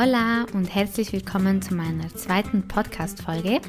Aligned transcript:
Hola 0.00 0.46
und 0.52 0.72
herzlich 0.72 1.12
willkommen 1.12 1.60
zu 1.60 1.74
meiner 1.74 2.06
zweiten 2.14 2.68
Podcast-Folge. 2.68 3.60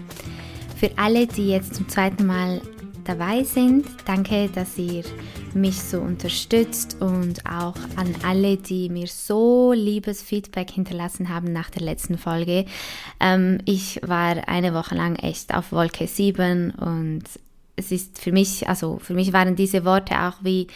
Für 0.75 0.91
alle, 0.95 1.25
die 1.25 1.49
jetzt 1.49 1.73
zum 1.73 1.89
zweiten 1.89 2.27
Mal 2.27 2.61
dabei 3.03 3.43
sind, 3.43 3.87
danke, 4.05 4.47
dass 4.53 4.77
ihr 4.77 5.03
mich 5.55 5.81
so 5.81 5.99
unterstützt 5.99 6.97
und 6.99 7.43
auch 7.47 7.73
an 7.95 8.13
alle, 8.23 8.57
die 8.57 8.89
mir 8.89 9.07
so 9.07 9.73
liebes 9.73 10.21
Feedback 10.21 10.69
hinterlassen 10.69 11.29
haben 11.29 11.51
nach 11.51 11.71
der 11.71 11.81
letzten 11.81 12.19
Folge. 12.19 12.65
Ähm, 13.19 13.57
ich 13.65 13.99
war 14.05 14.47
eine 14.47 14.75
Woche 14.75 14.93
lang 14.93 15.15
echt 15.15 15.51
auf 15.55 15.71
Wolke 15.71 16.05
7 16.05 16.69
und 16.75 17.23
es 17.75 17.91
ist 17.91 18.19
für 18.19 18.31
mich, 18.31 18.67
also 18.67 18.99
für 18.99 19.13
mich 19.13 19.33
waren 19.33 19.55
diese 19.55 19.85
Worte 19.85 20.21
auch 20.21 20.43
wie 20.43 20.67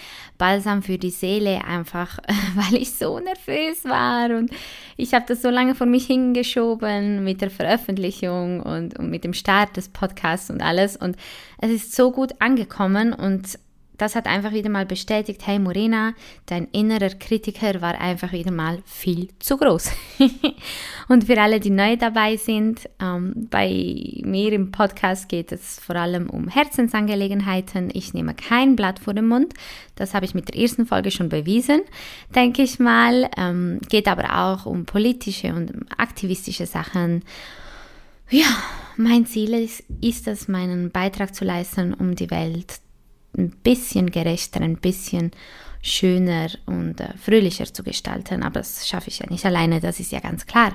Balsam 0.43 0.83
für 0.83 0.97
die 0.97 1.09
Seele, 1.09 1.63
einfach 1.63 2.20
weil 2.55 2.81
ich 2.81 2.91
so 2.91 3.17
nervös 3.17 3.85
war. 3.85 4.29
Und 4.38 4.51
ich 4.97 5.13
habe 5.13 5.23
das 5.25 5.41
so 5.41 5.49
lange 5.49 5.73
vor 5.73 5.88
mich 5.88 6.05
hingeschoben 6.05 7.23
mit 7.23 7.39
der 7.39 7.49
Veröffentlichung 7.49 8.59
und, 8.59 8.99
und 8.99 9.09
mit 9.09 9.23
dem 9.23 9.34
Start 9.34 9.77
des 9.77 9.87
Podcasts 9.87 10.49
und 10.49 10.61
alles. 10.61 10.98
Und 10.98 11.15
es 11.59 11.71
ist 11.71 11.95
so 11.95 12.11
gut 12.11 12.34
angekommen 12.39 13.13
und 13.13 13.57
das 14.03 14.16
hat 14.16 14.27
einfach 14.27 14.52
wieder 14.52 14.70
mal 14.70 14.85
bestätigt, 14.85 15.48
hey 15.48 15.59
Morena, 15.59 16.13
dein 16.45 16.67
innerer 16.73 17.12
Kritiker 17.12 17.81
war 17.81 18.02
einfach 18.02 18.34
wieder 18.34 18.52
mal 18.52 18.79
viel 18.85 19.29
zu 19.39 19.55
groß. 19.55 19.91
und 21.07 21.23
für 21.23 21.39
alle, 21.39 21.62
die 21.62 21.70
neu 21.70 21.95
dabei 21.95 22.35
sind, 22.35 22.90
ähm, 23.01 23.48
bei 23.49 24.20
mir 24.26 24.51
im 24.51 24.71
Podcast 24.71 25.29
geht 25.29 25.54
es 25.54 25.79
vor 25.79 25.96
allem 25.96 26.29
um 26.29 26.49
Herzensangelegenheiten. 26.49 27.91
Ich 27.93 28.13
nehme 28.13 28.34
kein 28.34 28.76
Blatt 28.76 28.99
vor 28.99 29.13
den 29.13 29.27
Mund. 29.27 29.54
Das 29.96 30.13
habe 30.13 30.26
ich 30.26 30.35
mit 30.35 30.49
der 30.49 30.62
ersten 30.62 30.85
Folge 30.85 31.09
schon 31.09 31.29
bewiesen, 31.29 31.79
denke 32.35 32.62
ich 32.62 32.79
mal. 32.79 33.29
Ähm, 33.37 33.79
geht 33.87 34.09
aber 34.09 34.37
auch 34.37 34.65
um 34.65 34.84
politische 34.84 35.54
und 35.54 35.71
aktivistische 35.98 36.65
Sachen. 36.65 37.24
Ja, 38.29 38.48
mein 38.98 39.26
Ziel 39.26 39.54
ist, 39.54 39.81
ist 40.01 40.27
es, 40.27 40.49
meinen 40.49 40.91
Beitrag 40.91 41.34
zu 41.34 41.46
leisten, 41.46 41.93
um 41.93 42.15
die 42.15 42.29
Welt 42.31 42.82
ein 43.37 43.49
bisschen 43.49 44.12
gerechter, 44.12 44.62
ein 44.62 44.77
bisschen 44.77 45.31
schöner 45.81 46.49
und 46.65 46.99
äh, 46.99 47.09
fröhlicher 47.17 47.65
zu 47.65 47.84
gestalten. 47.84 48.43
Aber 48.43 48.59
das 48.59 48.87
schaffe 48.87 49.09
ich 49.09 49.20
ja 49.20 49.29
nicht 49.29 49.45
alleine, 49.45 49.79
das 49.79 49.99
ist 49.99 50.12
ja 50.12 50.20
ganz 50.20 50.45
klar. 50.45 50.73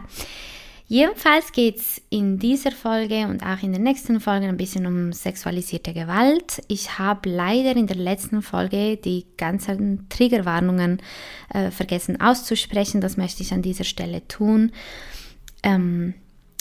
Jedenfalls 0.90 1.52
geht 1.52 1.76
es 1.76 2.00
in 2.08 2.38
dieser 2.38 2.72
Folge 2.72 3.26
und 3.26 3.42
auch 3.42 3.62
in 3.62 3.74
den 3.74 3.82
nächsten 3.82 4.20
Folgen 4.20 4.46
ein 4.46 4.56
bisschen 4.56 4.86
um 4.86 5.12
sexualisierte 5.12 5.92
Gewalt. 5.92 6.62
Ich 6.66 6.98
habe 6.98 7.28
leider 7.28 7.76
in 7.76 7.86
der 7.86 7.98
letzten 7.98 8.40
Folge 8.40 8.96
die 8.96 9.26
ganzen 9.36 10.08
Triggerwarnungen 10.08 11.02
äh, 11.52 11.70
vergessen 11.70 12.22
auszusprechen. 12.22 13.02
Das 13.02 13.18
möchte 13.18 13.42
ich 13.42 13.52
an 13.52 13.60
dieser 13.60 13.84
Stelle 13.84 14.26
tun. 14.28 14.72
Ähm, 15.62 16.14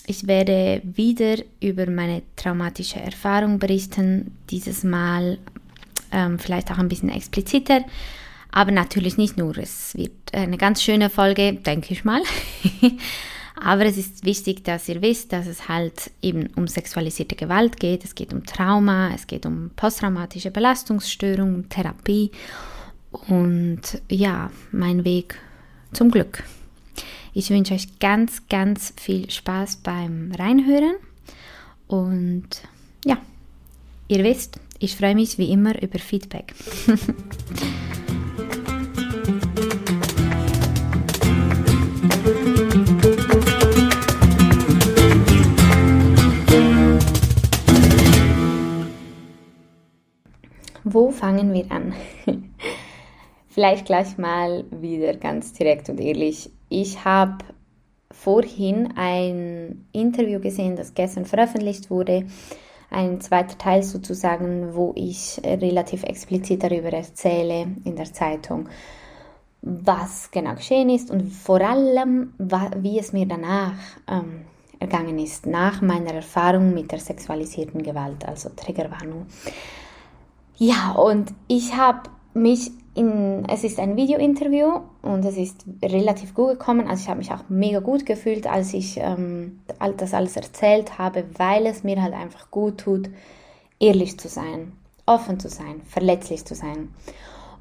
ich 0.05 0.27
werde 0.27 0.81
wieder 0.83 1.37
über 1.61 1.89
meine 1.89 2.21
traumatische 2.35 2.99
Erfahrung 2.99 3.59
berichten. 3.59 4.35
Dieses 4.49 4.83
Mal 4.83 5.37
ähm, 6.11 6.39
vielleicht 6.39 6.71
auch 6.71 6.77
ein 6.77 6.89
bisschen 6.89 7.09
expliziter, 7.09 7.83
aber 8.51 8.71
natürlich 8.71 9.17
nicht 9.17 9.37
nur. 9.37 9.57
Es 9.57 9.95
wird 9.95 10.11
eine 10.33 10.57
ganz 10.57 10.81
schöne 10.81 11.09
Folge, 11.09 11.53
denke 11.53 11.93
ich 11.93 12.03
mal. 12.05 12.21
aber 13.61 13.85
es 13.85 13.97
ist 13.97 14.25
wichtig, 14.25 14.63
dass 14.63 14.87
ihr 14.87 15.01
wisst, 15.01 15.33
dass 15.33 15.47
es 15.47 15.67
halt 15.67 16.11
eben 16.21 16.47
um 16.55 16.67
sexualisierte 16.67 17.35
Gewalt 17.35 17.79
geht. 17.79 18.03
Es 18.03 18.15
geht 18.15 18.33
um 18.33 18.45
Trauma, 18.45 19.11
es 19.13 19.27
geht 19.27 19.45
um 19.45 19.71
posttraumatische 19.75 20.51
Belastungsstörung, 20.51 21.67
Therapie 21.69 22.31
und 23.11 23.81
ja, 24.09 24.51
mein 24.71 25.03
Weg 25.05 25.39
zum 25.93 26.11
Glück. 26.11 26.43
Ich 27.33 27.49
wünsche 27.49 27.73
euch 27.73 27.99
ganz, 27.99 28.47
ganz 28.49 28.93
viel 28.99 29.29
Spaß 29.29 29.77
beim 29.77 30.31
Reinhören 30.37 30.95
und 31.87 32.47
ja, 33.05 33.17
ihr 34.07 34.23
wisst, 34.23 34.59
ich 34.79 34.95
freue 34.95 35.15
mich 35.15 35.37
wie 35.37 35.51
immer 35.51 35.81
über 35.81 35.99
Feedback. 35.99 36.53
Wo 50.83 51.11
fangen 51.11 51.53
wir 51.53 51.69
an? 51.71 51.93
Vielleicht 53.47 53.85
gleich 53.85 54.17
mal 54.17 54.65
wieder 54.71 55.15
ganz 55.15 55.53
direkt 55.53 55.89
und 55.89 55.99
ehrlich. 55.99 56.49
Ich 56.69 57.03
habe 57.03 57.43
vorhin 58.11 58.93
ein 58.95 59.85
Interview 59.91 60.39
gesehen, 60.39 60.75
das 60.75 60.93
gestern 60.93 61.25
veröffentlicht 61.25 61.89
wurde 61.89 62.25
ein 62.89 63.19
zweiter 63.21 63.57
Teil 63.57 63.83
sozusagen, 63.83 64.73
wo 64.73 64.93
ich 64.95 65.41
relativ 65.43 66.03
explizit 66.03 66.63
darüber 66.63 66.91
erzähle 66.93 67.67
in 67.83 67.95
der 67.95 68.11
Zeitung, 68.13 68.69
was 69.61 70.31
genau 70.31 70.55
geschehen 70.55 70.89
ist 70.89 71.11
und 71.11 71.29
vor 71.31 71.61
allem, 71.61 72.33
wie 72.37 72.99
es 72.99 73.11
mir 73.11 73.25
danach 73.25 73.73
ähm, 74.07 74.45
ergangen 74.79 75.19
ist, 75.19 75.45
nach 75.45 75.81
meiner 75.81 76.13
Erfahrung 76.13 76.73
mit 76.73 76.91
der 76.91 76.99
sexualisierten 76.99 77.83
Gewalt, 77.83 78.25
also 78.25 78.49
Triggerwarnung. 78.55 79.25
Ja, 80.57 80.91
und 80.91 81.33
ich 81.47 81.75
habe 81.75 82.09
mich 82.33 82.71
in, 82.97 83.45
es 83.47 83.63
ist 83.63 83.79
ein 83.79 83.95
Video-Interview 83.95 84.79
und 85.01 85.23
es 85.23 85.37
ist 85.37 85.65
relativ 85.83 86.33
gut 86.33 86.51
gekommen. 86.51 86.87
Also 86.87 87.03
ich 87.03 87.09
habe 87.09 87.19
mich 87.19 87.31
auch 87.31 87.43
mega 87.47 87.79
gut 87.79 88.05
gefühlt, 88.05 88.47
als 88.47 88.73
ich 88.73 88.97
ähm, 88.97 89.59
das 89.97 90.13
alles 90.13 90.35
erzählt 90.35 90.97
habe, 90.97 91.25
weil 91.37 91.67
es 91.67 91.83
mir 91.83 92.01
halt 92.01 92.13
einfach 92.13 92.49
gut 92.49 92.79
tut, 92.79 93.09
ehrlich 93.79 94.19
zu 94.19 94.27
sein, 94.27 94.73
offen 95.05 95.39
zu 95.39 95.49
sein, 95.49 95.81
verletzlich 95.85 96.45
zu 96.45 96.55
sein. 96.55 96.89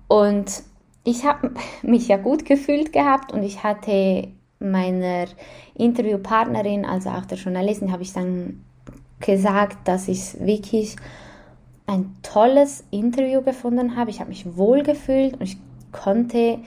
Und 0.08 0.62
ich 1.04 1.24
habe 1.24 1.52
mich 1.82 2.08
ja 2.08 2.16
gut 2.16 2.44
gefühlt 2.44 2.92
gehabt 2.92 3.32
und 3.32 3.42
ich 3.42 3.62
hatte 3.62 4.28
meiner 4.58 5.26
Interviewpartnerin, 5.74 6.86
also 6.86 7.10
auch 7.10 7.26
der 7.26 7.36
Journalistin, 7.36 7.92
habe 7.92 8.02
ich 8.02 8.12
dann 8.14 8.64
gesagt, 9.20 9.86
dass 9.86 10.08
ich 10.08 10.40
wirklich 10.40 10.96
ein 11.86 12.16
tolles 12.22 12.84
Interview 12.90 13.42
gefunden 13.42 13.96
habe. 13.96 14.10
Ich 14.10 14.20
habe 14.20 14.30
mich 14.30 14.56
wohl 14.56 14.82
gefühlt 14.82 15.34
und 15.34 15.42
ich 15.42 15.56
konnte 15.92 16.58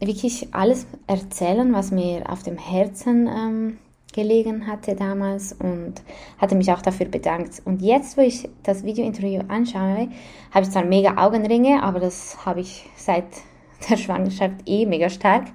wirklich 0.00 0.54
alles 0.54 0.86
erzählen, 1.06 1.72
was 1.72 1.90
mir 1.90 2.30
auf 2.30 2.42
dem 2.42 2.56
Herzen 2.56 3.26
ähm, 3.26 3.78
gelegen 4.12 4.66
hatte 4.66 4.94
damals 4.94 5.52
und 5.52 5.94
hatte 6.38 6.54
mich 6.54 6.72
auch 6.72 6.82
dafür 6.82 7.06
bedankt. 7.06 7.62
Und 7.64 7.82
jetzt, 7.82 8.16
wo 8.16 8.22
ich 8.22 8.48
das 8.62 8.84
Video-Interview 8.84 9.42
anschaue, 9.48 10.08
habe 10.52 10.64
ich 10.64 10.70
zwar 10.70 10.84
mega 10.84 11.16
Augenringe, 11.24 11.82
aber 11.82 12.00
das 12.00 12.46
habe 12.46 12.60
ich 12.60 12.88
seit 12.96 13.26
der 13.90 13.96
Schwangerschaft 13.96 14.56
eh 14.66 14.86
mega 14.86 15.10
stark. 15.10 15.46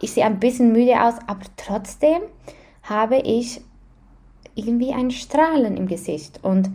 Ich 0.00 0.12
sehe 0.12 0.24
ein 0.24 0.40
bisschen 0.40 0.72
müde 0.72 1.02
aus, 1.02 1.14
aber 1.26 1.44
trotzdem 1.56 2.22
habe 2.82 3.18
ich 3.18 3.60
irgendwie 4.54 4.92
ein 4.92 5.10
Strahlen 5.10 5.76
im 5.76 5.86
Gesicht 5.86 6.40
und 6.42 6.70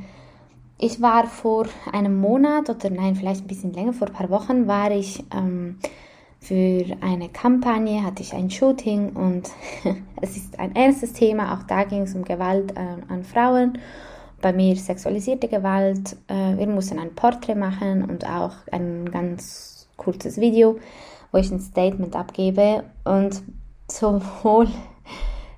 ich 0.86 1.02
war 1.02 1.26
vor 1.26 1.66
einem 1.92 2.20
Monat 2.20 2.70
oder 2.70 2.92
nein, 2.92 3.16
vielleicht 3.16 3.44
ein 3.44 3.48
bisschen 3.48 3.74
länger, 3.74 3.94
vor 3.94 4.08
ein 4.08 4.14
paar 4.14 4.30
Wochen 4.30 4.68
war 4.68 4.92
ich 4.92 5.24
ähm, 5.36 5.80
für 6.40 6.86
eine 7.02 7.30
Kampagne, 7.30 8.04
hatte 8.04 8.22
ich 8.22 8.34
ein 8.34 8.52
Shooting 8.52 9.10
und 9.14 9.50
es 10.22 10.38
ist 10.38 10.60
ein 10.60 10.76
ernstes 10.76 11.14
Thema. 11.14 11.56
Auch 11.56 11.64
da 11.64 11.86
ging 11.86 12.04
es 12.04 12.14
um 12.14 12.24
Gewalt 12.24 12.72
äh, 12.74 13.12
an 13.12 13.24
Frauen. 13.24 13.80
Bei 14.42 14.54
mir 14.54 14.76
sexualisierte 14.76 15.48
Gewalt. 15.48 16.18
Äh, 16.28 16.58
wir 16.58 16.68
mussten 16.68 17.00
ein 17.00 17.16
Porträt 17.16 17.56
machen 17.56 18.04
und 18.04 18.30
auch 18.30 18.54
ein 18.72 19.10
ganz 19.10 19.88
kurzes 19.98 20.40
Video, 20.40 20.78
wo 21.32 21.40
ich 21.40 21.50
ein 21.50 21.60
Statement 21.60 22.16
abgebe. 22.16 22.84
Und 23.06 23.42
sowohl 23.90 24.68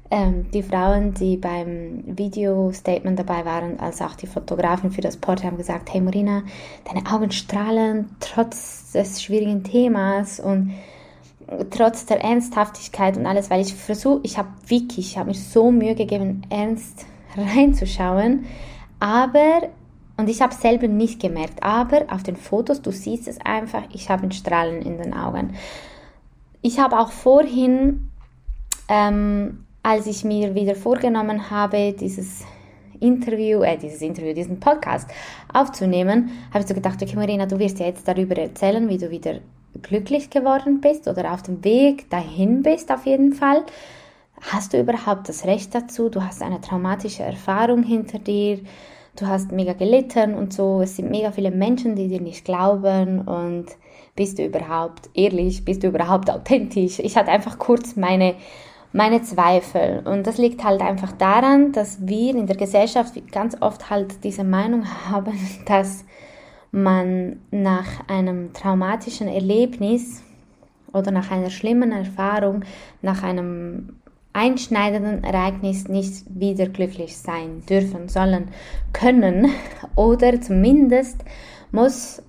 ähm, 0.10 0.50
die 0.52 0.64
Frauen, 0.64 1.14
die 1.14 1.38
beim 1.38 2.04
Video-Statement 2.06 3.20
dabei 3.20 3.46
waren, 3.46 3.80
als 3.80 4.02
auch 4.02 4.16
die 4.16 4.28
Fotografin 4.28 4.92
für 4.92 5.02
das 5.02 5.18
Porträt 5.18 5.48
haben 5.48 5.58
gesagt, 5.58 5.94
hey 5.94 6.02
Marina, 6.02 6.44
deine 6.86 7.06
Augen 7.12 7.32
strahlen 7.32 8.16
trotz 8.20 8.92
des 8.94 9.22
schwierigen 9.22 9.64
Themas 9.64 10.40
und 10.40 10.74
trotz 11.70 12.06
der 12.06 12.22
Ernsthaftigkeit 12.22 13.18
und 13.18 13.26
alles, 13.26 13.50
weil 13.50 13.62
ich 13.62 13.74
versuche, 13.74 14.20
ich 14.24 14.38
habe 14.38 14.50
wirklich, 14.68 15.12
ich 15.12 15.18
habe 15.18 15.30
mir 15.30 15.36
so 15.36 15.72
Mühe 15.72 15.96
gegeben, 15.96 16.42
ernst 16.50 17.06
reinzuschauen, 17.36 18.46
aber, 19.00 19.70
und 20.18 20.30
ich 20.30 20.42
habe 20.42 20.54
selber 20.54 20.88
nicht 20.88 21.22
gemerkt, 21.22 21.64
aber 21.64 22.06
auf 22.10 22.24
den 22.24 22.36
Fotos, 22.36 22.82
du 22.82 22.92
siehst 22.92 23.28
es 23.28 23.40
einfach, 23.42 23.84
ich 23.94 24.10
habe 24.10 24.24
ein 24.24 24.32
Strahlen 24.32 24.82
in 24.82 24.98
den 24.98 25.14
Augen. 25.14 25.56
Ich 26.62 26.80
habe 26.80 27.00
auch 27.00 27.12
vorhin 27.12 28.10
ähm, 28.90 29.67
als 29.88 30.06
ich 30.06 30.26
mir 30.26 30.54
wieder 30.54 30.76
vorgenommen 30.76 31.50
habe, 31.50 31.94
dieses 31.98 32.44
Interview, 33.00 33.62
äh, 33.62 33.78
dieses 33.78 34.02
Interview, 34.02 34.34
diesen 34.34 34.60
Podcast 34.60 35.10
aufzunehmen, 35.54 36.30
habe 36.50 36.60
ich 36.60 36.68
so 36.68 36.74
gedacht, 36.74 37.02
okay, 37.02 37.16
Marina, 37.16 37.46
du 37.46 37.58
wirst 37.58 37.80
ja 37.80 37.86
jetzt 37.86 38.06
darüber 38.06 38.36
erzählen, 38.36 38.90
wie 38.90 38.98
du 38.98 39.10
wieder 39.10 39.40
glücklich 39.82 40.30
geworden 40.30 40.82
bist 40.82 41.08
oder 41.08 41.32
auf 41.32 41.42
dem 41.44 41.64
Weg 41.64 42.10
dahin 42.10 42.64
bist, 42.64 42.92
auf 42.92 43.06
jeden 43.06 43.32
Fall. 43.32 43.64
hast 44.42 44.74
du 44.74 44.80
überhaupt 44.82 45.30
das 45.30 45.46
Recht 45.46 45.74
dazu? 45.74 46.10
Du 46.10 46.22
hast 46.22 46.42
eine 46.42 46.60
traumatische 46.60 47.24
Erfahrung 47.24 47.82
hinter 47.84 48.20
dir, 48.20 48.60
du 49.18 49.26
hast 49.26 49.54
mega 49.54 49.72
gelitten 49.72 50.34
und 50.34 50.52
so. 50.52 50.82
Es 50.82 50.98
sind 50.98 51.10
mega 51.10 51.32
viele 51.32 51.52
Menschen, 51.52 51.96
die 51.96 52.10
dir 52.10 52.20
nicht 52.20 52.44
glauben 52.44 53.22
und 53.22 53.68
bist 54.18 54.38
du 54.38 54.46
überhaupt 54.46 55.10
ehrlich? 55.14 55.64
Bist 55.64 55.84
du 55.84 55.88
überhaupt 55.88 56.30
authentisch? 56.30 57.00
Ich 57.00 57.16
hatte 57.16 57.32
einfach 57.32 57.58
kurz 57.58 57.96
meine 57.96 58.36
meine 58.94 59.22
Zweifel. 59.22 60.02
Und 60.06 60.28
das 60.28 60.38
liegt 60.38 60.64
halt 60.64 60.82
einfach 60.82 61.12
daran, 61.12 61.72
dass 61.72 62.08
wir 62.08 62.36
in 62.36 62.48
der 62.48 62.56
Gesellschaft 62.56 63.14
ganz 63.32 63.58
oft 63.62 63.90
halt 63.90 64.24
diese 64.24 64.44
Meinung 64.44 64.86
haben, 65.10 65.38
dass 65.66 66.06
man 66.72 67.40
nach 67.52 68.08
einem 68.08 68.54
traumatischen 68.54 69.28
Erlebnis 69.28 70.24
oder 70.94 71.12
nach 71.12 71.32
einer 71.32 71.50
schlimmen 71.50 71.92
Erfahrung, 71.92 72.64
nach 73.02 73.24
einem 73.24 73.98
einschneidenden 74.34 75.24
Ereignis 75.24 75.88
nicht 75.88 76.24
wieder 76.30 76.68
glücklich 76.68 77.18
sein 77.18 77.64
dürfen, 77.68 78.08
sollen, 78.08 78.50
können 78.94 79.50
oder 79.96 80.40
zumindest 80.40 81.24
muss 81.72 82.22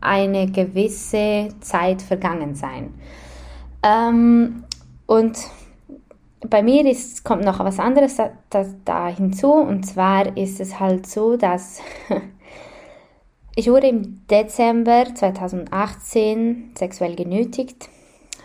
eine 0.00 0.50
gewisse 0.50 1.48
Zeit 1.60 2.00
vergangen 2.00 2.54
sein. 2.54 2.94
Ähm, 3.82 4.64
und 5.06 5.38
bei 6.40 6.62
mir 6.62 6.86
ist, 6.86 7.24
kommt 7.24 7.44
noch 7.44 7.58
was 7.60 7.78
anderes 7.78 8.16
da, 8.16 8.30
da, 8.50 8.64
da 8.84 9.08
hinzu 9.08 9.52
und 9.52 9.84
zwar 9.84 10.36
ist 10.36 10.60
es 10.60 10.78
halt 10.78 11.06
so, 11.06 11.36
dass 11.36 11.80
ich 13.56 13.68
wurde 13.68 13.88
im 13.88 14.26
Dezember 14.28 15.06
2018 15.14 16.72
sexuell 16.78 17.16
genötigt. 17.16 17.88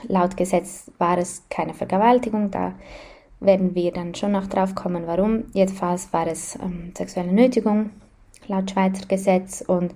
Laut 0.08 0.36
Gesetz 0.36 0.92
war 0.98 1.18
es 1.18 1.44
keine 1.50 1.74
Vergewaltigung, 1.74 2.52
da 2.52 2.74
werden 3.40 3.76
wir 3.76 3.92
dann 3.92 4.16
schon 4.16 4.32
noch 4.32 4.48
drauf 4.48 4.76
kommen, 4.76 5.04
warum. 5.06 5.46
Jedenfalls 5.54 6.12
war 6.12 6.28
es 6.28 6.56
ähm, 6.56 6.92
sexuelle 6.98 7.32
Nötigung 7.32 7.92
laut 8.48 8.72
Schweizer 8.72 9.06
Gesetz 9.08 9.64
und 9.66 9.94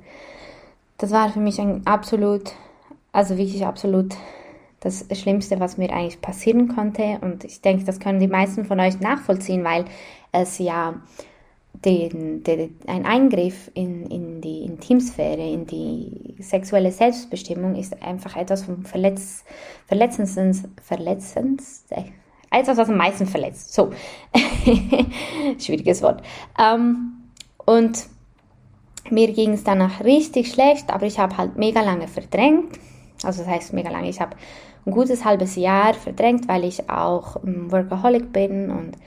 das 0.97 1.11
war 1.11 1.29
für 1.29 1.39
mich 1.39 1.59
ein 1.59 1.85
absolut, 1.85 2.53
also 3.11 3.37
wirklich 3.37 3.65
absolut 3.65 4.15
das 4.79 5.05
Schlimmste, 5.13 5.59
was 5.59 5.77
mir 5.77 5.91
eigentlich 5.91 6.21
passieren 6.21 6.67
konnte. 6.67 7.19
Und 7.21 7.43
ich 7.43 7.61
denke, 7.61 7.83
das 7.83 7.99
können 7.99 8.19
die 8.19 8.27
meisten 8.27 8.65
von 8.65 8.79
euch 8.79 8.99
nachvollziehen, 8.99 9.63
weil 9.63 9.85
es 10.31 10.59
ja 10.59 11.01
den, 11.85 12.43
den, 12.43 12.75
ein 12.87 13.05
Eingriff 13.05 13.71
in, 13.73 14.05
in 14.07 14.41
die 14.41 14.63
Intimsphäre, 14.63 15.47
in 15.47 15.65
die 15.65 16.35
sexuelle 16.39 16.91
Selbstbestimmung 16.91 17.75
ist 17.75 18.01
einfach 18.01 18.35
etwas 18.35 18.63
vom 18.63 18.83
Verletz, 18.83 19.43
Verletzens, 19.87 20.37
äh, 21.89 22.03
etwas, 22.49 22.77
was 22.77 22.89
am 22.89 22.97
meisten 22.97 23.25
verletzt. 23.25 23.73
So, 23.73 23.91
schwieriges 25.59 26.01
Wort. 26.01 26.23
Ähm, 26.59 27.13
und 27.65 28.07
mir 29.09 29.31
ging 29.31 29.53
es 29.53 29.63
danach 29.63 30.03
richtig 30.03 30.51
schlecht, 30.51 30.89
aber 30.89 31.05
ich 31.05 31.19
habe 31.19 31.37
halt 31.37 31.57
mega 31.57 31.81
lange 31.81 32.07
verdrängt. 32.07 32.79
Also 33.23 33.43
das 33.43 33.51
heißt 33.51 33.73
mega 33.73 33.89
lange. 33.89 34.09
Ich 34.09 34.21
habe 34.21 34.35
ein 34.85 34.91
gutes 34.91 35.25
halbes 35.25 35.55
Jahr 35.55 35.93
verdrängt, 35.93 36.47
weil 36.47 36.63
ich 36.63 36.89
auch 36.89 37.37
Workaholic 37.43 38.31
bin 38.31 38.71
und 38.71 38.97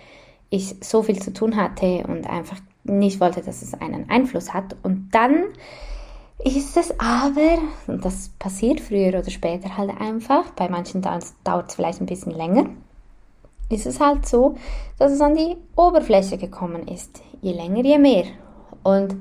ich 0.51 0.77
so 0.81 1.03
viel 1.03 1.21
zu 1.21 1.33
tun 1.33 1.57
hatte 1.57 2.05
und 2.07 2.29
einfach 2.29 2.59
nicht 2.85 3.21
wollte, 3.21 3.41
dass 3.41 3.63
es 3.63 3.75
einen 3.75 4.11
Einfluss 4.11 4.53
hat. 4.53 4.77
Und 4.83 5.11
dann 5.13 5.45
ist 6.45 6.77
es 6.77 6.99
aber, 6.99 7.59
und 7.87 8.05
das 8.05 8.31
passiert 8.39 8.81
früher 8.81 9.19
oder 9.19 9.31
später 9.31 9.77
halt 9.77 9.91
einfach, 10.01 10.51
bei 10.51 10.69
manchen 10.69 11.03
dauert 11.03 11.69
es 11.69 11.75
vielleicht 11.75 12.01
ein 12.01 12.07
bisschen 12.07 12.33
länger, 12.33 12.67
ist 13.69 13.87
es 13.87 14.01
halt 14.01 14.27
so, 14.27 14.57
dass 14.99 15.13
es 15.13 15.21
an 15.21 15.37
die 15.37 15.57
Oberfläche 15.77 16.39
gekommen 16.39 16.89
ist. 16.89 17.23
Je 17.41 17.53
länger, 17.53 17.85
je 17.85 17.99
mehr. 17.99 18.25
Und 18.83 19.17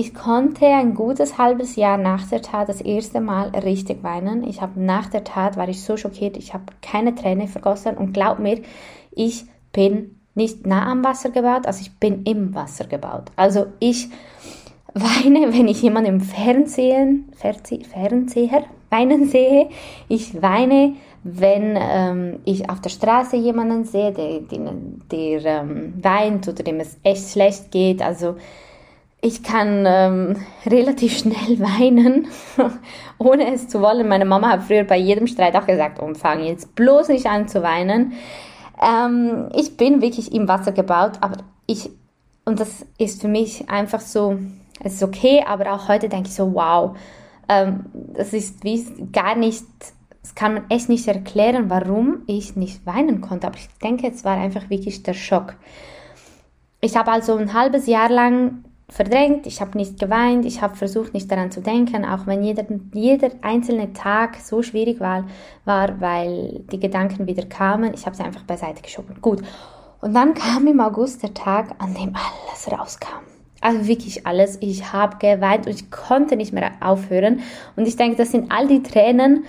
ich 0.00 0.14
konnte 0.14 0.64
ein 0.64 0.94
gutes 0.94 1.36
halbes 1.36 1.76
Jahr 1.76 1.98
nach 1.98 2.26
der 2.26 2.40
Tat 2.40 2.70
das 2.70 2.80
erste 2.80 3.20
Mal 3.20 3.50
richtig 3.50 4.02
weinen. 4.02 4.44
Ich 4.44 4.62
habe 4.62 4.80
nach 4.80 5.10
der 5.10 5.24
Tat 5.24 5.58
war 5.58 5.68
ich 5.68 5.82
so 5.82 5.98
schockiert, 5.98 6.38
ich 6.38 6.54
habe 6.54 6.64
keine 6.80 7.14
Träne 7.14 7.48
vergossen 7.48 7.98
und 7.98 8.14
glaub 8.14 8.38
mir, 8.38 8.62
ich 9.10 9.44
bin 9.72 10.18
nicht 10.34 10.66
nah 10.66 10.90
am 10.90 11.04
Wasser 11.04 11.28
gebaut, 11.28 11.66
also 11.66 11.82
ich 11.82 11.98
bin 11.98 12.22
im 12.22 12.54
Wasser 12.54 12.86
gebaut. 12.86 13.24
Also 13.36 13.66
ich 13.78 14.08
weine, 14.94 15.52
wenn 15.52 15.68
ich 15.68 15.82
jemanden 15.82 16.14
im 16.14 16.20
Fernsehen, 16.22 17.30
Fernseh, 17.36 17.84
Fernseher 17.84 18.64
weinen 18.90 19.28
sehe. 19.28 19.68
Ich 20.08 20.40
weine, 20.40 20.94
wenn 21.24 21.76
ähm, 21.78 22.38
ich 22.46 22.70
auf 22.70 22.80
der 22.80 22.88
Straße 22.88 23.36
jemanden 23.36 23.84
sehe, 23.84 24.12
der, 24.12 24.40
der, 24.40 24.72
der 25.12 25.44
ähm, 25.44 25.92
weint 26.02 26.48
oder 26.48 26.62
dem 26.62 26.80
es 26.80 26.96
echt 27.02 27.32
schlecht 27.32 27.70
geht. 27.70 28.00
Also 28.00 28.36
ich 29.22 29.42
kann 29.42 29.84
ähm, 29.86 30.36
relativ 30.66 31.18
schnell 31.18 31.58
weinen, 31.60 32.28
ohne 33.18 33.52
es 33.52 33.68
zu 33.68 33.80
wollen. 33.80 34.08
Meine 34.08 34.24
Mama 34.24 34.48
hat 34.48 34.64
früher 34.64 34.84
bei 34.84 34.96
jedem 34.96 35.26
Streit 35.26 35.56
auch 35.56 35.66
gesagt, 35.66 35.98
und 36.00 36.16
fang 36.16 36.42
jetzt 36.44 36.74
bloß 36.74 37.08
nicht 37.08 37.26
an 37.26 37.48
zu 37.48 37.62
weinen. 37.62 38.12
Ähm, 38.80 39.50
ich 39.54 39.76
bin 39.76 40.00
wirklich 40.00 40.32
im 40.32 40.48
Wasser 40.48 40.72
gebaut, 40.72 41.12
aber 41.20 41.38
ich, 41.66 41.90
und 42.44 42.60
das 42.60 42.86
ist 42.98 43.20
für 43.20 43.28
mich 43.28 43.68
einfach 43.68 44.00
so, 44.00 44.38
es 44.82 44.94
ist 44.94 45.02
okay, 45.02 45.44
aber 45.46 45.72
auch 45.72 45.88
heute 45.88 46.08
denke 46.08 46.28
ich 46.28 46.34
so, 46.34 46.54
wow, 46.54 46.96
ähm, 47.48 47.84
das 47.92 48.32
ist 48.32 48.64
wie 48.64 48.82
gar 49.12 49.34
nicht, 49.34 49.64
das 50.22 50.34
kann 50.34 50.54
man 50.54 50.70
echt 50.70 50.88
nicht 50.88 51.06
erklären, 51.08 51.68
warum 51.68 52.22
ich 52.26 52.56
nicht 52.56 52.86
weinen 52.86 53.20
konnte. 53.20 53.46
Aber 53.46 53.56
ich 53.56 53.68
denke, 53.82 54.08
es 54.08 54.24
war 54.24 54.38
einfach 54.38 54.70
wirklich 54.70 55.02
der 55.02 55.14
Schock. 55.14 55.56
Ich 56.80 56.96
habe 56.96 57.10
also 57.10 57.36
ein 57.36 57.52
halbes 57.52 57.86
Jahr 57.86 58.08
lang 58.08 58.64
verdrängt, 58.90 59.46
ich 59.46 59.60
habe 59.60 59.78
nicht 59.78 59.98
geweint, 59.98 60.44
ich 60.44 60.62
habe 60.62 60.76
versucht 60.76 61.14
nicht 61.14 61.30
daran 61.30 61.50
zu 61.50 61.60
denken, 61.60 62.04
auch 62.04 62.26
wenn 62.26 62.42
jeder, 62.42 62.64
jeder 62.92 63.30
einzelne 63.42 63.92
Tag 63.92 64.36
so 64.36 64.62
schwierig 64.62 65.00
war, 65.00 65.24
war, 65.64 66.00
weil 66.00 66.64
die 66.72 66.80
Gedanken 66.80 67.26
wieder 67.26 67.46
kamen, 67.46 67.94
ich 67.94 68.06
habe 68.06 68.16
sie 68.16 68.24
einfach 68.24 68.42
beiseite 68.42 68.82
geschoben. 68.82 69.16
Gut. 69.20 69.42
Und 70.00 70.14
dann 70.14 70.34
kam 70.34 70.66
im 70.66 70.80
August 70.80 71.22
der 71.22 71.34
Tag, 71.34 71.74
an 71.78 71.94
dem 71.94 72.14
alles 72.14 72.70
rauskam. 72.70 73.20
Also 73.60 73.86
wirklich 73.86 74.26
alles. 74.26 74.56
Ich 74.60 74.92
habe 74.92 75.18
geweint 75.18 75.66
und 75.66 75.74
ich 75.74 75.90
konnte 75.90 76.36
nicht 76.36 76.52
mehr 76.52 76.72
aufhören. 76.80 77.40
Und 77.76 77.86
ich 77.86 77.96
denke, 77.96 78.16
das 78.16 78.32
sind 78.32 78.50
all 78.50 78.66
die 78.66 78.82
Tränen, 78.82 79.44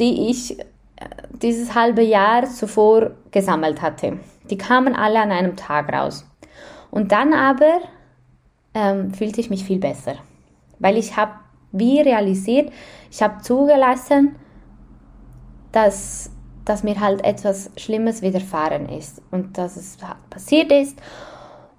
die 0.00 0.30
ich 0.30 0.58
äh, 0.58 0.64
dieses 1.30 1.74
halbe 1.74 2.02
Jahr 2.02 2.46
zuvor 2.46 3.12
gesammelt 3.30 3.80
hatte. 3.80 4.18
Die 4.50 4.58
kamen 4.58 4.96
alle 4.96 5.20
an 5.20 5.30
einem 5.30 5.54
Tag 5.54 5.92
raus. 5.92 6.26
Und 6.90 7.12
dann 7.12 7.32
aber 7.32 7.80
ähm, 8.74 9.12
fühlte 9.12 9.40
ich 9.40 9.50
mich 9.50 9.64
viel 9.64 9.78
besser. 9.78 10.14
Weil 10.78 10.96
ich 10.96 11.16
habe 11.16 11.32
wie 11.72 12.00
realisiert, 12.00 12.70
ich 13.10 13.22
habe 13.22 13.42
zugelassen, 13.42 14.36
dass, 15.72 16.30
dass 16.64 16.82
mir 16.82 17.00
halt 17.00 17.24
etwas 17.24 17.70
Schlimmes 17.76 18.22
widerfahren 18.22 18.88
ist 18.88 19.22
und 19.30 19.56
dass 19.58 19.76
es 19.76 19.96
passiert 20.28 20.70
ist 20.70 20.98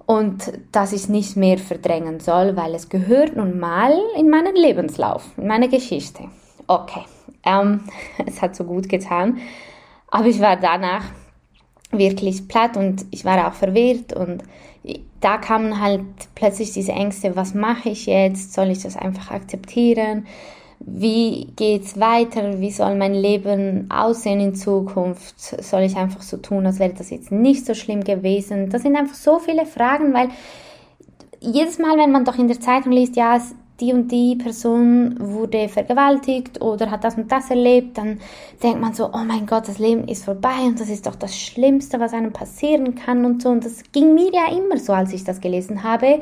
und 0.06 0.52
dass 0.72 0.92
ich 0.92 1.04
es 1.04 1.10
nicht 1.10 1.38
mehr 1.38 1.58
verdrängen 1.58 2.20
soll, 2.20 2.56
weil 2.56 2.76
es 2.76 2.90
gehört 2.90 3.36
nun 3.36 3.60
mal 3.60 3.94
in 4.18 4.30
meinen 4.30 4.56
Lebenslauf, 4.56 5.26
in 5.38 5.48
meine 5.48 5.70
Geschichte. 5.70 6.24
Okay, 6.68 7.04
ähm, 7.44 7.82
es 8.26 8.42
hat 8.42 8.56
so 8.56 8.64
gut 8.64 8.90
getan, 8.90 9.40
aber 10.10 10.26
ich 10.26 10.40
war 10.40 10.58
danach 10.58 11.06
wirklich 11.92 12.48
platt 12.48 12.76
und 12.76 13.06
ich 13.12 13.24
war 13.24 13.48
auch 13.48 13.54
verwirrt 13.54 14.14
und 14.14 14.44
da 15.24 15.38
kamen 15.38 15.80
halt 15.80 16.04
plötzlich 16.36 16.74
diese 16.74 16.92
Ängste, 16.92 17.36
was 17.36 17.54
mache 17.54 17.90
ich 17.90 18.06
jetzt? 18.06 18.54
Soll 18.54 18.70
ich 18.70 18.84
das 18.84 18.98
einfach 18.98 19.32
akzeptieren? 19.32 20.28
Wie 20.80 21.48
geht's 21.56 21.98
weiter? 21.98 22.60
Wie 22.60 22.72
soll 22.72 22.96
mein 22.96 23.14
Leben 23.14 23.90
aussehen 23.90 24.42
in 24.42 24.56
Zukunft? 24.56 25.40
Soll 25.40 25.84
ich 25.84 25.96
einfach 25.96 26.22
so 26.22 26.38
tun, 26.38 26.66
als 26.66 26.80
wäre 26.80 26.94
das 26.94 27.10
jetzt 27.10 27.32
nicht 27.32 27.66
so 27.66 27.74
schlimm 27.74 28.04
gewesen? 28.04 28.70
Das 28.70 28.82
sind 28.82 28.98
einfach 28.98 29.16
so 29.16 29.40
viele 29.40 29.66
Fragen, 29.66 30.14
weil 30.14 30.28
jedes 31.40 31.80
Mal, 31.80 31.98
wenn 31.98 32.12
man 32.12 32.26
doch 32.26 32.38
in 32.38 32.50
der 32.50 32.60
Zeitung 32.60 32.92
liest, 32.92 33.16
ja, 33.16 33.40
die 33.80 33.92
und 33.92 34.12
die 34.12 34.36
Person 34.36 35.16
wurde 35.20 35.68
vergewaltigt 35.68 36.62
oder 36.62 36.92
hat 36.92 37.04
das 37.04 37.16
und 37.16 37.32
das 37.32 37.50
erlebt, 37.50 37.98
dann 37.98 38.20
denkt 38.62 38.80
man 38.80 38.94
so, 38.94 39.08
oh 39.08 39.24
mein 39.26 39.46
Gott, 39.46 39.68
das 39.68 39.80
Leben 39.80 40.08
ist 40.08 40.26
vorbei 40.26 40.62
und 40.66 40.80
das 40.80 40.90
ist 40.90 41.08
doch 41.08 41.16
das 41.16 41.38
Schlimmste, 41.38 42.00
was 42.00 42.14
einem 42.14 42.32
passieren 42.32 42.96
kann 42.96 43.26
und 43.26 43.42
so. 43.42 43.50
Und 43.50 43.66
das 43.66 43.84
ging 43.92 44.14
mir 44.14 44.32
ja 44.32 44.56
immer 44.56 44.78
so, 44.78 44.94
als 44.94 45.12
ich 45.12 45.24
das 45.24 45.42
gelesen 45.42 45.84
habe 45.84 46.22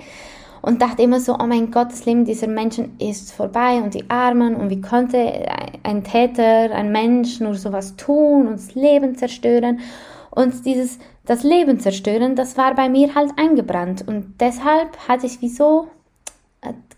und 0.62 0.81
dachte 0.81 1.01
immer 1.01 1.20
so, 1.20 1.34
oh 1.34 1.46
mein 1.46 1.72
Gott, 1.72 1.91
das 1.91 2.05
Leben 2.05 2.25
dieser 2.25 2.48
Menschen 2.48 2.98
ist 3.00 3.34
vorbei 3.34 3.81
und 3.81 3.93
die 3.93 4.10
Armen 4.10 4.55
und 4.55 4.70
wie 4.70 4.81
konnte 4.81 5.46
ein 5.84 6.03
Täter, 6.03 6.72
ein 6.72 6.91
Mensch 6.91 7.39
nur 7.39 7.55
sowas 7.55 7.96
tun 7.96 8.48
und 8.48 8.53
das 8.53 8.75
Leben 8.75 9.15
zerstören 9.15 9.79
und 10.29 10.65
dieses, 10.65 11.00
das 11.25 11.43
Leben 11.43 11.79
zerstören, 11.79 12.36
das 12.36 12.58
war 12.58 12.75
bei 12.75 12.89
mir 12.89 13.13
halt 13.15 13.31
eingebrannt 13.38 14.08
und 14.08 14.36
deshalb 14.39 14.98
hatte 15.08 15.25
ich 15.25 15.41
wieso 15.41 15.88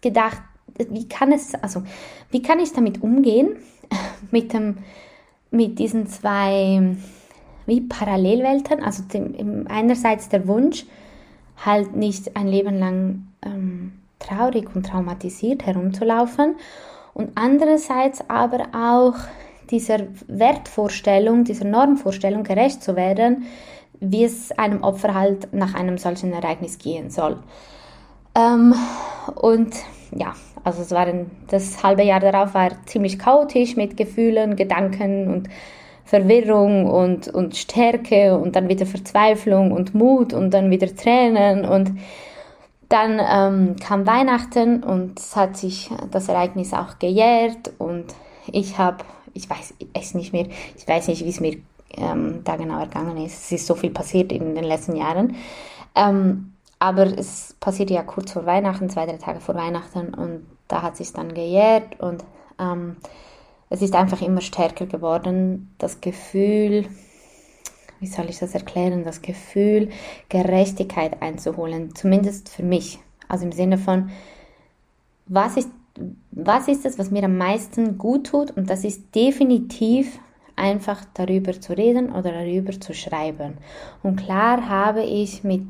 gedacht, 0.03 0.41
wie 0.77 1.07
kann 1.07 1.31
es, 1.31 1.55
also 1.55 1.81
wie 2.29 2.43
kann 2.43 2.60
ich 2.60 2.74
damit 2.74 3.01
umgehen, 3.01 3.55
mit, 4.31 4.53
dem, 4.53 4.77
mit 5.50 5.79
diesen 5.79 6.05
zwei 6.07 6.95
wie 7.65 7.81
Parallelwelten. 7.81 8.83
Also 8.83 9.03
dem, 9.03 9.65
einerseits 9.67 10.29
der 10.29 10.48
Wunsch, 10.48 10.86
halt 11.65 11.95
nicht 11.95 12.36
ein 12.36 12.48
Leben 12.48 12.77
lang 12.77 13.27
ähm, 13.43 13.93
traurig 14.19 14.75
und 14.75 14.86
traumatisiert 14.86 15.65
herumzulaufen 15.65 16.55
und 17.13 17.31
andererseits 17.36 18.27
aber 18.29 18.67
auch 18.74 19.15
dieser 19.69 20.00
Wertvorstellung, 20.27 21.43
dieser 21.43 21.65
Normvorstellung 21.65 22.43
gerecht 22.43 22.83
zu 22.83 22.95
werden, 22.95 23.45
wie 24.00 24.24
es 24.24 24.51
einem 24.51 24.83
Opfer 24.83 25.13
halt 25.13 25.53
nach 25.53 25.74
einem 25.74 25.98
solchen 25.98 26.33
Ereignis 26.33 26.77
gehen 26.77 27.10
soll. 27.10 27.38
Ähm, 28.36 28.74
und 29.36 29.75
ja, 30.16 30.34
also 30.63 30.82
es 30.82 30.92
waren, 30.92 31.32
das 31.48 31.84
halbe 31.84 32.04
Jahr 32.04 32.20
darauf 32.20 32.54
war 32.54 32.72
ziemlich 32.86 33.20
chaotisch 33.20 33.75
mit 33.75 33.98
Gefühlen, 33.98 34.56
Gedanken 34.56 35.28
und 35.28 35.50
Verwirrung 36.06 36.90
und, 36.90 37.28
und 37.28 37.56
Stärke 37.56 38.38
und 38.38 38.56
dann 38.56 38.70
wieder 38.70 38.86
Verzweiflung 38.86 39.72
und 39.72 39.96
Mut 39.96 40.34
und 40.34 40.52
dann 40.52 40.70
wieder 40.70 40.94
Tränen 40.94 41.66
und 41.66 41.98
dann 42.90 43.20
ähm, 43.20 43.75
kam 43.78 44.06
Weihnachten 44.06 44.84
und 44.84 45.20
es 45.20 45.36
hat 45.36 45.58
sich 45.58 45.90
das 46.12 46.28
Ereignis 46.28 46.74
auch 46.74 47.00
gejährt 47.00 47.74
und 47.80 48.13
ich 48.52 48.78
habe, 48.78 49.04
ich 49.34 49.50
weiß 49.50 49.74
es 49.94 50.13
nicht 50.13 50.34
mehr, 50.34 50.48
ich 50.78 50.88
weiß 50.88 51.08
nicht, 51.08 51.25
wie 51.25 51.30
es 51.30 51.40
mir 51.40 51.58
ähm, 51.98 52.42
da 52.44 52.56
genau 52.56 52.80
ergangen 52.80 53.18
ist. 53.18 53.46
Es 53.46 53.52
ist 53.52 53.68
so 53.68 53.75
viel 53.75 53.90
passiert 53.90 54.32
in 54.32 54.54
den 54.54 54.66
letzten 54.66 54.96
Jahren. 54.96 55.36
Ähm, 55.96 56.52
aber 56.84 57.18
es 57.18 57.56
passiert 57.62 57.92
ja 57.92 58.04
kurz 58.04 58.34
vor 58.34 58.46
Weihnachten, 58.46 58.90
zwei, 58.90 59.06
drei 59.06 59.16
Tage 59.16 59.40
vor 59.40 59.56
Weihnachten 59.56 60.13
und 60.13 60.46
da 60.68 60.82
hat 60.82 60.98
sich 60.98 61.13
dann 61.13 61.34
gejährt 61.34 61.98
und 62.02 62.25
ähm, 62.60 62.98
es 63.70 63.82
ist 63.82 63.96
einfach 63.96 64.22
immer 64.22 64.42
stärker 64.42 64.86
geworden, 64.86 65.74
das 65.78 66.02
Gefühl, 66.02 66.86
wie 68.02 68.08
soll 68.08 68.25
ich 68.30 68.40
das 68.40 68.54
erklären, 68.54 69.06
das 69.06 69.22
Gefühl, 69.22 69.92
Gerechtigkeit 70.28 71.22
einzuholen, 71.22 71.96
zumindest 71.96 72.50
für 72.50 72.63
mich. 72.63 73.00
Also 73.30 73.46
im 73.46 73.54
Sinne 73.54 73.78
von, 73.78 74.10
was 75.25 75.56
ist, 75.56 75.70
was 76.32 76.68
ist 76.68 76.86
es, 76.86 77.00
was 77.00 77.12
mir 77.12 77.24
am 77.24 77.38
meisten 77.38 77.98
gut 77.98 78.28
tut? 78.28 78.52
Und 78.52 78.70
das 78.70 78.84
ist 78.84 79.16
definitiv 79.16 80.20
einfach 80.58 81.06
darüber 81.13 81.54
zu 81.60 81.78
reden 81.78 82.12
oder 82.12 82.34
darüber 82.34 82.78
zu 82.78 82.94
schreiben. 82.94 83.54
Und 84.04 84.18
klar 84.18 84.68
habe 84.68 85.04
ich 85.04 85.46
mit 85.46 85.62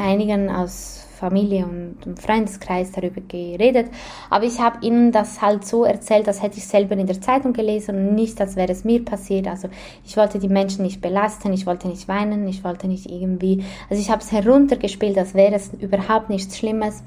einigen 0.00 0.50
aus 0.50 1.06
Familie 1.20 1.66
und 1.66 2.18
Freundeskreis 2.18 2.92
darüber 2.92 3.20
geredet, 3.20 3.90
aber 4.30 4.44
ich 4.44 4.58
habe 4.58 4.78
ihnen 4.84 5.12
das 5.12 5.42
halt 5.42 5.66
so 5.66 5.84
erzählt, 5.84 6.26
als 6.26 6.42
hätte 6.42 6.56
ich 6.56 6.66
selber 6.66 6.96
in 6.96 7.06
der 7.06 7.20
Zeitung 7.20 7.52
gelesen 7.52 7.94
und 7.96 8.14
nicht, 8.14 8.40
als 8.40 8.56
wäre 8.56 8.72
es 8.72 8.84
mir 8.84 9.04
passiert. 9.04 9.46
Also 9.46 9.68
ich 10.04 10.16
wollte 10.16 10.38
die 10.38 10.48
Menschen 10.48 10.82
nicht 10.82 11.02
belasten, 11.02 11.52
ich 11.52 11.66
wollte 11.66 11.88
nicht 11.88 12.08
weinen, 12.08 12.48
ich 12.48 12.64
wollte 12.64 12.88
nicht 12.88 13.10
irgendwie, 13.10 13.62
also 13.90 14.00
ich 14.00 14.10
habe 14.10 14.22
es 14.22 14.32
heruntergespielt, 14.32 15.18
als 15.18 15.34
wäre 15.34 15.54
es 15.54 15.70
überhaupt 15.78 16.30
nichts 16.30 16.56
Schlimmes. 16.56 17.02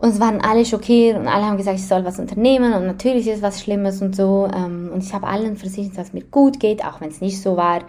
Und 0.00 0.10
es 0.10 0.20
waren 0.20 0.40
alle 0.40 0.64
schockiert 0.64 1.18
und 1.18 1.26
alle 1.26 1.44
haben 1.44 1.56
gesagt, 1.56 1.78
ich 1.78 1.86
soll 1.86 2.04
was 2.04 2.18
unternehmen 2.18 2.74
und 2.74 2.86
natürlich 2.86 3.28
ist 3.28 3.42
was 3.42 3.62
Schlimmes 3.62 4.02
und 4.02 4.14
so. 4.14 4.48
Ähm, 4.54 4.90
und 4.92 5.02
ich 5.02 5.12
habe 5.14 5.26
allen 5.26 5.56
versichert, 5.56 5.96
dass 5.96 6.08
es 6.08 6.12
mir 6.12 6.24
gut 6.24 6.60
geht, 6.60 6.84
auch 6.84 7.00
wenn 7.00 7.08
es 7.08 7.20
nicht 7.20 7.40
so 7.40 7.56
war. 7.56 7.80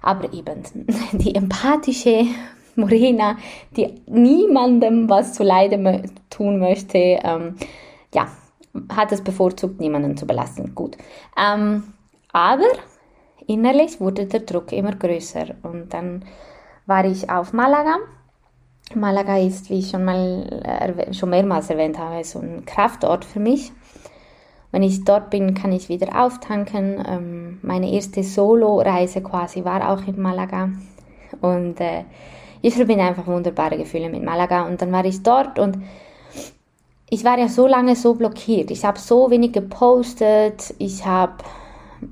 Aber 0.00 0.32
eben 0.32 0.62
die 1.12 1.34
empathische 1.34 2.26
Morena, 2.76 3.36
die 3.76 4.02
niemandem 4.06 5.08
was 5.08 5.34
zu 5.34 5.42
Leide 5.42 6.02
tun 6.30 6.58
möchte, 6.58 6.98
ähm, 6.98 7.56
ja, 8.14 8.28
hat 8.94 9.12
es 9.12 9.22
bevorzugt, 9.22 9.80
niemanden 9.80 10.16
zu 10.16 10.26
belasten. 10.26 10.74
Gut. 10.74 10.96
Ähm, 11.36 11.84
aber 12.32 12.70
innerlich 13.46 14.00
wurde 14.00 14.26
der 14.26 14.40
Druck 14.40 14.72
immer 14.72 14.94
größer 14.94 15.54
und 15.62 15.92
dann 15.92 16.24
war 16.86 17.04
ich 17.04 17.30
auf 17.30 17.52
Malaga 17.52 17.96
Malaga 18.94 19.38
ist, 19.38 19.70
wie 19.70 19.78
ich 19.78 19.90
schon 19.90 20.04
mal 20.04 21.08
schon 21.12 21.30
mehrmals 21.30 21.70
erwähnt 21.70 21.98
habe, 21.98 22.22
so 22.24 22.40
ein 22.40 22.64
Kraftort 22.66 23.24
für 23.24 23.40
mich. 23.40 23.72
Wenn 24.70 24.82
ich 24.82 25.04
dort 25.04 25.30
bin, 25.30 25.54
kann 25.54 25.72
ich 25.72 25.88
wieder 25.88 26.24
auftanken. 26.24 27.02
Ähm, 27.06 27.58
meine 27.62 27.92
erste 27.92 28.22
Solo-Reise 28.22 29.22
quasi 29.22 29.64
war 29.64 29.90
auch 29.90 30.06
in 30.06 30.20
Malaga. 30.20 30.70
Und 31.40 31.78
äh, 31.80 32.04
ich 32.62 32.74
verbinde 32.74 33.04
einfach 33.04 33.26
wunderbare 33.26 33.76
Gefühle 33.76 34.08
mit 34.08 34.22
Malaga. 34.22 34.66
Und 34.66 34.80
dann 34.80 34.92
war 34.92 35.04
ich 35.04 35.22
dort 35.22 35.58
und 35.58 35.78
ich 37.10 37.24
war 37.24 37.38
ja 37.38 37.48
so 37.48 37.66
lange 37.66 37.94
so 37.94 38.14
blockiert. 38.14 38.70
Ich 38.70 38.84
habe 38.84 38.98
so 38.98 39.30
wenig 39.30 39.52
gepostet. 39.52 40.74
Ich 40.78 41.04
habe 41.04 41.44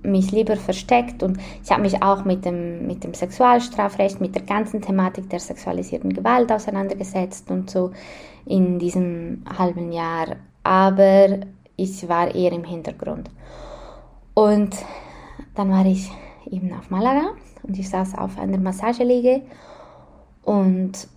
mich 0.03 0.31
lieber 0.31 0.57
versteckt 0.57 1.23
und 1.23 1.39
ich 1.65 1.71
habe 1.71 1.83
mich 1.83 2.03
auch 2.03 2.25
mit 2.25 2.45
dem, 2.45 2.87
mit 2.87 3.03
dem 3.03 3.15
Sexualstrafrecht, 3.15 4.21
mit 4.21 4.35
der 4.35 4.43
ganzen 4.43 4.83
Thematik 4.83 5.31
der 5.31 5.41
sexualisierten 5.41 6.13
Gewalt 6.13 6.53
auseinandergesetzt 6.53 7.51
und 7.51 7.71
so 7.71 7.93
in 8.45 8.79
diesem 8.79 9.43
halben 9.59 9.91
Jahr. 9.93 10.37
Aber 10.63 11.39
ich 11.77 12.09
war 12.09 12.35
eher 12.35 12.53
im 12.53 12.65
Hintergrund. 12.65 13.31
Und 14.35 14.77
dann 15.55 15.71
war 15.71 15.87
ich 15.87 16.11
eben 16.51 16.73
auf 16.73 16.91
Malaga 16.91 17.31
und 17.63 17.79
ich 17.79 17.89
saß 17.89 18.17
auf 18.17 18.39
einer 18.39 18.59
Massageliege 18.59 19.43
und 20.43 21.09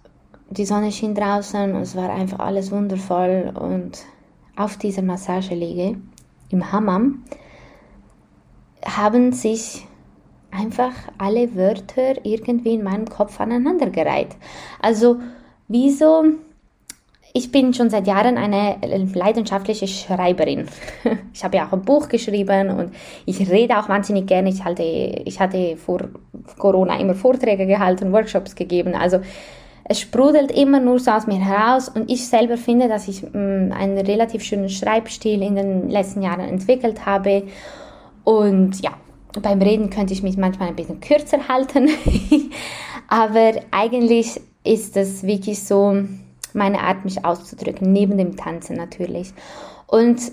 die 0.49 0.65
Sonne 0.65 0.91
schien 0.91 1.15
draußen 1.15 1.73
und 1.73 1.81
es 1.81 1.95
war 1.95 2.09
einfach 2.09 2.39
alles 2.39 2.71
wundervoll 2.71 3.51
und 3.59 4.05
auf 4.55 4.77
dieser 4.77 5.01
Massageliege 5.01 5.97
im 6.49 6.71
Hammam 6.71 7.23
haben 8.85 9.31
sich 9.31 9.87
einfach 10.51 10.93
alle 11.17 11.55
Wörter 11.55 12.23
irgendwie 12.23 12.75
in 12.75 12.83
meinem 12.83 13.05
Kopf 13.09 13.39
aneinandergereiht. 13.39 14.35
Also 14.81 15.19
wieso? 15.67 16.25
Ich 17.35 17.51
bin 17.51 17.73
schon 17.73 17.89
seit 17.89 18.05
Jahren 18.05 18.37
eine 18.37 18.77
leidenschaftliche 19.15 19.87
Schreiberin. 19.87 20.67
Ich 21.33 21.43
habe 21.43 21.57
ja 21.57 21.67
auch 21.67 21.73
ein 21.73 21.81
Buch 21.81 22.07
geschrieben 22.07 22.69
und 22.69 22.93
ich 23.25 23.49
rede 23.49 23.79
auch 23.79 23.89
wahnsinnig 23.89 24.27
gerne. 24.27 24.49
Ich, 24.49 24.63
halte, 24.63 24.83
ich 24.83 25.39
hatte 25.39 25.75
vor 25.77 26.01
Corona 26.59 26.99
immer 26.99 27.15
Vorträge 27.15 27.65
gehalten, 27.65 28.13
Workshops 28.13 28.55
gegeben. 28.55 28.93
Also 28.93 29.19
es 29.85 29.99
sprudelt 29.99 30.51
immer 30.51 30.79
nur 30.79 30.99
so 30.99 31.09
aus 31.09 31.25
mir 31.25 31.43
heraus 31.43 31.89
und 31.89 32.09
ich 32.09 32.27
selber 32.27 32.55
finde, 32.55 32.87
dass 32.87 33.07
ich 33.07 33.23
mm, 33.23 33.71
einen 33.71 33.97
relativ 33.97 34.43
schönen 34.43 34.69
Schreibstil 34.69 35.41
in 35.41 35.55
den 35.55 35.89
letzten 35.89 36.21
Jahren 36.21 36.47
entwickelt 36.47 37.05
habe 37.05 37.43
und 38.23 38.79
ja, 38.81 38.91
beim 39.41 39.61
Reden 39.61 39.89
könnte 39.89 40.13
ich 40.13 40.23
mich 40.23 40.37
manchmal 40.37 40.69
ein 40.69 40.75
bisschen 40.75 41.01
kürzer 41.01 41.47
halten, 41.49 41.89
aber 43.09 43.53
eigentlich 43.71 44.39
ist 44.63 44.95
es 44.95 45.23
wirklich 45.23 45.61
so 45.63 45.97
meine 46.55 46.81
Art, 46.81 47.05
mich 47.05 47.25
auszudrücken, 47.25 47.91
neben 47.91 48.17
dem 48.17 48.35
Tanzen 48.35 48.75
natürlich. 48.75 49.33
Und 49.87 50.31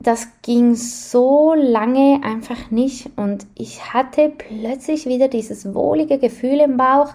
das 0.00 0.28
ging 0.42 0.74
so 0.74 1.54
lange 1.54 2.20
einfach 2.22 2.70
nicht 2.70 3.10
und 3.16 3.46
ich 3.54 3.94
hatte 3.94 4.30
plötzlich 4.36 5.06
wieder 5.06 5.28
dieses 5.28 5.74
wohlige 5.74 6.18
Gefühl 6.18 6.60
im 6.60 6.76
Bauch, 6.76 7.14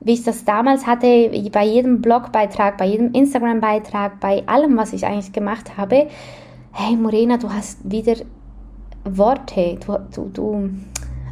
wie 0.00 0.14
ich 0.14 0.24
das 0.24 0.44
damals 0.44 0.86
hatte, 0.86 1.30
bei 1.52 1.64
jedem 1.64 2.00
Blogbeitrag, 2.00 2.76
bei 2.76 2.86
jedem 2.86 3.12
Instagram-Beitrag, 3.12 4.20
bei 4.20 4.42
allem, 4.46 4.76
was 4.76 4.92
ich 4.92 5.06
eigentlich 5.06 5.32
gemacht 5.32 5.76
habe. 5.76 6.08
Hey 6.72 6.96
Morena, 6.96 7.36
du 7.36 7.52
hast 7.52 7.78
wieder 7.88 8.14
Worte, 9.04 9.78
du, 9.84 9.98
du, 10.12 10.30
du 10.32 10.70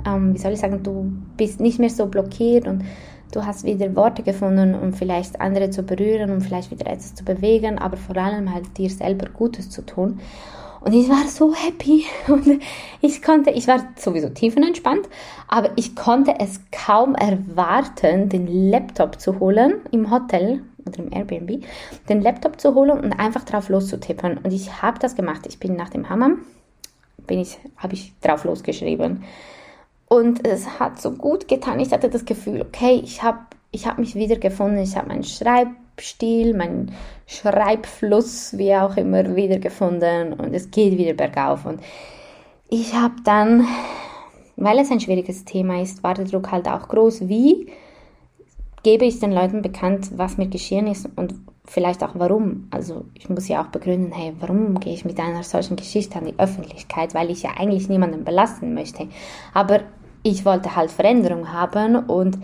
ähm, 0.07 0.35
wie 0.35 0.39
soll 0.39 0.53
ich 0.53 0.61
sagen, 0.61 0.83
du 0.83 1.13
bist 1.37 1.61
nicht 1.61 1.79
mehr 1.79 1.91
so 1.91 2.07
blockiert 2.07 2.67
und 2.67 2.85
du 3.33 3.45
hast 3.45 3.65
wieder 3.65 3.95
Worte 3.97 4.23
gefunden, 4.23 4.75
um 4.75 4.93
vielleicht 4.93 5.41
andere 5.41 5.71
zu 5.71 5.83
berühren, 5.83 6.31
um 6.31 6.41
vielleicht 6.41 6.71
wieder 6.71 6.87
etwas 6.87 7.15
zu 7.15 7.25
bewegen, 7.25 7.79
aber 7.79 7.97
vor 7.97 8.17
allem 8.17 8.53
halt 8.53 8.77
dir 8.79 8.91
selber 8.91 9.29
Gutes 9.31 9.71
zu 9.71 9.83
tun. 9.83 10.21
Und 10.81 10.93
ich 10.93 11.09
war 11.09 11.27
so 11.27 11.55
happy 11.55 12.05
und 12.29 12.61
ich 13.01 13.23
konnte, 13.23 13.51
ich 13.51 13.67
war 13.67 13.81
sowieso 13.97 14.29
tiefenentspannt, 14.29 15.09
aber 15.49 15.71
ich 15.77 15.97
konnte 15.97 16.35
es 16.39 16.61
kaum 16.71 17.15
erwarten, 17.15 18.29
den 18.29 18.71
Laptop 18.71 19.21
zu 19.21 19.41
holen 19.41 19.81
im 19.91 20.11
Hotel 20.11 20.63
oder 20.87 20.99
im 21.01 21.13
Airbnb, 21.13 21.65
den 22.09 22.23
Laptop 22.23 22.61
zu 22.61 22.75
holen 22.75 23.01
und 23.01 23.13
einfach 23.19 23.45
drauf 23.45 23.69
loszutippen. 23.69 24.39
Und 24.39 24.53
ich 24.53 24.83
habe 24.83 24.99
das 25.01 25.17
gemacht. 25.17 25.47
Ich 25.49 25.59
bin 25.59 25.75
nach 25.75 25.89
dem 25.89 26.09
Hammam 26.09 26.43
bin 27.27 27.41
ich, 27.41 27.59
habe 27.77 27.95
ich 27.95 28.13
drauf 28.21 28.45
losgeschrieben. 28.45 29.25
Und 30.09 30.47
es 30.47 30.79
hat 30.79 31.01
so 31.01 31.11
gut 31.13 31.49
getan. 31.49 31.81
Ich 31.81 31.93
hatte 31.93 32.09
das 32.09 32.25
Gefühl, 32.25 32.63
okay, 32.63 33.01
ich 33.03 33.23
habe 33.23 33.39
ich 33.73 33.87
hab 33.87 33.99
mich 33.99 34.15
wiedergefunden. 34.15 34.79
Ich 34.79 34.97
habe 34.97 35.09
meinen 35.09 35.25
Schreibstil, 35.25 36.57
meinen 36.57 36.93
Schreibfluss, 37.27 38.57
wie 38.57 38.75
auch 38.75 38.97
immer, 38.97 39.35
wiedergefunden. 39.35 40.33
Und 40.33 40.55
es 40.55 40.71
geht 40.71 40.97
wieder 40.97 41.15
bergauf. 41.15 41.67
Und 41.67 41.81
ich 42.69 42.95
habe 42.95 43.15
dann, 43.25 43.67
weil 44.57 44.79
es 44.79 44.91
ein 44.91 45.01
schwieriges 45.01 45.45
Thema 45.45 45.83
ist, 45.83 46.03
war 46.03 46.15
der 46.15 46.25
Druck 46.25 46.53
halt 46.53 46.69
auch 46.69 46.89
groß. 46.89 47.29
Wie 47.29 47.71
gebe 48.83 49.05
ich 49.05 49.19
den 49.19 49.33
Leuten 49.33 49.63
bekannt, 49.63 50.11
was 50.17 50.39
mir 50.39 50.47
geschehen 50.47 50.87
ist 50.87 51.09
und 51.17 51.35
vielleicht 51.65 52.03
auch 52.03 52.13
warum. 52.15 52.69
Also 52.71 53.05
ich 53.15 53.29
muss 53.29 53.49
ja 53.49 53.63
auch 53.63 53.69
begründen, 53.69 54.13
hey, 54.13 54.33
warum 54.39 54.79
gehe 54.81 54.95
ich 54.95 55.05
mit 55.05 55.19
einer 55.19 55.43
solchen 55.43 55.77
Geschichte 55.77 56.19
an 56.19 56.27
die 56.27 56.39
Öffentlichkeit, 56.39 57.15
weil 57.15 57.31
ich 57.31 57.43
ja 57.43 57.51
eigentlich 57.59 57.89
niemanden 57.89 58.25
belasten 58.25 58.75
möchte. 58.75 59.09
Aber 59.53 59.81
ich 60.31 60.45
wollte 60.45 60.75
halt 60.75 60.91
Veränderung 60.91 61.53
haben 61.53 61.97
und 61.97 62.39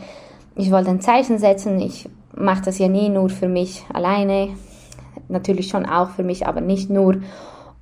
ich 0.55 0.71
wollte 0.71 0.91
ein 0.91 1.01
Zeichen 1.01 1.39
setzen. 1.39 1.81
Ich 1.81 2.09
mache 2.35 2.63
das 2.63 2.79
ja 2.79 2.89
nie 2.89 3.09
nur 3.09 3.29
für 3.29 3.49
mich 3.49 3.85
alleine, 3.93 4.51
natürlich 5.29 5.69
schon 5.69 5.85
auch 5.85 6.11
für 6.11 6.23
mich, 6.23 6.47
aber 6.47 6.61
nicht 6.61 6.91
nur. 6.91 7.21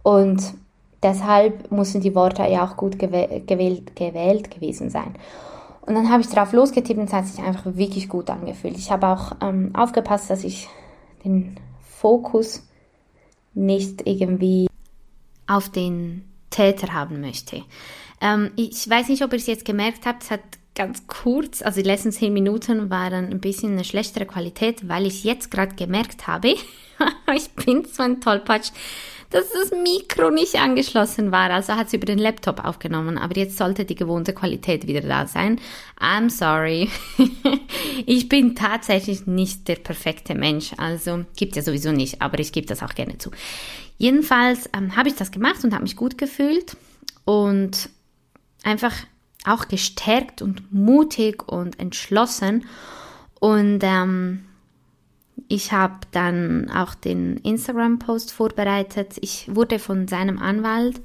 Und 0.02 0.54
deshalb 1.02 1.70
mussten 1.70 2.00
die 2.00 2.14
Worte 2.14 2.42
ja 2.44 2.64
auch 2.64 2.76
gut 2.76 2.98
gewählt, 2.98 3.46
gewählt 3.46 4.50
gewesen 4.50 4.88
sein. 4.88 5.14
Und 5.82 5.94
dann 5.94 6.10
habe 6.10 6.22
ich 6.22 6.28
drauf 6.28 6.52
losgetippt 6.52 6.98
und 6.98 7.06
es 7.06 7.12
hat 7.12 7.26
sich 7.26 7.44
einfach 7.44 7.66
wirklich 7.76 8.08
gut 8.08 8.30
angefühlt. 8.30 8.78
Ich 8.78 8.90
habe 8.90 9.08
auch 9.08 9.32
ähm, 9.42 9.72
aufgepasst, 9.74 10.30
dass 10.30 10.44
ich 10.44 10.68
den 11.24 11.56
Fokus 11.82 12.66
nicht 13.52 14.06
irgendwie 14.06 14.68
auf 15.46 15.68
den 15.68 16.24
Täter 16.48 16.94
haben 16.94 17.20
möchte. 17.20 17.62
Ähm, 18.20 18.50
ich 18.56 18.88
weiß 18.88 19.08
nicht, 19.08 19.22
ob 19.22 19.32
ihr 19.32 19.38
es 19.38 19.46
jetzt 19.46 19.64
gemerkt 19.64 20.06
habt, 20.06 20.24
es 20.24 20.30
hat 20.30 20.40
ganz 20.74 21.06
kurz, 21.06 21.62
also 21.62 21.80
die 21.80 21.86
letzten 21.86 22.12
zehn 22.12 22.32
Minuten 22.32 22.90
waren 22.90 23.30
ein 23.30 23.40
bisschen 23.40 23.72
eine 23.72 23.84
schlechtere 23.84 24.26
Qualität, 24.26 24.88
weil 24.88 25.06
ich 25.06 25.24
jetzt 25.24 25.50
gerade 25.50 25.74
gemerkt 25.74 26.26
habe, 26.26 26.54
ich 27.34 27.50
bin 27.50 27.84
so 27.84 28.02
ein 28.02 28.20
Tollpatsch, 28.20 28.70
dass 29.30 29.44
das 29.52 29.70
Mikro 29.70 30.30
nicht 30.30 30.56
angeschlossen 30.56 31.30
war. 31.30 31.50
Also 31.50 31.74
hat 31.74 31.88
sie 31.88 31.96
über 31.96 32.06
den 32.06 32.18
Laptop 32.18 32.64
aufgenommen. 32.64 33.16
Aber 33.16 33.36
jetzt 33.36 33.56
sollte 33.56 33.84
die 33.84 33.94
gewohnte 33.94 34.32
Qualität 34.32 34.86
wieder 34.86 35.00
da 35.02 35.26
sein. 35.26 35.60
I'm 36.00 36.30
sorry. 36.30 36.88
ich 38.06 38.28
bin 38.28 38.56
tatsächlich 38.56 39.26
nicht 39.26 39.68
der 39.68 39.76
perfekte 39.76 40.34
Mensch. 40.34 40.72
Also 40.76 41.24
gibt 41.36 41.54
ja 41.54 41.62
sowieso 41.62 41.92
nicht, 41.92 42.20
aber 42.20 42.40
ich 42.40 42.52
gebe 42.52 42.66
das 42.66 42.82
auch 42.82 42.94
gerne 42.94 43.18
zu. 43.18 43.30
Jedenfalls 43.98 44.68
ähm, 44.76 44.96
habe 44.96 45.08
ich 45.08 45.14
das 45.14 45.30
gemacht 45.30 45.62
und 45.62 45.72
habe 45.72 45.84
mich 45.84 45.94
gut 45.94 46.18
gefühlt 46.18 46.76
und 47.24 47.88
einfach 48.62 48.94
auch 49.46 49.68
gestärkt 49.68 50.42
und 50.42 50.72
mutig 50.72 51.48
und 51.48 51.80
entschlossen. 51.80 52.66
Und 53.38 53.80
ähm, 53.82 54.44
ich 55.48 55.72
habe 55.72 56.00
dann 56.12 56.70
auch 56.70 56.94
den 56.94 57.38
Instagram-Post 57.38 58.32
vorbereitet. 58.32 59.16
Ich 59.20 59.54
wurde 59.54 59.78
von 59.78 60.06
seinem 60.08 60.38
Anwalt 60.38 61.00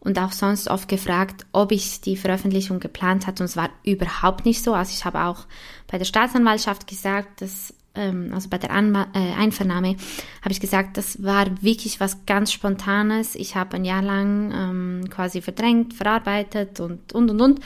und 0.00 0.18
auch 0.18 0.32
sonst 0.32 0.68
oft 0.68 0.88
gefragt, 0.88 1.46
ob 1.52 1.72
ich 1.72 2.00
die 2.00 2.16
Veröffentlichung 2.16 2.78
geplant 2.78 3.26
hatte. 3.26 3.42
Und 3.42 3.48
es 3.48 3.56
war 3.56 3.70
überhaupt 3.84 4.44
nicht 4.44 4.62
so. 4.62 4.74
Also 4.74 4.92
ich 4.92 5.04
habe 5.04 5.22
auch 5.22 5.46
bei 5.86 5.98
der 5.98 6.04
Staatsanwaltschaft 6.04 6.86
gesagt, 6.86 7.40
dass, 7.40 7.74
ähm, 7.94 8.30
also 8.32 8.48
bei 8.48 8.58
der 8.58 8.70
Anwa 8.70 9.06
äh, 9.14 9.32
Einvernahme 9.34 9.96
habe 10.42 10.52
ich 10.52 10.60
gesagt, 10.60 10.96
das 10.96 11.22
war 11.22 11.46
wirklich 11.62 12.00
was 12.00 12.26
ganz 12.26 12.52
Spontanes. 12.52 13.34
Ich 13.34 13.56
habe 13.56 13.76
ein 13.76 13.84
Jahr 13.84 14.02
lang 14.02 14.52
ähm, 14.52 15.10
quasi 15.10 15.40
verdrängt, 15.40 15.94
verarbeitet 15.94 16.80
und, 16.80 17.12
und, 17.12 17.30
und, 17.30 17.40
und. 17.40 17.60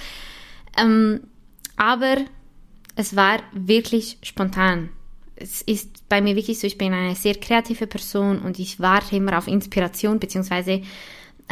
Ähm, 0.77 1.21
aber 1.77 2.17
es 2.97 3.15
war 3.17 3.39
wirklich 3.53 4.19
spontan 4.23 4.91
es 5.41 5.63
ist 5.63 6.09
bei 6.09 6.21
mir 6.21 6.37
wirklich 6.37 6.59
so, 6.59 6.67
ich 6.67 6.79
bin 6.79 6.93
eine 6.93 7.15
sehr 7.15 7.35
kreative 7.35 7.87
Person 7.87 8.41
und 8.41 8.59
ich 8.59 8.81
warte 8.81 9.17
immer 9.17 9.39
auf 9.39 9.47
Inspiration, 9.47 10.19
beziehungsweise 10.19 10.83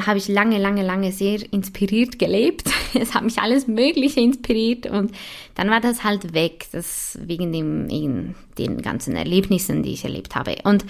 habe 0.05 0.19
ich 0.19 0.29
lange, 0.29 0.59
lange, 0.59 0.83
lange 0.83 1.13
sehr 1.13 1.41
inspiriert 1.53 2.19
gelebt. 2.19 2.71
Es 2.99 3.15
hat 3.15 3.25
mich 3.25 3.39
alles 3.41 3.67
Mögliche 3.67 4.21
inspiriert 4.21 4.87
und 4.87 5.13
dann 5.55 5.69
war 5.69 5.81
das 5.81 6.03
halt 6.03 6.33
weg, 6.33 6.67
das 6.73 7.19
wegen 7.21 7.53
dem, 7.53 8.35
den 8.57 8.81
ganzen 8.81 9.17
Erlebnissen, 9.17 9.83
die 9.83 9.93
ich 9.93 10.05
erlebt 10.05 10.35
habe. 10.35 10.57
Und 10.65 10.87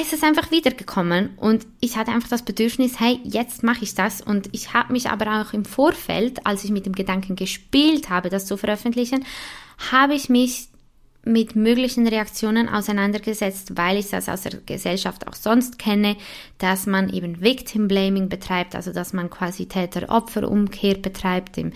es 0.00 0.12
ist 0.12 0.22
einfach 0.22 0.52
wiedergekommen 0.52 1.30
und 1.38 1.66
ich 1.80 1.96
hatte 1.96 2.12
einfach 2.12 2.28
das 2.28 2.44
Bedürfnis, 2.44 3.00
hey, 3.00 3.18
jetzt 3.24 3.64
mache 3.64 3.82
ich 3.82 3.94
das. 3.94 4.20
Und 4.20 4.48
ich 4.52 4.74
habe 4.74 4.92
mich 4.92 5.10
aber 5.10 5.40
auch 5.40 5.52
im 5.52 5.64
Vorfeld, 5.64 6.46
als 6.46 6.62
ich 6.62 6.70
mit 6.70 6.86
dem 6.86 6.94
Gedanken 6.94 7.34
gespielt 7.34 8.10
habe, 8.10 8.28
das 8.28 8.46
zu 8.46 8.56
veröffentlichen, 8.56 9.24
habe 9.90 10.14
ich 10.14 10.28
mich 10.28 10.68
mit 11.24 11.56
möglichen 11.56 12.06
Reaktionen 12.06 12.68
auseinandergesetzt, 12.68 13.76
weil 13.76 13.98
ich 13.98 14.08
das 14.08 14.28
aus 14.28 14.42
der 14.42 14.60
Gesellschaft 14.64 15.26
auch 15.26 15.34
sonst 15.34 15.78
kenne, 15.78 16.16
dass 16.58 16.86
man 16.86 17.12
eben 17.12 17.40
Victim 17.40 17.88
Blaming 17.88 18.28
betreibt, 18.28 18.74
also 18.74 18.92
dass 18.92 19.12
man 19.12 19.28
quasi 19.28 19.66
Täter-Opfer-Umkehr 19.66 20.94
betreibt, 20.94 21.56
dem 21.56 21.72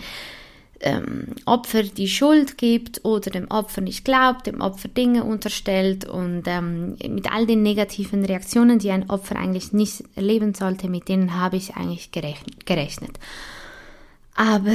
ähm, 0.83 1.27
Opfer 1.45 1.83
die 1.83 2.07
Schuld 2.07 2.57
gibt 2.57 3.05
oder 3.05 3.31
dem 3.31 3.49
Opfer 3.49 3.81
nicht 3.81 4.03
glaubt, 4.03 4.47
dem 4.47 4.61
Opfer 4.61 4.89
Dinge 4.89 5.23
unterstellt 5.23 6.05
und 6.05 6.43
ähm, 6.45 6.97
mit 7.07 7.31
all 7.31 7.45
den 7.45 7.63
negativen 7.63 8.25
Reaktionen, 8.25 8.79
die 8.79 8.91
ein 8.91 9.09
Opfer 9.09 9.37
eigentlich 9.37 9.71
nicht 9.71 10.03
erleben 10.15 10.53
sollte, 10.53 10.89
mit 10.89 11.07
denen 11.07 11.39
habe 11.39 11.57
ich 11.57 11.75
eigentlich 11.75 12.11
gerechnet. 12.11 13.17
Aber 14.35 14.71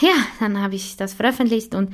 ja, 0.00 0.14
dann 0.38 0.60
habe 0.60 0.74
ich 0.74 0.96
das 0.96 1.14
veröffentlicht 1.14 1.74
und 1.74 1.92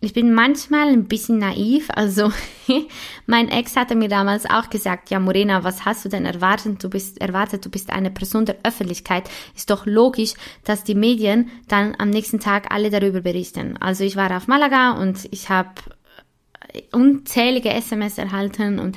ich 0.00 0.12
bin 0.12 0.32
manchmal 0.32 0.88
ein 0.88 1.06
bisschen 1.06 1.38
naiv. 1.38 1.88
Also 1.94 2.32
mein 3.26 3.48
Ex 3.48 3.74
hatte 3.76 3.96
mir 3.96 4.08
damals 4.08 4.48
auch 4.48 4.70
gesagt, 4.70 5.10
ja 5.10 5.18
Morena, 5.18 5.64
was 5.64 5.84
hast 5.84 6.04
du 6.04 6.08
denn 6.08 6.24
erwartet? 6.24 6.82
Du 6.82 6.88
bist 6.88 7.20
erwartet, 7.20 7.64
du 7.64 7.70
bist 7.70 7.90
eine 7.90 8.10
Person 8.10 8.46
der 8.46 8.58
Öffentlichkeit. 8.62 9.28
Ist 9.56 9.70
doch 9.70 9.86
logisch, 9.86 10.34
dass 10.64 10.84
die 10.84 10.94
Medien 10.94 11.50
dann 11.66 11.96
am 11.98 12.10
nächsten 12.10 12.38
Tag 12.38 12.72
alle 12.72 12.90
darüber 12.90 13.22
berichten. 13.22 13.76
Also 13.78 14.04
ich 14.04 14.14
war 14.14 14.36
auf 14.36 14.46
Malaga 14.46 14.92
und 14.92 15.26
ich 15.32 15.48
habe 15.48 15.70
unzählige 16.92 17.70
SMS 17.70 18.18
erhalten 18.18 18.78
und 18.78 18.96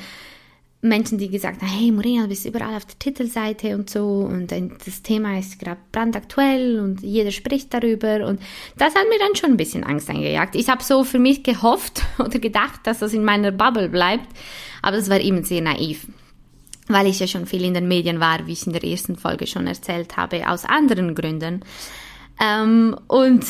Menschen, 0.82 1.20
die 1.20 1.30
gesagt 1.30 1.62
haben, 1.62 1.70
hey 1.70 1.92
Morena, 1.92 2.24
du 2.24 2.30
bist 2.30 2.46
überall 2.46 2.76
auf 2.76 2.86
der 2.86 2.98
Titelseite 2.98 3.76
und 3.76 3.90
so 3.90 4.28
und 4.28 4.52
das 4.52 5.04
Thema 5.04 5.38
ist 5.38 5.60
gerade 5.60 5.80
brandaktuell 5.92 6.80
und 6.80 7.02
jeder 7.02 7.32
spricht 7.32 7.72
darüber 7.72 8.26
und 8.26 8.42
das 8.78 8.96
hat 8.96 9.08
mir 9.08 9.20
dann 9.20 9.36
schon 9.36 9.52
ein 9.52 9.58
bisschen 9.58 9.84
Angst 9.84 10.10
eingejagt. 10.10 10.56
Ich 10.56 10.70
habe 10.70 10.84
so 10.84 11.04
für 11.04 11.20
mich 11.20 11.44
gehofft 11.44 12.02
oder 12.18 12.40
gedacht, 12.40 12.80
dass 12.84 13.00
das 13.00 13.14
in 13.14 13.24
meiner 13.24 13.52
Bubble 13.52 13.90
bleibt, 13.90 14.28
aber 14.82 14.98
das 14.98 15.10
war 15.10 15.20
eben 15.20 15.44
sehr 15.44 15.62
naiv, 15.62 16.08
weil 16.88 17.06
ich 17.06 17.20
ja 17.20 17.28
schon 17.28 17.46
viel 17.46 17.64
in 17.64 17.76
den 17.76 17.88
Medien 17.88 18.20
war, 18.20 18.48
wie 18.48 18.54
ich 18.54 18.66
in 18.66 18.74
der 18.74 18.84
ersten 18.84 19.16
Folge 19.16 19.46
schon 19.46 19.68
erzählt 19.68 20.18
habe, 20.18 20.50
aus 20.50 20.66
anderen 20.66 21.14
Gründen. 21.14 21.64
Ähm, 22.40 22.98
und 23.08 23.46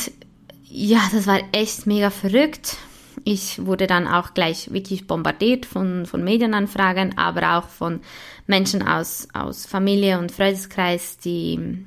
ja, 0.64 1.00
das 1.12 1.26
war 1.26 1.40
echt 1.52 1.86
mega 1.86 2.10
verrückt 2.10 2.76
ich 3.24 3.64
wurde 3.64 3.86
dann 3.86 4.06
auch 4.06 4.34
gleich 4.34 4.72
wirklich 4.72 5.06
bombardiert 5.06 5.66
von, 5.66 6.06
von 6.06 6.24
Medienanfragen, 6.24 7.18
aber 7.18 7.58
auch 7.58 7.68
von 7.68 8.00
Menschen 8.46 8.82
aus, 8.82 9.28
aus 9.32 9.66
Familie 9.66 10.18
und 10.18 10.32
Freundeskreis, 10.32 11.18
die, 11.18 11.86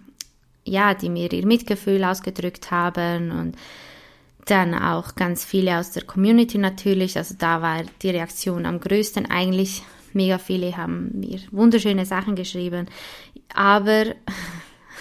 ja, 0.63 0.93
die 0.93 1.09
mir 1.09 1.31
ihr 1.31 1.45
Mitgefühl 1.45 2.03
ausgedrückt 2.03 2.71
haben 2.71 3.31
und 3.31 3.55
dann 4.45 4.75
auch 4.75 5.15
ganz 5.15 5.43
viele 5.43 5.79
aus 5.79 5.91
der 5.91 6.03
Community 6.03 6.57
natürlich. 6.57 7.17
Also 7.17 7.35
da 7.37 7.61
war 7.61 7.83
die 8.01 8.09
Reaktion 8.09 8.65
am 8.65 8.79
größten 8.79 9.25
eigentlich. 9.25 9.83
Mega 10.13 10.37
viele 10.37 10.77
haben 10.77 11.19
mir 11.19 11.39
wunderschöne 11.51 12.05
Sachen 12.05 12.35
geschrieben. 12.35 12.85
Aber 13.53 14.05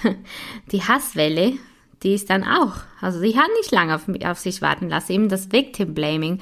die 0.72 0.82
Hasswelle 0.82 1.54
die 2.04 2.14
ist 2.14 2.30
dann 2.30 2.44
auch. 2.44 2.74
Also 3.00 3.20
die 3.20 3.36
hat 3.36 3.48
nicht 3.56 3.72
lange 3.72 3.94
auf, 3.94 4.02
auf 4.24 4.38
sich 4.38 4.62
warten 4.62 4.88
lassen. 4.88 5.12
Eben 5.12 5.28
das 5.28 5.50
Victim 5.50 5.94
Blaming. 5.94 6.40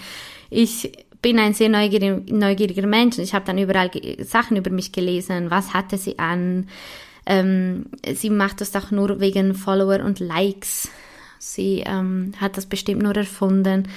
Ich 0.51 0.93
bin 1.23 1.39
ein 1.39 1.55
sehr 1.55 1.69
neugieriger, 1.69 2.21
neugieriger 2.29 2.87
Mensch. 2.87 3.19
Ich 3.19 3.33
habe 3.33 3.47
dann 3.47 3.59
überall 3.59 3.91
Sachen 4.19 4.57
über 4.57 4.71
mich 4.71 4.93
gelesen. 4.93 5.51
Was 5.51 5.73
hatte 5.73 5.97
sie 5.97 6.19
an? 6.19 6.69
Ähm, 7.25 7.87
sie 8.13 8.31
macht 8.31 8.61
das 8.61 8.73
doch 8.73 8.91
nur 8.91 9.21
wegen 9.21 9.55
Follower 9.55 10.05
und 10.05 10.19
Likes. 10.19 10.91
Sie 11.39 11.83
ähm, 11.87 12.33
hat 12.41 12.57
das 12.57 12.67
bestimmt 12.67 13.03
nur 13.03 13.17
erfunden. 13.17 13.89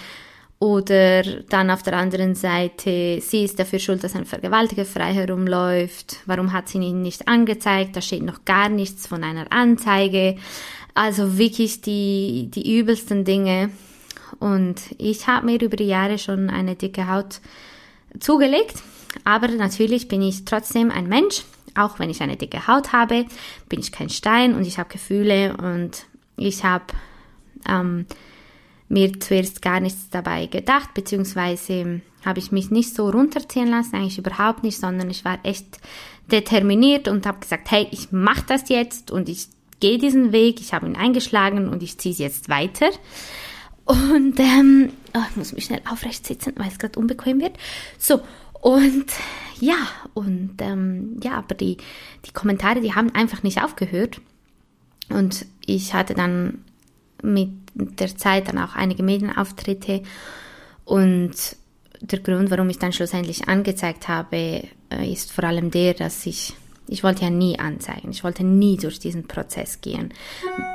Oder 0.59 1.23
dann 1.49 1.69
auf 1.69 1.83
der 1.83 1.97
anderen 1.97 2.33
Seite, 2.33 3.19
sie 3.21 3.43
ist 3.43 3.59
dafür 3.59 3.79
schuld, 3.79 4.03
dass 4.03 4.15
ein 4.15 4.25
Vergewaltiger 4.25 4.85
frei 4.85 5.13
herumläuft. 5.13 6.17
Warum 6.25 6.53
hat 6.53 6.69
sie 6.69 6.77
ihn 6.77 7.01
nicht 7.01 7.27
angezeigt? 7.27 7.95
Da 7.95 8.01
steht 8.01 8.23
noch 8.23 8.45
gar 8.45 8.69
nichts 8.69 9.05
von 9.05 9.23
einer 9.23 9.51
Anzeige. 9.51 10.37
Also 10.95 11.37
wirklich 11.37 11.81
die, 11.81 12.49
die 12.51 12.79
übelsten 12.79 13.25
Dinge. 13.25 13.69
Und 14.39 14.81
ich 14.97 15.27
habe 15.27 15.45
mir 15.45 15.61
über 15.61 15.75
die 15.75 15.87
Jahre 15.87 16.17
schon 16.17 16.49
eine 16.49 16.75
dicke 16.75 17.07
Haut 17.07 17.41
zugelegt. 18.19 18.81
Aber 19.23 19.47
natürlich 19.49 20.07
bin 20.07 20.21
ich 20.21 20.45
trotzdem 20.45 20.89
ein 20.89 21.07
Mensch. 21.07 21.43
Auch 21.75 21.99
wenn 21.99 22.09
ich 22.09 22.21
eine 22.21 22.37
dicke 22.37 22.67
Haut 22.67 22.93
habe, 22.93 23.25
bin 23.67 23.81
ich 23.81 23.91
kein 23.91 24.09
Stein 24.09 24.55
und 24.55 24.65
ich 24.65 24.79
habe 24.79 24.89
Gefühle 24.89 25.57
und 25.57 26.05
ich 26.37 26.63
habe 26.63 26.85
ähm, 27.67 28.05
mir 28.87 29.19
zuerst 29.19 29.61
gar 29.61 29.81
nichts 29.81 30.09
dabei 30.09 30.45
gedacht, 30.45 30.93
beziehungsweise 30.93 32.01
habe 32.25 32.39
ich 32.39 32.53
mich 32.53 32.71
nicht 32.71 32.95
so 32.95 33.09
runterziehen 33.09 33.67
lassen, 33.67 33.95
eigentlich 33.95 34.17
überhaupt 34.17 34.63
nicht, 34.63 34.79
sondern 34.79 35.09
ich 35.09 35.25
war 35.25 35.39
echt 35.43 35.79
determiniert 36.31 37.09
und 37.09 37.25
habe 37.25 37.39
gesagt, 37.39 37.69
hey, 37.71 37.87
ich 37.91 38.13
mache 38.13 38.45
das 38.47 38.69
jetzt 38.69 39.11
und 39.11 39.27
ich 39.27 39.47
gehe 39.79 39.97
diesen 39.97 40.31
Weg, 40.31 40.59
ich 40.59 40.73
habe 40.73 40.87
ihn 40.87 40.95
eingeschlagen 40.95 41.69
und 41.69 41.83
ich 41.83 41.97
ziehe 41.97 42.13
es 42.13 42.19
jetzt 42.19 42.49
weiter. 42.49 42.89
Und 43.85 44.39
ähm, 44.39 44.91
oh, 45.13 45.21
ich 45.29 45.35
muss 45.35 45.53
mich 45.53 45.65
schnell 45.65 45.81
aufrecht 45.89 46.25
sitzen, 46.25 46.53
weil 46.55 46.69
es 46.69 46.79
gerade 46.79 46.99
unbequem 46.99 47.39
wird. 47.39 47.57
So, 47.99 48.21
und 48.61 49.05
ja, 49.59 49.77
und 50.13 50.55
ähm, 50.59 51.19
ja, 51.23 51.33
aber 51.33 51.55
die, 51.55 51.77
die 52.25 52.31
Kommentare, 52.31 52.81
die 52.81 52.95
haben 52.95 53.13
einfach 53.13 53.43
nicht 53.43 53.61
aufgehört. 53.61 54.21
Und 55.09 55.45
ich 55.65 55.93
hatte 55.93 56.15
dann 56.15 56.63
mit 57.21 57.49
der 57.75 58.15
Zeit 58.17 58.47
dann 58.47 58.57
auch 58.57 58.75
einige 58.75 59.03
Medienauftritte 59.03 60.01
und 60.83 61.33
der 62.01 62.19
Grund, 62.19 62.51
warum 62.51 62.69
ich 62.69 62.79
dann 62.79 62.93
schlussendlich 62.93 63.47
angezeigt 63.47 64.07
habe, 64.07 64.63
äh, 64.89 65.11
ist 65.11 65.31
vor 65.31 65.43
allem 65.43 65.71
der, 65.71 65.93
dass 65.93 66.25
ich, 66.25 66.53
ich 66.87 67.03
wollte 67.03 67.23
ja 67.23 67.29
nie 67.29 67.59
anzeigen, 67.59 68.11
ich 68.11 68.23
wollte 68.23 68.43
nie 68.43 68.77
durch 68.77 68.99
diesen 68.99 69.27
Prozess 69.27 69.81
gehen, 69.81 70.13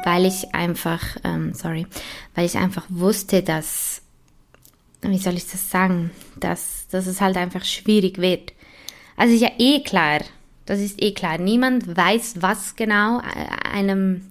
weil 0.05 0.27
ich 0.27 0.55
einfach, 0.55 1.03
ähm, 1.25 1.55
sorry, 1.55 1.87
weil 2.35 2.46
ich 2.46 2.57
einfach 2.57 2.85
wusste, 2.88 3.42
dass, 3.42 4.03
wie 5.03 5.18
soll 5.18 5.35
ich 5.35 5.49
das 5.49 5.70
sagen, 5.70 6.11
dass, 6.37 6.88
dass 6.88 7.07
es 7.07 7.20
halt 7.20 7.37
einfach 7.37 7.64
schwierig 7.64 8.18
wird. 8.18 8.53
Also 9.16 9.35
ist 9.35 9.42
ja 9.42 9.53
eh 9.59 9.81
klar, 9.81 10.20
das 10.66 10.81
ist 10.81 11.03
eh 11.03 11.12
klar, 11.12 11.38
niemand 11.38 11.96
weiß, 11.96 12.37
was 12.40 12.77
genau 12.77 13.18
äh, 13.20 13.68
einem 13.68 14.23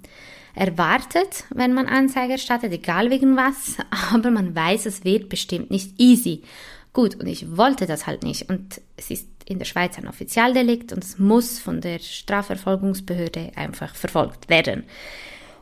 erwartet, 0.55 1.45
wenn 1.51 1.73
man 1.73 1.87
Anzeige 1.87 2.33
erstattet, 2.33 2.73
egal 2.73 3.09
wegen 3.09 3.37
was, 3.37 3.77
aber 4.11 4.31
man 4.31 4.55
weiß, 4.55 4.85
es 4.85 5.03
wird 5.03 5.29
bestimmt 5.29 5.71
nicht 5.71 5.99
easy. 5.99 6.43
Gut, 6.91 7.15
und 7.15 7.27
ich 7.27 7.55
wollte 7.55 7.85
das 7.85 8.07
halt 8.07 8.23
nicht. 8.23 8.49
Und 8.49 8.81
es 8.97 9.11
ist 9.11 9.27
in 9.49 9.57
der 9.59 9.65
Schweiz 9.65 9.97
ein 9.97 10.07
Offizialdelikt 10.07 10.93
und 10.93 11.03
es 11.03 11.19
muss 11.19 11.59
von 11.59 11.81
der 11.81 11.99
Strafverfolgungsbehörde 11.99 13.51
einfach 13.55 13.95
verfolgt 13.95 14.49
werden. 14.49 14.83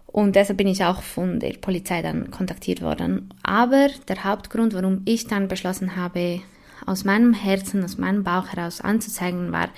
Und 0.06 0.36
deshalb 0.36 0.58
bin 0.58 0.68
ich 0.68 0.84
auch 0.84 1.02
von 1.02 1.40
der 1.40 1.54
Polizei 1.54 2.02
dann 2.02 2.32
kontaktiert 2.32 2.82
worden. 2.82 3.30
Aber 3.44 3.90
der 4.08 4.24
Hauptgrund, 4.24 4.74
warum 4.74 5.02
ich 5.06 5.28
dann 5.28 5.48
beschlossen 5.48 5.96
habe, 5.96 6.42
aus 6.86 7.06
meinem 7.06 7.34
Herzen, 7.34 7.84
aus 7.84 7.98
meinem 7.98 8.24
Bauch 8.24 8.48
heraus 8.50 8.82
anzuzeigen, 8.82 9.52
war 9.52 9.70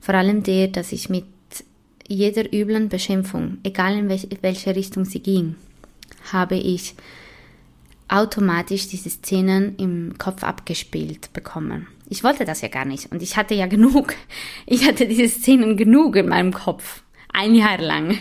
vor 0.00 0.14
allem 0.14 0.42
der, 0.42 0.68
dass 0.68 0.92
ich 0.92 1.08
mit 1.08 1.24
jeder 2.06 2.52
üblen 2.52 2.88
Beschimpfung, 2.88 3.58
egal 3.62 3.96
in 3.96 4.08
welche 4.08 4.74
Richtung 4.74 5.04
sie 5.04 5.20
ging, 5.20 5.54
habe 6.32 6.56
ich 6.56 6.94
automatisch 8.08 8.88
diese 8.88 9.10
Szenen 9.10 9.76
im 9.76 10.18
Kopf 10.18 10.42
abgespielt 10.42 11.32
bekommen. 11.32 11.86
Ich 12.10 12.22
wollte 12.22 12.44
das 12.44 12.60
ja 12.60 12.68
gar 12.68 12.84
nicht 12.84 13.10
und 13.10 13.22
ich 13.22 13.36
hatte 13.36 13.54
ja 13.54 13.66
genug. 13.66 14.14
Ich 14.66 14.86
hatte 14.86 15.06
diese 15.06 15.28
Szenen 15.28 15.76
genug 15.76 16.16
in 16.16 16.28
meinem 16.28 16.52
Kopf. 16.52 17.02
Ein 17.32 17.54
Jahr 17.54 17.78
lang. 17.78 18.18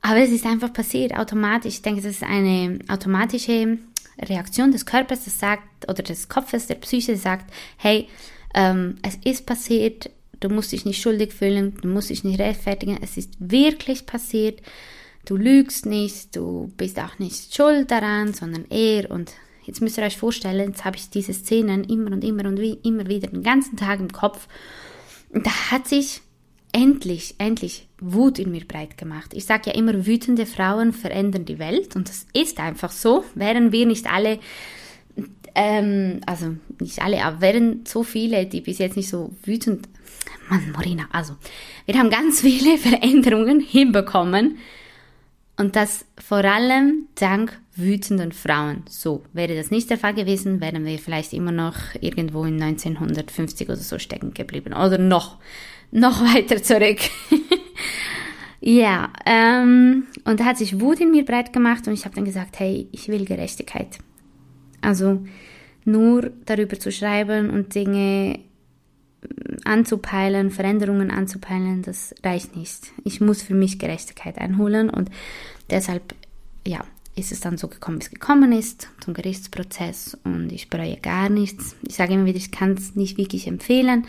Aber 0.00 0.20
es 0.20 0.30
ist 0.30 0.46
einfach 0.46 0.72
passiert, 0.72 1.14
automatisch. 1.16 1.74
Ich 1.74 1.82
denke, 1.82 2.00
das 2.00 2.12
ist 2.12 2.22
eine 2.22 2.78
automatische 2.88 3.78
Reaktion 4.18 4.72
des 4.72 4.86
Körpers, 4.86 5.24
das 5.24 5.38
sagt, 5.38 5.88
oder 5.88 6.02
des 6.02 6.28
Kopfes, 6.28 6.66
der 6.66 6.76
Psyche 6.76 7.16
sagt, 7.16 7.52
hey, 7.76 8.08
ähm, 8.54 8.96
es 9.02 9.18
ist 9.24 9.44
passiert, 9.44 10.10
du 10.40 10.48
musst 10.48 10.72
dich 10.72 10.84
nicht 10.84 11.02
schuldig 11.02 11.32
fühlen, 11.32 11.74
du 11.80 11.88
musst 11.88 12.10
dich 12.10 12.22
nicht 12.22 12.38
rechtfertigen, 12.38 12.98
es 13.02 13.16
ist 13.16 13.34
wirklich 13.38 14.06
passiert 14.06 14.62
du 15.24 15.36
lügst 15.36 15.86
nicht, 15.86 16.36
du 16.36 16.72
bist 16.76 16.98
auch 16.98 17.18
nicht 17.18 17.54
schuld 17.54 17.90
daran, 17.90 18.34
sondern 18.34 18.66
er. 18.70 19.10
Und 19.10 19.32
jetzt 19.64 19.80
müsst 19.80 19.98
ihr 19.98 20.04
euch 20.04 20.16
vorstellen, 20.16 20.68
jetzt 20.68 20.84
habe 20.84 20.96
ich 20.96 21.10
diese 21.10 21.32
Szenen 21.32 21.84
immer 21.84 22.12
und 22.12 22.24
immer 22.24 22.46
und 22.46 22.60
wie, 22.60 22.78
immer 22.82 23.06
wieder 23.06 23.28
den 23.28 23.42
ganzen 23.42 23.76
Tag 23.76 24.00
im 24.00 24.12
Kopf. 24.12 24.48
Und 25.30 25.46
da 25.46 25.70
hat 25.70 25.88
sich 25.88 26.20
endlich, 26.72 27.36
endlich 27.38 27.88
Wut 28.00 28.38
in 28.38 28.50
mir 28.50 28.66
breit 28.66 28.98
gemacht. 28.98 29.32
Ich 29.32 29.44
sage 29.44 29.70
ja 29.70 29.76
immer, 29.76 30.06
wütende 30.06 30.44
Frauen 30.44 30.92
verändern 30.92 31.44
die 31.44 31.58
Welt 31.58 31.96
und 31.96 32.08
das 32.08 32.26
ist 32.32 32.58
einfach 32.60 32.90
so. 32.90 33.24
Wären 33.34 33.70
wir 33.70 33.86
nicht 33.86 34.12
alle, 34.12 34.40
ähm, 35.54 36.20
also 36.26 36.56
nicht 36.80 37.00
alle, 37.00 37.24
aber 37.24 37.40
wären 37.40 37.84
so 37.86 38.02
viele, 38.02 38.46
die 38.46 38.60
bis 38.60 38.78
jetzt 38.78 38.96
nicht 38.96 39.08
so 39.08 39.30
wütend, 39.44 39.88
Mann, 40.50 40.72
Morina, 40.72 41.06
also 41.12 41.36
wir 41.86 41.96
haben 41.96 42.10
ganz 42.10 42.40
viele 42.40 42.76
Veränderungen 42.78 43.60
hinbekommen 43.60 44.58
und 45.56 45.76
das 45.76 46.04
vor 46.18 46.44
allem 46.44 47.08
dank 47.14 47.58
wütenden 47.76 48.32
Frauen. 48.32 48.82
So, 48.88 49.22
wäre 49.32 49.54
das 49.54 49.70
nicht 49.70 49.90
der 49.90 49.98
Fall 49.98 50.14
gewesen, 50.14 50.60
wären 50.60 50.84
wir 50.84 50.98
vielleicht 50.98 51.32
immer 51.32 51.52
noch 51.52 51.76
irgendwo 52.00 52.44
in 52.44 52.60
1950 52.60 53.68
oder 53.68 53.76
so 53.76 53.98
stecken 53.98 54.34
geblieben. 54.34 54.72
Oder 54.72 54.98
noch, 54.98 55.38
noch 55.90 56.20
weiter 56.34 56.62
zurück. 56.62 56.98
ja, 58.60 59.12
ähm, 59.26 60.06
und 60.24 60.40
da 60.40 60.44
hat 60.44 60.58
sich 60.58 60.80
Wut 60.80 61.00
in 61.00 61.10
mir 61.10 61.24
breit 61.24 61.52
gemacht 61.52 61.86
und 61.86 61.94
ich 61.94 62.04
habe 62.04 62.14
dann 62.14 62.24
gesagt, 62.24 62.58
hey, 62.58 62.88
ich 62.92 63.08
will 63.08 63.24
Gerechtigkeit. 63.24 63.98
Also 64.80 65.24
nur 65.84 66.30
darüber 66.46 66.78
zu 66.78 66.90
schreiben 66.90 67.50
und 67.50 67.74
Dinge 67.74 68.40
anzupeilen, 69.64 70.50
Veränderungen 70.50 71.10
anzupeilen, 71.10 71.82
das 71.82 72.14
reicht 72.22 72.56
nicht. 72.56 72.92
Ich 73.04 73.20
muss 73.20 73.42
für 73.42 73.54
mich 73.54 73.78
Gerechtigkeit 73.78 74.38
einholen 74.38 74.90
und 74.90 75.10
deshalb, 75.70 76.14
ja, 76.66 76.84
ist 77.16 77.32
es 77.32 77.40
dann 77.40 77.58
so 77.58 77.68
gekommen, 77.68 77.98
wie 77.98 78.04
es 78.04 78.10
gekommen 78.10 78.52
ist, 78.52 78.88
zum 79.00 79.14
Gerichtsprozess 79.14 80.18
und 80.24 80.50
ich 80.52 80.68
bereue 80.68 80.96
gar 80.96 81.28
nichts. 81.28 81.76
Ich 81.86 81.94
sage 81.94 82.14
immer 82.14 82.26
wieder, 82.26 82.38
ich 82.38 82.50
kann 82.50 82.72
es 82.72 82.96
nicht 82.96 83.18
wirklich 83.18 83.46
empfehlen. 83.46 84.06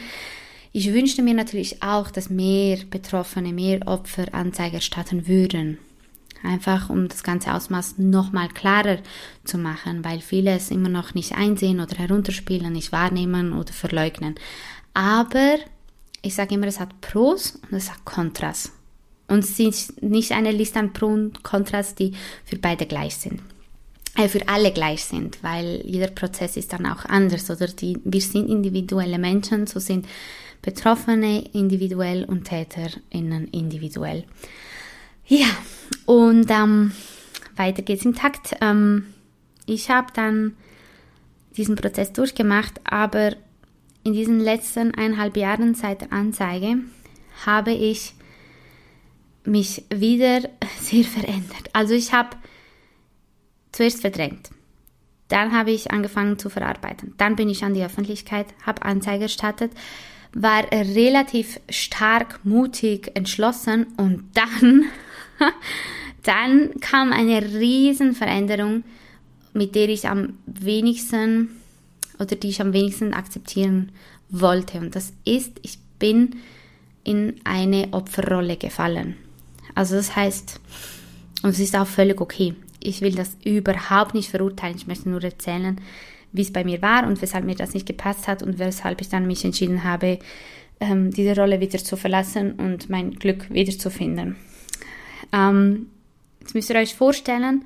Ich 0.72 0.92
wünschte 0.92 1.22
mir 1.22 1.36
natürlich 1.36 1.84
auch, 1.84 2.12
dass 2.12 2.30
mehr 2.30 2.80
Betroffene, 2.90 3.54
mehr 3.54 3.88
Opfer 3.88 4.34
Anzeige 4.34 4.78
erstatten 4.78 5.28
würden. 5.28 5.78
Einfach 6.44 6.90
um 6.90 7.08
das 7.08 7.24
ganze 7.24 7.54
Ausmaß 7.54 7.98
nochmal 7.98 8.50
klarer 8.50 9.00
zu 9.46 9.58
machen, 9.58 10.04
weil 10.04 10.20
viele 10.20 10.52
es 10.52 10.70
immer 10.70 10.90
noch 10.90 11.14
nicht 11.14 11.34
einsehen 11.34 11.80
oder 11.80 11.98
herunterspielen, 11.98 12.74
nicht 12.74 12.92
wahrnehmen 12.92 13.54
oder 13.54 13.74
verleugnen. 13.74 14.36
Aber 14.96 15.58
ich 16.24 16.34
sage 16.34 16.56
immer, 16.56 16.68
es 16.68 16.80
hat 16.80 17.02
Pros 17.02 17.60
und 17.70 17.78
es 17.78 17.92
hat 17.92 18.04
Kontras. 18.06 18.72
Und 19.28 19.44
es 19.44 19.60
ist 19.60 20.02
nicht 20.02 20.32
eine 20.32 20.52
Liste 20.52 20.80
an 20.80 20.94
Pros 20.94 21.14
und 21.14 21.44
Kontras, 21.44 21.94
die 21.94 22.14
für 22.46 22.58
beide 22.58 22.86
gleich 22.86 23.16
sind. 23.18 23.42
Äh, 24.16 24.30
für 24.30 24.48
alle 24.48 24.72
gleich 24.72 25.04
sind, 25.04 25.44
weil 25.44 25.82
jeder 25.84 26.08
Prozess 26.08 26.56
ist 26.58 26.72
dann 26.74 26.86
auch 26.86 27.06
anders. 27.06 27.50
Oder 27.52 27.68
die, 27.68 28.00
wir 28.04 28.22
sind 28.22 28.50
individuelle 28.50 29.20
Menschen, 29.20 29.68
so 29.68 29.80
sind 29.80 30.08
Betroffene 30.62 31.48
individuell 31.54 32.24
und 32.24 32.46
TäterInnen 32.46 33.50
individuell. 33.50 34.24
Ja, 35.28 35.48
und 36.06 36.50
ähm, 36.50 36.94
weiter 37.58 37.82
geht's 37.82 38.06
im 38.06 38.16
Takt. 38.16 38.56
Ähm, 38.62 39.08
ich 39.66 39.90
habe 39.90 40.08
dann 40.14 40.56
diesen 41.58 41.76
Prozess 41.76 42.14
durchgemacht, 42.14 42.80
aber 42.84 43.36
in 44.06 44.14
diesen 44.14 44.40
letzten 44.40 44.94
eineinhalb 44.94 45.36
Jahren 45.36 45.74
seit 45.74 46.02
der 46.02 46.14
Anzeige 46.14 46.78
habe 47.46 47.72
ich 47.72 48.14
mich 49.44 49.84
wieder 49.94 50.42
sehr 50.80 51.04
verändert. 51.04 51.70
Also 51.74 51.96
ich 51.96 52.14
habe 52.14 52.38
zuerst 53.72 54.02
verdrängt. 54.02 54.52
Dann 55.28 55.52
habe 55.54 55.72
ich 55.72 55.92
angefangen 55.92 56.38
zu 56.38 56.52
verarbeiten. 56.52 57.16
Dann 57.18 57.36
bin 57.36 57.50
ich 57.50 57.64
an 57.64 57.74
die 57.74 57.84
Öffentlichkeit, 57.84 58.46
habe 58.64 58.84
Anzeige 58.84 59.24
erstattet, 59.24 59.72
war 60.34 60.64
relativ 60.72 61.60
stark, 61.70 62.42
mutig, 62.46 63.10
entschlossen 63.16 63.88
und 63.98 64.30
dann, 64.36 64.86
dann 66.24 66.80
kam 66.80 67.12
eine 67.12 67.42
riesen 67.42 68.14
Veränderung, 68.14 68.84
mit 69.54 69.74
der 69.74 69.90
ich 69.90 70.08
am 70.08 70.38
wenigsten 70.46 71.50
oder 72.20 72.36
die 72.36 72.50
ich 72.50 72.62
am 72.62 72.74
wenigsten 72.74 73.14
akzeptieren 73.14 73.92
wollte. 74.30 74.80
Und 74.80 74.96
das 74.96 75.14
ist, 75.26 75.52
ich 75.62 75.80
bin 76.00 76.36
in 77.04 77.36
eine 77.44 77.90
Opferrolle 77.92 78.58
gefallen. 78.58 79.16
Also 79.76 79.96
das 79.96 80.16
heißt, 80.16 80.60
und 81.44 81.50
es 81.50 81.60
ist 81.60 81.76
auch 81.76 81.88
völlig 81.88 82.22
okay. 82.22 82.56
Ich 82.80 83.02
will 83.02 83.14
das 83.14 83.38
überhaupt 83.44 84.14
nicht 84.14 84.30
verurteilen. 84.30 84.76
Ich 84.78 84.88
möchte 84.88 85.10
nur 85.10 85.24
erzählen, 85.24 85.80
wie 86.32 86.42
es 86.42 86.54
bei 86.54 86.64
mir 86.64 86.82
war 86.82 87.08
und 87.08 87.22
weshalb 87.22 87.46
mir 87.46 87.56
das 87.56 87.74
nicht 87.74 87.86
gepasst 87.86 88.28
hat 88.28 88.44
und 88.44 88.60
weshalb 88.60 89.02
ich 89.02 89.10
dann 89.10 89.28
mich 89.28 89.46
entschieden 89.46 89.84
habe, 89.84 90.20
ähm, 90.80 91.12
diese 91.12 91.36
Rolle 91.36 91.60
wieder 91.60 91.78
zu 91.78 91.96
verlassen 91.96 92.54
und 92.54 92.90
mein 92.90 93.12
Glück 93.12 93.50
wiederzufinden. 93.50 94.36
Ähm, 95.32 95.88
jetzt 96.42 96.56
müsst 96.56 96.70
ihr 96.70 96.76
euch 96.78 96.96
vorstellen, 96.96 97.64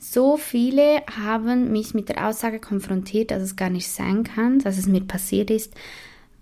so 0.00 0.38
viele 0.38 1.02
haben 1.24 1.70
mich 1.70 1.92
mit 1.92 2.08
der 2.08 2.26
Aussage 2.26 2.58
konfrontiert, 2.58 3.30
dass 3.30 3.42
es 3.42 3.54
gar 3.54 3.68
nicht 3.68 3.88
sein 3.88 4.24
kann, 4.24 4.58
dass 4.58 4.78
es 4.78 4.86
mir 4.86 5.02
passiert 5.02 5.50
ist, 5.50 5.74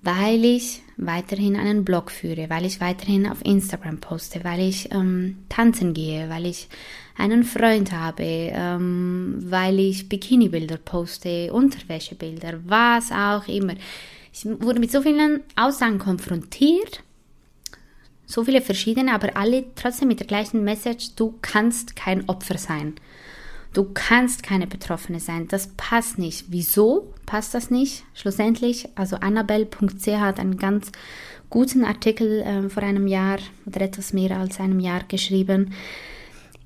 weil 0.00 0.44
ich 0.44 0.80
weiterhin 0.96 1.56
einen 1.56 1.84
Blog 1.84 2.12
führe, 2.12 2.48
weil 2.50 2.64
ich 2.64 2.80
weiterhin 2.80 3.28
auf 3.28 3.44
Instagram 3.44 3.98
poste, 3.98 4.44
weil 4.44 4.60
ich 4.60 4.92
ähm, 4.92 5.38
tanzen 5.48 5.92
gehe, 5.92 6.30
weil 6.30 6.46
ich 6.46 6.68
einen 7.16 7.42
Freund 7.42 7.90
habe, 7.90 8.22
ähm, 8.22 9.38
weil 9.40 9.80
ich 9.80 10.08
Bikini-Bilder 10.08 10.76
poste, 10.76 11.52
Unterwäschebilder, 11.52 12.60
was 12.64 13.10
auch 13.10 13.48
immer. 13.48 13.74
Ich 14.32 14.44
wurde 14.44 14.78
mit 14.78 14.92
so 14.92 15.02
vielen 15.02 15.40
Aussagen 15.56 15.98
konfrontiert, 15.98 17.02
so 18.24 18.44
viele 18.44 18.60
verschiedene, 18.60 19.12
aber 19.12 19.36
alle 19.36 19.64
trotzdem 19.74 20.06
mit 20.06 20.20
der 20.20 20.28
gleichen 20.28 20.62
Message, 20.62 21.16
du 21.16 21.34
kannst 21.42 21.96
kein 21.96 22.28
Opfer 22.28 22.56
sein. 22.56 22.94
Du 23.72 23.84
kannst 23.92 24.42
keine 24.42 24.66
Betroffene 24.66 25.20
sein. 25.20 25.46
Das 25.48 25.68
passt 25.76 26.18
nicht. 26.18 26.46
Wieso 26.48 27.12
passt 27.26 27.54
das 27.54 27.70
nicht? 27.70 28.04
Schlussendlich, 28.14 28.88
also 28.94 29.16
annabelle.ch 29.16 30.06
hat 30.06 30.40
einen 30.40 30.56
ganz 30.56 30.90
guten 31.50 31.84
Artikel 31.84 32.40
äh, 32.40 32.68
vor 32.68 32.82
einem 32.82 33.06
Jahr 33.06 33.38
oder 33.66 33.82
etwas 33.82 34.12
mehr 34.12 34.38
als 34.38 34.60
einem 34.60 34.80
Jahr 34.80 35.04
geschrieben. 35.06 35.74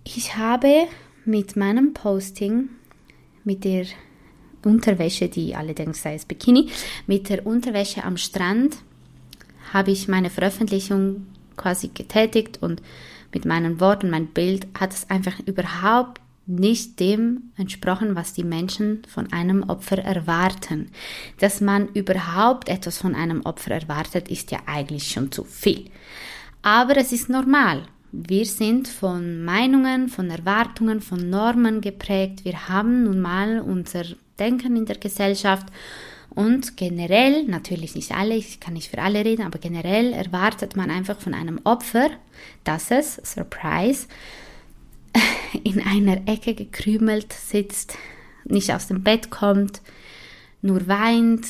Ich 0.04 0.36
habe 0.36 0.86
mit 1.24 1.56
meinem 1.56 1.92
Posting, 1.92 2.68
mit 3.44 3.64
der 3.64 3.86
Unterwäsche, 4.64 5.28
die 5.28 5.54
alle 5.54 5.74
denken, 5.74 5.94
sei 5.94 6.14
es 6.14 6.24
Bikini, 6.24 6.68
mit 7.06 7.28
der 7.28 7.46
Unterwäsche 7.46 8.04
am 8.04 8.16
Strand 8.16 8.76
habe 9.72 9.90
ich 9.90 10.08
meine 10.08 10.30
Veröffentlichung 10.30 11.26
quasi 11.56 11.88
getätigt 11.88 12.58
und 12.62 12.82
mit 13.32 13.44
meinen 13.44 13.80
Worten, 13.80 14.10
mein 14.10 14.26
Bild 14.26 14.66
hat 14.78 14.92
es 14.92 15.08
einfach 15.08 15.38
überhaupt 15.46 16.20
nicht 16.56 17.00
dem 17.00 17.52
entsprochen, 17.56 18.14
was 18.14 18.32
die 18.32 18.44
Menschen 18.44 19.02
von 19.08 19.32
einem 19.32 19.62
Opfer 19.64 19.98
erwarten. 19.98 20.90
Dass 21.40 21.60
man 21.60 21.88
überhaupt 21.88 22.68
etwas 22.68 22.98
von 22.98 23.14
einem 23.14 23.42
Opfer 23.42 23.72
erwartet, 23.72 24.28
ist 24.28 24.50
ja 24.50 24.60
eigentlich 24.66 25.08
schon 25.08 25.32
zu 25.32 25.44
viel. 25.44 25.90
Aber 26.62 26.96
es 26.96 27.12
ist 27.12 27.28
normal. 27.28 27.82
Wir 28.12 28.44
sind 28.44 28.88
von 28.88 29.42
Meinungen, 29.44 30.08
von 30.08 30.28
Erwartungen, 30.30 31.00
von 31.00 31.30
Normen 31.30 31.80
geprägt. 31.80 32.44
Wir 32.44 32.68
haben 32.68 33.04
nun 33.04 33.20
mal 33.20 33.60
unser 33.60 34.04
Denken 34.38 34.76
in 34.76 34.86
der 34.86 34.98
Gesellschaft 34.98 35.66
und 36.34 36.76
generell, 36.76 37.44
natürlich 37.44 37.94
nicht 37.94 38.12
alle, 38.12 38.34
ich 38.34 38.58
kann 38.58 38.74
nicht 38.74 38.90
für 38.90 38.98
alle 38.98 39.24
reden, 39.24 39.44
aber 39.44 39.58
generell 39.58 40.12
erwartet 40.12 40.76
man 40.76 40.90
einfach 40.90 41.20
von 41.20 41.34
einem 41.34 41.60
Opfer, 41.64 42.10
dass 42.64 42.90
es, 42.90 43.20
Surprise, 43.22 44.06
in 45.64 45.80
einer 45.80 46.26
Ecke 46.26 46.54
gekrümelt 46.54 47.32
sitzt, 47.32 47.96
nicht 48.44 48.72
aus 48.72 48.88
dem 48.88 49.02
Bett 49.02 49.30
kommt, 49.30 49.80
nur 50.64 50.86
weint, 50.86 51.44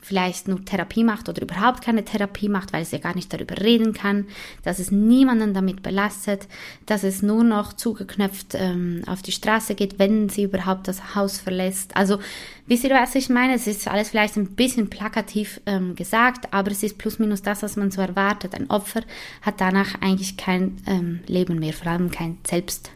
vielleicht 0.00 0.48
nur 0.48 0.64
Therapie 0.64 1.04
macht 1.04 1.28
oder 1.28 1.42
überhaupt 1.42 1.84
keine 1.84 2.02
Therapie 2.02 2.48
macht, 2.48 2.72
weil 2.72 2.82
es 2.82 2.92
ja 2.92 2.98
gar 2.98 3.14
nicht 3.14 3.30
darüber 3.30 3.58
reden 3.58 3.92
kann, 3.92 4.26
dass 4.62 4.78
es 4.78 4.90
niemanden 4.90 5.52
damit 5.52 5.82
belastet, 5.82 6.48
dass 6.86 7.04
es 7.04 7.20
nur 7.22 7.44
noch 7.44 7.74
zugeknöpft 7.74 8.54
ähm, 8.54 9.02
auf 9.06 9.20
die 9.20 9.32
Straße 9.32 9.74
geht, 9.74 9.98
wenn 9.98 10.30
sie 10.30 10.44
überhaupt 10.44 10.88
das 10.88 11.14
Haus 11.14 11.38
verlässt. 11.38 11.94
Also 11.94 12.18
wisst 12.66 12.84
ihr, 12.84 12.90
was 12.90 13.14
ich 13.14 13.28
meine? 13.28 13.54
Es 13.54 13.66
ist 13.66 13.88
alles 13.88 14.10
vielleicht 14.10 14.36
ein 14.36 14.54
bisschen 14.54 14.90
plakativ 14.90 15.60
ähm, 15.66 15.94
gesagt, 15.94 16.52
aber 16.52 16.70
es 16.70 16.82
ist 16.82 16.98
plus 16.98 17.18
minus 17.18 17.42
das, 17.42 17.62
was 17.62 17.76
man 17.76 17.90
so 17.90 18.00
erwartet. 18.00 18.54
Ein 18.54 18.70
Opfer 18.70 19.02
hat 19.42 19.60
danach 19.60 20.00
eigentlich 20.00 20.36
kein 20.36 20.78
ähm, 20.86 21.20
Leben 21.26 21.58
mehr, 21.58 21.72
vor 21.72 21.88
allem 21.88 22.10
kein 22.10 22.38
Selbst 22.46 22.90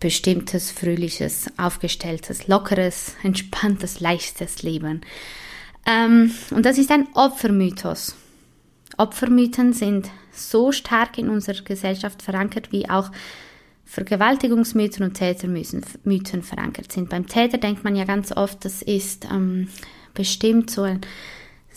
bestimmtes, 0.00 0.70
fröhliches, 0.70 1.50
aufgestelltes, 1.56 2.48
lockeres, 2.48 3.16
entspanntes, 3.22 4.00
leichtes 4.00 4.62
Leben. 4.62 5.00
Ähm, 5.86 6.32
und 6.50 6.66
das 6.66 6.78
ist 6.78 6.90
ein 6.90 7.08
Opfermythos. 7.14 8.16
Opfermythen 8.98 9.72
sind 9.72 10.08
so 10.32 10.72
stark 10.72 11.18
in 11.18 11.28
unserer 11.28 11.62
Gesellschaft 11.62 12.22
verankert, 12.22 12.72
wie 12.72 12.88
auch 12.88 13.10
Vergewaltigungsmythen 13.86 15.04
und 15.04 15.14
Tätermythen 15.14 16.42
verankert 16.42 16.92
sind. 16.92 17.08
Beim 17.08 17.26
Täter 17.26 17.56
denkt 17.56 17.84
man 17.84 17.96
ja 17.96 18.04
ganz 18.04 18.32
oft, 18.32 18.64
das 18.64 18.82
ist 18.82 19.26
ähm, 19.30 19.68
bestimmt 20.12 20.70
so 20.70 20.82
ein 20.82 21.00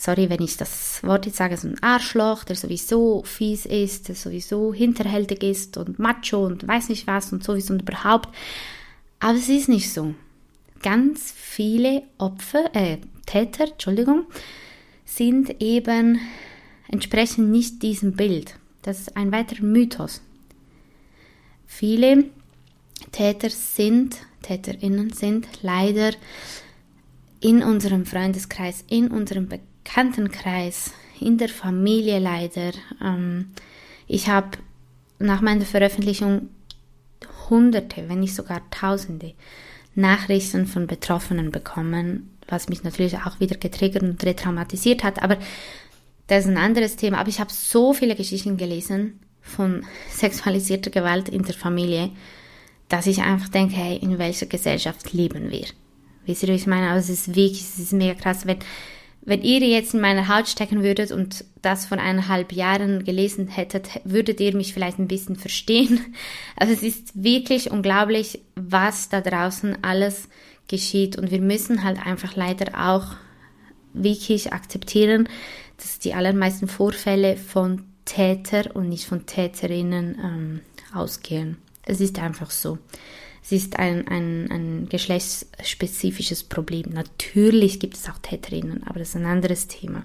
sorry, 0.00 0.30
wenn 0.30 0.40
ich 0.40 0.56
das 0.56 1.02
Wort 1.02 1.26
jetzt 1.26 1.36
sage, 1.36 1.56
so 1.56 1.68
ein 1.68 1.82
Arschloch, 1.82 2.44
der 2.44 2.56
sowieso 2.56 3.22
fies 3.24 3.66
ist, 3.66 4.08
der 4.08 4.14
sowieso 4.14 4.72
hinterhältig 4.72 5.42
ist 5.42 5.76
und 5.76 5.98
macho 5.98 6.46
und 6.46 6.66
weiß 6.66 6.88
nicht 6.88 7.06
was 7.06 7.32
und 7.32 7.44
sowieso 7.44 7.74
und 7.74 7.82
überhaupt. 7.82 8.28
Aber 9.20 9.36
es 9.36 9.48
ist 9.48 9.68
nicht 9.68 9.92
so. 9.92 10.14
Ganz 10.82 11.32
viele 11.36 12.02
Opfer, 12.16 12.74
äh, 12.74 12.98
Täter, 13.26 13.64
Entschuldigung, 13.64 14.24
sind 15.04 15.60
eben, 15.60 16.18
entsprechen 16.88 17.50
nicht 17.50 17.82
diesem 17.82 18.14
Bild. 18.14 18.54
Das 18.82 19.00
ist 19.00 19.16
ein 19.16 19.30
weiterer 19.30 19.62
Mythos. 19.62 20.22
Viele 21.72 22.24
Täter 23.12 23.48
sind, 23.48 24.16
TäterInnen 24.42 25.12
sind 25.12 25.46
leider 25.62 26.10
in 27.40 27.62
unserem 27.62 28.04
Freundeskreis, 28.04 28.84
in 28.88 29.08
unserem 29.08 29.48
Be 29.48 29.60
Bekanntenkreis, 29.82 30.92
in 31.20 31.38
der 31.38 31.48
Familie 31.48 32.18
leider. 32.18 32.72
Ähm, 33.02 33.52
ich 34.06 34.28
habe 34.28 34.58
nach 35.18 35.40
meiner 35.40 35.64
Veröffentlichung 35.64 36.50
hunderte, 37.48 38.08
wenn 38.08 38.20
nicht 38.20 38.34
sogar 38.34 38.60
tausende 38.70 39.32
Nachrichten 39.94 40.66
von 40.66 40.86
Betroffenen 40.86 41.50
bekommen, 41.50 42.36
was 42.46 42.68
mich 42.68 42.84
natürlich 42.84 43.16
auch 43.18 43.40
wieder 43.40 43.56
getriggert 43.56 44.02
und 44.02 44.22
retraumatisiert 44.22 45.02
hat. 45.02 45.22
Aber 45.22 45.38
das 46.26 46.44
ist 46.44 46.50
ein 46.50 46.58
anderes 46.58 46.96
Thema. 46.96 47.18
Aber 47.18 47.30
ich 47.30 47.40
habe 47.40 47.52
so 47.52 47.94
viele 47.94 48.16
Geschichten 48.16 48.58
gelesen 48.58 49.20
von 49.42 49.84
sexualisierter 50.10 50.90
Gewalt 50.90 51.28
in 51.28 51.42
der 51.42 51.54
Familie, 51.54 52.10
dass 52.88 53.06
ich 53.06 53.22
einfach 53.22 53.48
denke, 53.48 53.76
hey, 53.76 53.96
in 53.96 54.18
welcher 54.18 54.46
Gesellschaft 54.46 55.12
leben 55.12 55.50
wir? 55.50 55.66
Wisst 56.26 56.42
ihr, 56.42 56.50
wie 56.50 56.54
ich 56.54 56.66
meine? 56.66 56.88
Aber 56.88 56.98
es 56.98 57.08
ist 57.08 57.28
wirklich, 57.28 57.60
es 57.60 57.78
ist 57.78 57.92
mega 57.92 58.14
krass, 58.14 58.46
wenn 58.46 58.58
wenn 59.22 59.42
ihr 59.42 59.60
jetzt 59.60 59.92
in 59.92 60.00
meine 60.00 60.28
Haut 60.28 60.48
stecken 60.48 60.82
würdet 60.82 61.12
und 61.12 61.44
das 61.60 61.84
von 61.84 61.98
eineinhalb 61.98 62.52
Jahren 62.52 63.04
gelesen 63.04 63.48
hättet, 63.48 64.00
würdet 64.04 64.40
ihr 64.40 64.56
mich 64.56 64.72
vielleicht 64.72 64.98
ein 64.98 65.08
bisschen 65.08 65.36
verstehen. 65.36 66.14
Also 66.56 66.72
es 66.72 66.82
ist 66.82 67.22
wirklich 67.22 67.70
unglaublich, 67.70 68.42
was 68.54 69.08
da 69.08 69.20
draußen 69.20 69.82
alles 69.82 70.28
geschieht. 70.68 71.16
Und 71.16 71.30
wir 71.30 71.40
müssen 71.40 71.84
halt 71.84 72.04
einfach 72.04 72.36
leider 72.36 72.88
auch 72.90 73.14
wirklich 73.94 74.52
akzeptieren, 74.52 75.28
dass 75.78 75.98
die 75.98 76.12
allermeisten 76.12 76.68
Vorfälle 76.68 77.36
von 77.36 77.84
Täter 78.10 78.74
und 78.74 78.88
nicht 78.88 79.04
von 79.04 79.24
Täterinnen 79.24 80.18
ähm, 80.20 80.60
ausgehen. 80.92 81.58
Es 81.84 82.00
ist 82.00 82.18
einfach 82.18 82.50
so. 82.50 82.78
Es 83.40 83.52
ist 83.52 83.78
ein, 83.78 84.08
ein, 84.08 84.50
ein 84.50 84.88
geschlechtsspezifisches 84.88 86.42
Problem. 86.42 86.86
Natürlich 86.92 87.78
gibt 87.78 87.96
es 87.96 88.08
auch 88.08 88.18
Täterinnen, 88.18 88.82
aber 88.84 88.98
das 88.98 89.10
ist 89.10 89.16
ein 89.16 89.26
anderes 89.26 89.68
Thema. 89.68 90.04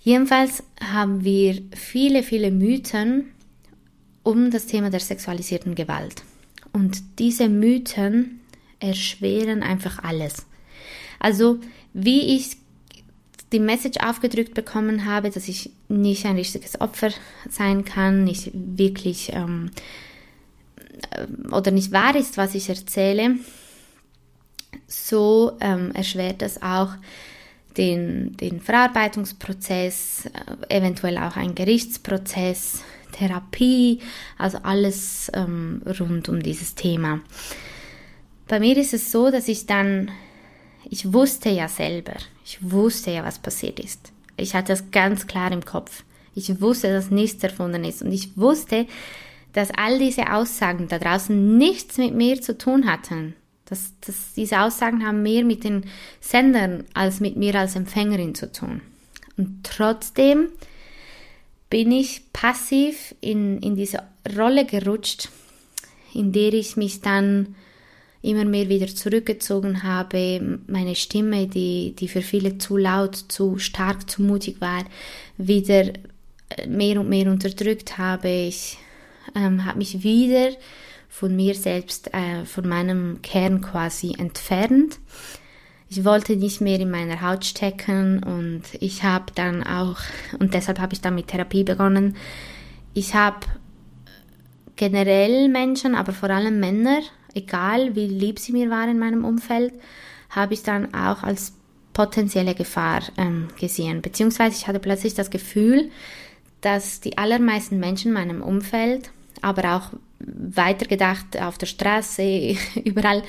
Jedenfalls 0.00 0.62
haben 0.82 1.24
wir 1.24 1.62
viele, 1.74 2.22
viele 2.22 2.50
Mythen 2.50 3.30
um 4.22 4.50
das 4.50 4.66
Thema 4.66 4.90
der 4.90 5.00
sexualisierten 5.00 5.74
Gewalt. 5.74 6.22
Und 6.70 7.18
diese 7.18 7.48
Mythen 7.48 8.40
erschweren 8.78 9.62
einfach 9.62 10.04
alles. 10.04 10.44
Also, 11.18 11.60
wie 11.94 12.36
ich 12.36 12.59
die 13.52 13.60
Message 13.60 13.98
aufgedrückt 14.04 14.54
bekommen 14.54 15.06
habe, 15.06 15.30
dass 15.30 15.48
ich 15.48 15.70
nicht 15.88 16.24
ein 16.24 16.36
richtiges 16.36 16.80
Opfer 16.80 17.10
sein 17.48 17.84
kann, 17.84 18.24
nicht 18.24 18.50
wirklich 18.54 19.32
ähm, 19.32 19.70
äh, 21.10 21.26
oder 21.52 21.70
nicht 21.70 21.92
wahr 21.92 22.14
ist, 22.16 22.36
was 22.36 22.54
ich 22.54 22.68
erzähle, 22.68 23.36
so 24.86 25.56
ähm, 25.60 25.92
erschwert 25.92 26.42
das 26.42 26.62
auch 26.62 26.90
den, 27.76 28.36
den 28.36 28.60
Verarbeitungsprozess, 28.60 30.26
äh, 30.26 30.76
eventuell 30.76 31.18
auch 31.18 31.36
ein 31.36 31.54
Gerichtsprozess, 31.54 32.82
Therapie, 33.12 34.00
also 34.38 34.58
alles 34.62 35.30
ähm, 35.34 35.82
rund 35.98 36.28
um 36.28 36.42
dieses 36.42 36.74
Thema. 36.74 37.20
Bei 38.48 38.60
mir 38.60 38.76
ist 38.76 38.94
es 38.94 39.12
so, 39.12 39.30
dass 39.30 39.48
ich 39.48 39.66
dann, 39.66 40.10
ich 40.88 41.12
wusste 41.12 41.50
ja 41.50 41.68
selber, 41.68 42.14
ich 42.50 42.58
wusste 42.72 43.12
ja, 43.12 43.24
was 43.24 43.38
passiert 43.38 43.78
ist. 43.78 44.12
Ich 44.36 44.54
hatte 44.54 44.72
das 44.72 44.90
ganz 44.90 45.28
klar 45.28 45.52
im 45.52 45.64
Kopf. 45.64 46.02
Ich 46.34 46.60
wusste, 46.60 46.92
dass 46.92 47.10
nichts 47.10 47.44
erfunden 47.44 47.84
ist 47.84 48.02
und 48.02 48.10
ich 48.12 48.36
wusste, 48.36 48.86
dass 49.52 49.70
all 49.70 50.00
diese 50.00 50.32
Aussagen 50.32 50.88
da 50.88 50.98
draußen 50.98 51.56
nichts 51.56 51.96
mit 51.96 52.12
mir 52.12 52.40
zu 52.40 52.58
tun 52.58 52.90
hatten. 52.90 53.34
Dass, 53.66 53.92
dass 54.00 54.34
diese 54.34 54.62
Aussagen 54.62 55.06
haben 55.06 55.22
mehr 55.22 55.44
mit 55.44 55.62
den 55.62 55.84
Sendern 56.20 56.84
als 56.92 57.20
mit 57.20 57.36
mir 57.36 57.54
als 57.54 57.76
Empfängerin 57.76 58.34
zu 58.34 58.50
tun. 58.50 58.80
Und 59.36 59.62
trotzdem 59.62 60.48
bin 61.68 61.92
ich 61.92 62.32
passiv 62.32 63.14
in, 63.20 63.60
in 63.60 63.76
diese 63.76 64.02
Rolle 64.36 64.64
gerutscht, 64.64 65.28
in 66.14 66.32
der 66.32 66.52
ich 66.52 66.76
mich 66.76 67.00
dann 67.00 67.54
immer 68.22 68.44
mehr 68.44 68.68
wieder 68.68 68.86
zurückgezogen 68.86 69.82
habe, 69.82 70.58
meine 70.66 70.94
Stimme, 70.94 71.46
die, 71.46 71.94
die 71.98 72.08
für 72.08 72.22
viele 72.22 72.58
zu 72.58 72.76
laut, 72.76 73.16
zu 73.16 73.58
stark, 73.58 74.10
zu 74.10 74.22
mutig 74.22 74.60
war, 74.60 74.84
wieder 75.38 75.92
mehr 76.68 77.00
und 77.00 77.08
mehr 77.08 77.30
unterdrückt 77.30 77.98
habe. 77.98 78.28
Ich 78.28 78.78
ähm, 79.34 79.64
habe 79.64 79.78
mich 79.78 80.02
wieder 80.02 80.50
von 81.08 81.34
mir 81.34 81.54
selbst, 81.54 82.12
äh, 82.12 82.44
von 82.44 82.68
meinem 82.68 83.20
Kern 83.22 83.60
quasi 83.60 84.14
entfernt. 84.18 84.98
Ich 85.88 86.04
wollte 86.04 86.36
nicht 86.36 86.60
mehr 86.60 86.78
in 86.78 86.90
meiner 86.90 87.20
Haut 87.20 87.44
stecken 87.44 88.22
und 88.22 88.62
ich 88.78 89.02
habe 89.02 89.32
dann 89.34 89.64
auch, 89.64 89.96
und 90.38 90.54
deshalb 90.54 90.78
habe 90.78 90.92
ich 90.92 91.00
dann 91.00 91.16
mit 91.16 91.28
Therapie 91.28 91.64
begonnen, 91.64 92.16
ich 92.94 93.14
habe 93.14 93.46
generell 94.76 95.48
Menschen, 95.48 95.94
aber 95.94 96.12
vor 96.12 96.30
allem 96.30 96.60
Männer, 96.60 97.00
egal 97.34 97.94
wie 97.96 98.06
lieb 98.06 98.38
sie 98.38 98.52
mir 98.52 98.70
waren 98.70 98.90
in 98.90 98.98
meinem 98.98 99.24
Umfeld, 99.24 99.72
habe 100.30 100.54
ich 100.54 100.62
dann 100.62 100.94
auch 100.94 101.22
als 101.22 101.54
potenzielle 101.92 102.54
Gefahr 102.54 103.02
ähm, 103.16 103.48
gesehen. 103.58 104.00
Beziehungsweise 104.02 104.56
ich 104.56 104.66
hatte 104.66 104.78
plötzlich 104.78 105.14
das 105.14 105.30
Gefühl, 105.30 105.90
dass 106.60 107.00
die 107.00 107.18
allermeisten 107.18 107.78
Menschen 107.78 108.08
in 108.08 108.14
meinem 108.14 108.42
Umfeld 108.42 109.10
aber 109.42 109.76
auch 109.76 109.92
weitergedacht 110.18 111.40
auf 111.40 111.58
der 111.58 111.66
Straße, 111.66 112.56
überall 112.84 113.22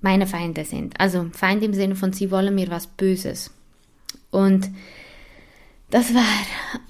meine 0.00 0.26
Feinde 0.26 0.64
sind. 0.64 0.98
Also 1.00 1.26
Feinde 1.32 1.66
im 1.66 1.74
Sinne 1.74 1.96
von, 1.96 2.12
sie 2.12 2.30
wollen 2.30 2.54
mir 2.54 2.68
was 2.68 2.86
Böses. 2.86 3.50
Und 4.30 4.70
das 5.90 6.14
war 6.14 6.24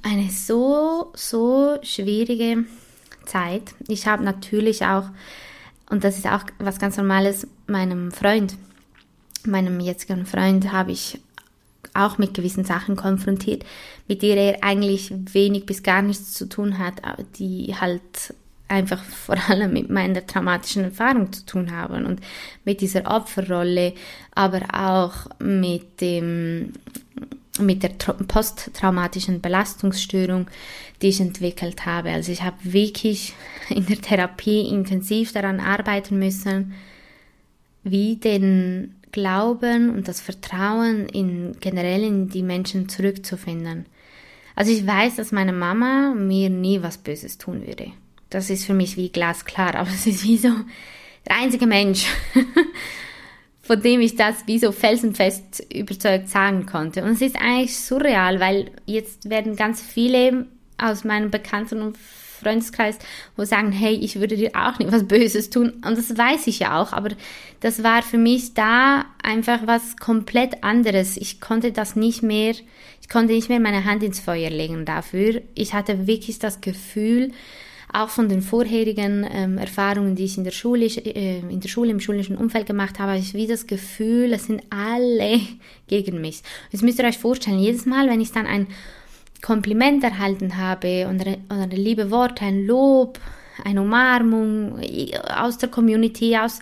eine 0.02 0.30
so, 0.30 1.12
so 1.14 1.78
schwierige 1.82 2.64
Zeit. 3.24 3.62
Ich 3.88 4.06
habe 4.06 4.24
natürlich 4.24 4.84
auch, 4.84 5.04
und 5.90 6.04
das 6.04 6.18
ist 6.18 6.26
auch 6.26 6.42
was 6.58 6.78
ganz 6.78 6.96
Normales, 6.96 7.46
meinem 7.66 8.10
Freund, 8.10 8.56
meinem 9.44 9.80
jetzigen 9.80 10.26
Freund, 10.26 10.72
habe 10.72 10.92
ich 10.92 11.20
auch 11.94 12.18
mit 12.18 12.34
gewissen 12.34 12.64
Sachen 12.64 12.96
konfrontiert, 12.96 13.64
mit 14.08 14.22
der 14.22 14.36
er 14.36 14.64
eigentlich 14.64 15.12
wenig 15.32 15.66
bis 15.66 15.82
gar 15.82 16.02
nichts 16.02 16.32
zu 16.32 16.48
tun 16.48 16.78
hat, 16.78 16.94
die 17.38 17.74
halt 17.80 18.34
einfach 18.68 19.02
vor 19.04 19.36
allem 19.48 19.72
mit 19.72 19.90
meiner 19.90 20.26
traumatischen 20.26 20.84
Erfahrung 20.84 21.32
zu 21.32 21.46
tun 21.46 21.70
haben. 21.70 22.04
Und 22.04 22.20
mit 22.64 22.80
dieser 22.80 23.06
Opferrolle, 23.06 23.94
aber 24.34 24.62
auch 24.72 25.26
mit 25.38 26.00
dem 26.00 26.72
mit 27.58 27.82
der 27.82 27.90
posttraumatischen 27.90 29.40
Belastungsstörung, 29.40 30.48
die 31.02 31.08
ich 31.08 31.20
entwickelt 31.20 31.86
habe. 31.86 32.10
Also 32.10 32.32
ich 32.32 32.42
habe 32.42 32.56
wirklich 32.60 33.34
in 33.68 33.86
der 33.86 34.00
Therapie 34.00 34.68
intensiv 34.68 35.32
daran 35.32 35.60
arbeiten 35.60 36.18
müssen, 36.18 36.74
wie 37.82 38.16
den 38.16 38.96
Glauben 39.12 39.90
und 39.90 40.08
das 40.08 40.20
Vertrauen 40.20 41.08
in 41.08 41.56
generell 41.60 42.02
in 42.02 42.28
die 42.28 42.42
Menschen 42.42 42.88
zurückzufinden. 42.88 43.86
Also 44.54 44.72
ich 44.72 44.86
weiß, 44.86 45.16
dass 45.16 45.32
meine 45.32 45.52
Mama 45.52 46.14
mir 46.14 46.50
nie 46.50 46.82
was 46.82 46.98
Böses 46.98 47.38
tun 47.38 47.66
würde. 47.66 47.92
Das 48.30 48.50
ist 48.50 48.64
für 48.64 48.74
mich 48.74 48.96
wie 48.96 49.10
glasklar, 49.10 49.74
aber 49.76 49.90
es 49.90 50.06
ist 50.06 50.24
wie 50.24 50.38
so 50.38 50.50
der 51.28 51.36
einzige 51.36 51.66
Mensch, 51.66 52.06
von 53.66 53.80
dem 53.82 54.00
ich 54.00 54.14
das 54.14 54.46
wie 54.46 54.58
so 54.58 54.70
felsenfest 54.70 55.66
überzeugt 55.74 56.28
sagen 56.28 56.66
konnte. 56.66 57.02
Und 57.02 57.10
es 57.10 57.20
ist 57.20 57.36
eigentlich 57.36 57.76
surreal, 57.76 58.38
weil 58.38 58.70
jetzt 58.86 59.28
werden 59.28 59.56
ganz 59.56 59.80
viele 59.80 60.46
aus 60.78 61.04
meinem 61.04 61.30
Bekannten- 61.30 61.82
und 61.82 61.96
Freundeskreis, 61.96 62.98
wo 63.36 63.44
sagen, 63.44 63.72
hey, 63.72 63.94
ich 63.94 64.20
würde 64.20 64.36
dir 64.36 64.52
auch 64.54 64.78
nicht 64.78 64.92
was 64.92 65.08
Böses 65.08 65.50
tun. 65.50 65.70
Und 65.84 65.98
das 65.98 66.16
weiß 66.16 66.46
ich 66.46 66.60
ja 66.60 66.80
auch, 66.80 66.92
aber 66.92 67.10
das 67.60 67.82
war 67.82 68.02
für 68.02 68.18
mich 68.18 68.54
da 68.54 69.06
einfach 69.22 69.66
was 69.66 69.96
komplett 69.96 70.62
anderes. 70.62 71.16
Ich 71.16 71.40
konnte 71.40 71.72
das 71.72 71.96
nicht 71.96 72.22
mehr, 72.22 72.54
ich 73.00 73.08
konnte 73.08 73.32
nicht 73.32 73.48
mehr 73.48 73.58
meine 73.58 73.84
Hand 73.84 74.02
ins 74.02 74.20
Feuer 74.20 74.50
legen 74.50 74.84
dafür. 74.84 75.40
Ich 75.54 75.72
hatte 75.72 76.06
wirklich 76.06 76.38
das 76.38 76.60
Gefühl, 76.60 77.32
auch 77.92 78.08
von 78.08 78.28
den 78.28 78.42
vorherigen 78.42 79.26
ähm, 79.30 79.58
Erfahrungen, 79.58 80.16
die 80.16 80.24
ich 80.24 80.36
in 80.36 80.44
der 80.44 80.50
Schule, 80.50 80.86
äh, 80.86 81.38
in 81.38 81.60
der 81.60 81.68
Schule, 81.68 81.90
im 81.90 82.00
schulischen 82.00 82.36
Umfeld 82.36 82.66
gemacht 82.66 82.98
habe, 82.98 83.12
habe 83.12 83.20
ich 83.20 83.34
wie 83.34 83.46
das 83.46 83.66
Gefühl, 83.66 84.32
es 84.32 84.46
sind 84.46 84.62
alle 84.70 85.40
gegen 85.86 86.20
mich. 86.20 86.42
Jetzt 86.72 86.82
müsst 86.82 86.98
ihr 86.98 87.04
euch 87.04 87.18
vorstellen, 87.18 87.58
jedes 87.58 87.86
Mal, 87.86 88.08
wenn 88.08 88.20
ich 88.20 88.32
dann 88.32 88.46
ein 88.46 88.66
Kompliment 89.42 90.02
erhalten 90.02 90.56
habe 90.56 91.08
oder, 91.12 91.36
oder 91.50 91.76
liebe 91.76 92.10
Wort, 92.10 92.42
ein 92.42 92.66
Lob, 92.66 93.20
eine 93.64 93.82
Umarmung 93.82 94.80
aus 95.34 95.58
der 95.58 95.68
Community, 95.68 96.36
aus 96.36 96.60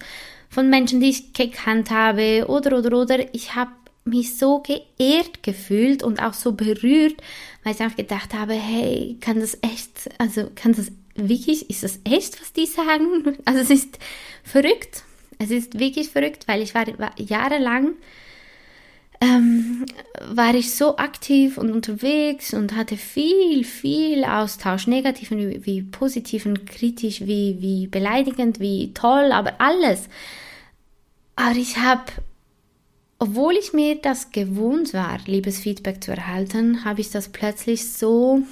von 0.51 0.71
Menschen, 0.71 1.01
die 1.01 1.11
ich 1.11 1.33
gekannt 1.33 1.91
habe 1.91 2.45
oder 2.47 2.79
oder 2.79 2.97
oder 2.97 3.35
ich 3.35 3.57
habe 3.57 3.73
mich 4.05 4.37
so 4.37 4.61
geehrt 4.61 5.43
gefühlt 5.43 6.03
und 6.03 6.23
auch 6.23 6.35
so 6.35 6.53
berührt, 6.53 7.17
weil 7.63 7.75
ich 7.75 7.81
einfach 7.81 7.97
gedacht 7.97 8.35
habe, 8.35 8.53
hey, 8.53 9.17
kann 9.21 9.41
das 9.41 9.59
echt, 9.63 10.11
also 10.19 10.51
kann 10.55 10.73
das 10.73 10.93
wirklich, 11.15 11.71
ist 11.71 11.83
das 11.83 12.01
echt, 12.05 12.41
was 12.41 12.53
die 12.53 12.67
sagen? 12.67 13.37
Also 13.45 13.61
es 13.61 13.71
ist 13.71 13.99
verrückt. 14.43 15.05
Es 15.39 15.51
ist 15.51 15.79
wirklich 15.79 16.11
verrückt, 16.11 16.47
weil 16.47 16.63
ich 16.63 16.75
war, 16.75 16.87
war 16.99 17.13
jahrelang 17.19 17.95
ähm, 19.25 19.87
war 20.21 20.55
ich 20.55 20.75
so 20.75 20.97
aktiv 20.97 21.59
und 21.59 21.71
unterwegs 21.71 22.53
und 22.53 22.77
hatte 22.77 22.97
viel, 22.97 23.65
viel 23.65 24.25
Austausch, 24.25 24.87
negativen 24.87 25.39
wie, 25.39 25.65
wie 25.65 25.83
positiven, 25.83 26.65
kritisch 26.67 27.23
wie, 27.23 27.57
wie 27.61 27.87
beleidigend, 27.87 28.61
wie 28.61 28.93
toll, 28.93 29.33
aber 29.33 29.61
alles. 29.61 30.09
Aber 31.37 31.57
ich 31.57 31.79
habe, 31.79 32.05
obwohl 33.19 33.55
ich 33.55 33.73
mir 33.73 33.97
das 33.97 34.31
gewohnt 34.31 34.93
war, 34.95 35.19
liebes 35.27 35.59
Feedback 35.59 36.03
zu 36.03 36.13
erhalten, 36.13 36.85
habe 36.85 37.01
ich 37.01 37.11
das 37.11 37.29
plötzlich 37.29 37.91
so 37.91 38.43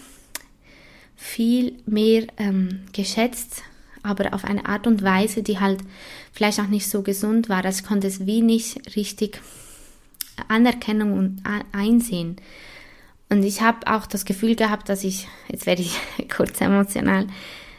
viel 1.17 1.75
mehr 1.87 2.27
ähm, 2.39 2.83
geschätzt, 2.93 3.63
aber 4.03 4.35
auf 4.35 4.45
eine 4.45 4.67
Art 4.67 4.87
und 4.87 5.03
Weise, 5.03 5.43
die 5.43 5.61
halt 5.61 5.81
vielleicht 6.33 6.61
auch 6.61 6.67
nicht 6.67 6.89
so 6.89 7.03
gesund 7.03 7.49
war. 7.49 7.65
Also 7.65 7.81
ich 7.83 7.89
konnte 7.89 8.07
es 8.07 8.27
wie 8.27 8.43
nicht 8.43 8.97
richtig 8.97 9.41
Anerkennung 10.49 11.13
und 11.13 11.43
Einsehen. 11.73 12.37
Und 13.29 13.45
ich 13.45 13.63
habe 13.63 13.87
auch 13.87 14.07
das 14.07 14.25
Gefühl 14.25 14.57
gehabt, 14.57 14.89
dass 14.89 15.05
ich, 15.05 15.27
jetzt 15.49 15.67
werde 15.67 15.83
ich 15.83 15.97
kurz 16.37 16.61
emotional, 16.61 17.27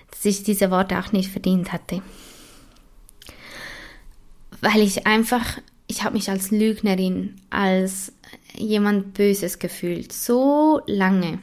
dass 0.09 0.25
ich 0.25 0.43
diese 0.43 0.71
Worte 0.71 0.97
auch 0.97 1.11
nicht 1.11 1.29
verdient 1.29 1.71
hatte. 1.71 2.01
Weil 4.61 4.81
ich 4.81 5.05
einfach, 5.05 5.59
ich 5.87 6.03
habe 6.03 6.15
mich 6.15 6.29
als 6.29 6.51
Lügnerin, 6.51 7.35
als 7.49 8.13
jemand 8.55 9.13
Böses 9.13 9.59
gefühlt, 9.59 10.13
so 10.13 10.81
lange. 10.87 11.39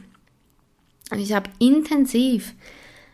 Und 1.11 1.19
ich 1.19 1.33
habe 1.33 1.49
intensiv 1.59 2.55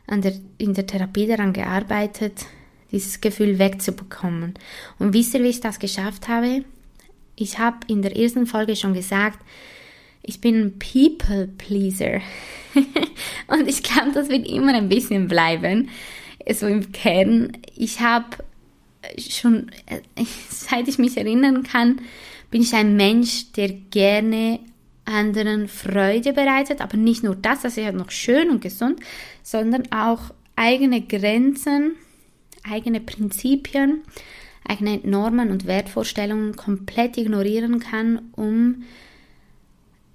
der, 0.09 0.33
in 0.57 0.73
der 0.73 0.87
Therapie 0.87 1.27
daran 1.27 1.51
gearbeitet, 1.51 2.45
dieses 2.91 3.19
Gefühl 3.19 3.59
wegzubekommen. 3.59 4.53
Und 4.99 5.13
wisst 5.13 5.33
ihr, 5.33 5.43
wie 5.43 5.49
ich 5.49 5.59
das 5.59 5.79
geschafft 5.79 6.27
habe? 6.29 6.63
Ich 7.35 7.59
habe 7.59 7.77
in 7.87 8.01
der 8.01 8.15
ersten 8.15 8.47
Folge 8.47 8.75
schon 8.75 8.93
gesagt, 8.93 9.39
ich 10.21 10.39
bin 10.39 10.61
ein 10.61 10.79
People 10.79 11.47
Pleaser. 11.57 12.21
und 13.47 13.67
ich 13.67 13.83
glaube, 13.83 14.11
das 14.13 14.29
wird 14.29 14.47
immer 14.47 14.73
ein 14.73 14.89
bisschen 14.89 15.27
bleiben. 15.27 15.89
So 16.51 16.67
im 16.67 16.91
Kern. 16.91 17.53
Ich 17.75 17.99
habe 17.99 18.37
schon, 19.17 19.71
seit 20.49 20.87
ich 20.87 20.97
mich 20.97 21.17
erinnern 21.17 21.63
kann, 21.63 22.01
bin 22.51 22.61
ich 22.61 22.73
ein 22.73 22.95
Mensch, 22.95 23.51
der 23.53 23.69
gerne 23.69 24.59
anderen 25.07 25.67
Freude 25.67 26.33
bereitet, 26.33 26.81
aber 26.81 26.97
nicht 26.97 27.23
nur 27.23 27.35
das, 27.35 27.61
das 27.61 27.77
ist 27.77 27.83
ja 27.83 27.91
noch 27.91 28.11
schön 28.11 28.49
und 28.49 28.61
gesund, 28.61 28.99
sondern 29.41 29.91
auch 29.91 30.33
eigene 30.55 31.01
Grenzen, 31.01 31.93
eigene 32.63 32.99
Prinzipien 32.99 34.01
eigene 34.67 34.99
Normen 35.03 35.51
und 35.51 35.65
Wertvorstellungen 35.65 36.55
komplett 36.55 37.17
ignorieren 37.17 37.79
kann, 37.79 38.29
um 38.33 38.83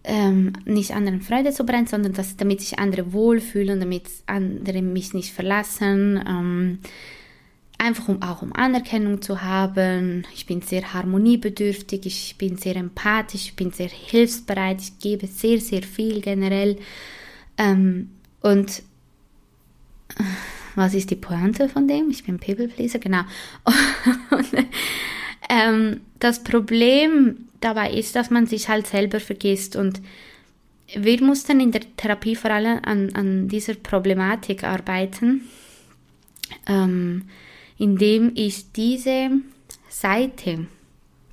ähm, 0.05 0.53
nicht 0.65 0.93
anderen 0.93 1.23
Freude 1.23 1.53
zu 1.53 1.65
brennen, 1.65 1.87
sondern 1.87 2.13
dass, 2.13 2.37
damit 2.37 2.61
sich 2.61 2.79
andere 2.79 3.13
wohlfühlen, 3.13 3.81
damit 3.81 4.05
andere 4.27 4.83
mich 4.83 5.15
nicht 5.15 5.33
verlassen, 5.33 6.23
ähm, 6.27 6.79
einfach 7.83 8.09
um 8.09 8.23
auch 8.23 8.43
um 8.43 8.53
Anerkennung 8.55 9.21
zu 9.23 9.43
haben. 9.43 10.25
Ich 10.35 10.47
bin 10.47 10.63
sehr 10.63 10.95
harmoniebedürftig, 10.95 12.07
ich 12.07 12.37
bin 12.39 12.57
sehr 12.57 12.77
empathisch, 12.77 13.47
ich 13.47 13.57
bin 13.57 13.73
sehr 13.73 13.89
hilfsbereit, 13.89 14.81
ich 14.81 14.99
gebe 14.99 15.27
sehr, 15.27 15.61
sehr 15.61 15.83
viel 15.83 16.21
generell. 16.21 16.79
Ähm, 17.59 18.11
und 18.41 18.83
was 20.77 20.95
ist 20.95 21.11
die 21.11 21.17
Pointe 21.17 21.69
von 21.69 21.89
dem? 21.89 22.11
Ich 22.11 22.25
bin 22.25 22.39
People 22.39 22.69
genau. 22.69 23.23
Und, 24.31 24.67
ähm, 25.49 26.01
das 26.19 26.43
Problem 26.43 27.49
dabei 27.61 27.93
ist, 27.93 28.17
dass 28.17 28.31
man 28.31 28.47
sich 28.47 28.69
halt 28.69 28.87
selber 28.87 29.21
vergisst 29.21 29.77
und 29.77 30.01
wir 30.95 31.23
mussten 31.23 31.61
in 31.61 31.73
der 31.73 31.83
Therapie 31.97 32.37
vor 32.37 32.51
allem 32.51 32.81
an, 32.83 33.15
an 33.15 33.49
dieser 33.49 33.75
Problematik 33.75 34.65
arbeiten, 34.65 35.43
ähm, 36.67 37.25
indem 37.83 38.31
ich 38.37 38.71
diese 38.71 39.31
Seite, 39.89 40.67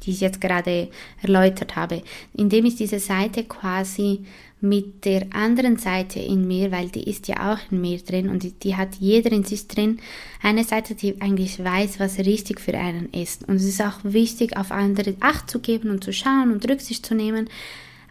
die 0.02 0.10
ich 0.10 0.20
jetzt 0.20 0.42
gerade 0.42 0.88
erläutert 1.22 1.76
habe, 1.76 2.02
indem 2.34 2.66
ich 2.66 2.76
diese 2.76 2.98
Seite 2.98 3.44
quasi 3.44 4.22
mit 4.60 5.06
der 5.06 5.28
anderen 5.32 5.78
Seite 5.78 6.20
in 6.20 6.48
mir, 6.48 6.72
weil 6.72 6.90
die 6.90 7.08
ist 7.08 7.28
ja 7.28 7.54
auch 7.54 7.60
in 7.72 7.82
mir 7.82 8.00
drin 8.00 8.30
und 8.30 8.42
die, 8.42 8.52
die, 8.52 8.76
hat 8.76 8.96
jeder 8.96 9.32
in 9.32 9.44
sich 9.44 9.68
drin, 9.68 10.00
eine 10.42 10.64
Seite, 10.64 10.96
die 10.96 11.22
eigentlich 11.22 11.64
weiß, 11.64 12.00
was 12.00 12.18
richtig 12.18 12.60
für 12.60 12.76
einen 12.76 13.10
ist. 13.14 13.48
Und 13.48 13.58
es 13.58 13.66
ist 13.66 13.82
auch 13.82 14.00
wichtig, 14.02 14.58
auf 14.58 14.72
andere 14.72 15.16
Acht 15.20 15.52
zu 15.52 15.60
geben 15.60 15.92
und 15.92 16.04
zu 16.04 16.12
schauen 16.12 16.52
und 16.52 16.68
Rücksicht 16.68 17.06
zu 17.06 17.14
nehmen. 17.14 17.48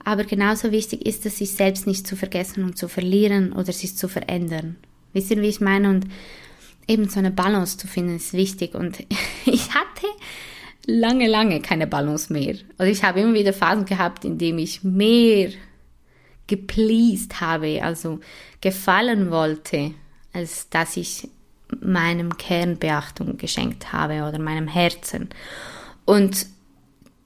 Aber 0.05 0.23
genauso 0.23 0.71
wichtig 0.71 1.05
ist 1.05 1.27
es, 1.27 1.39
sich 1.39 1.51
selbst 1.51 1.89
nicht 1.89 2.07
zu 2.07 2.15
vergessen 2.15 2.63
und 2.63 2.79
zu 2.79 2.87
verlieren 2.87 3.53
oder 3.53 3.73
sich 3.73 3.97
zu 3.97 4.07
verändern. 4.07 4.77
Wisst 5.13 5.33
ihr, 5.33 5.43
wie 5.43 5.49
ich 5.49 5.61
meine? 5.61 5.91
Und 5.91 6.07
eben 6.89 7.09
so 7.09 7.19
eine 7.19 7.31
Balance 7.31 7.79
zu 7.79 7.87
finden, 7.87 8.17
ist 8.17 8.33
wichtig. 8.33 8.75
Und 8.75 8.99
ich 9.47 9.75
hatte 9.75 10.07
lange, 10.87 11.29
lange 11.29 11.61
keine 11.61 11.87
Balance 11.87 12.33
mehr. 12.33 12.57
Also 12.79 12.91
ich 12.91 13.05
habe 13.05 13.21
immer 13.21 13.35
wieder 13.35 13.53
Phasen 13.53 13.85
gehabt, 13.85 14.25
in 14.25 14.39
denen 14.39 14.59
ich 14.59 14.83
mehr 14.83 15.51
gepleased 16.47 17.41
habe, 17.41 17.83
also 17.83 18.21
gefallen 18.61 19.31
wollte, 19.31 19.93
als 20.33 20.69
dass 20.71 20.97
ich 20.97 21.29
meinem 21.81 22.37
Kern 22.39 22.79
Beachtung 22.79 23.37
geschenkt 23.37 23.93
habe 23.93 24.27
oder 24.27 24.39
meinem 24.39 24.67
Herzen. 24.67 25.29
Und 26.07 26.47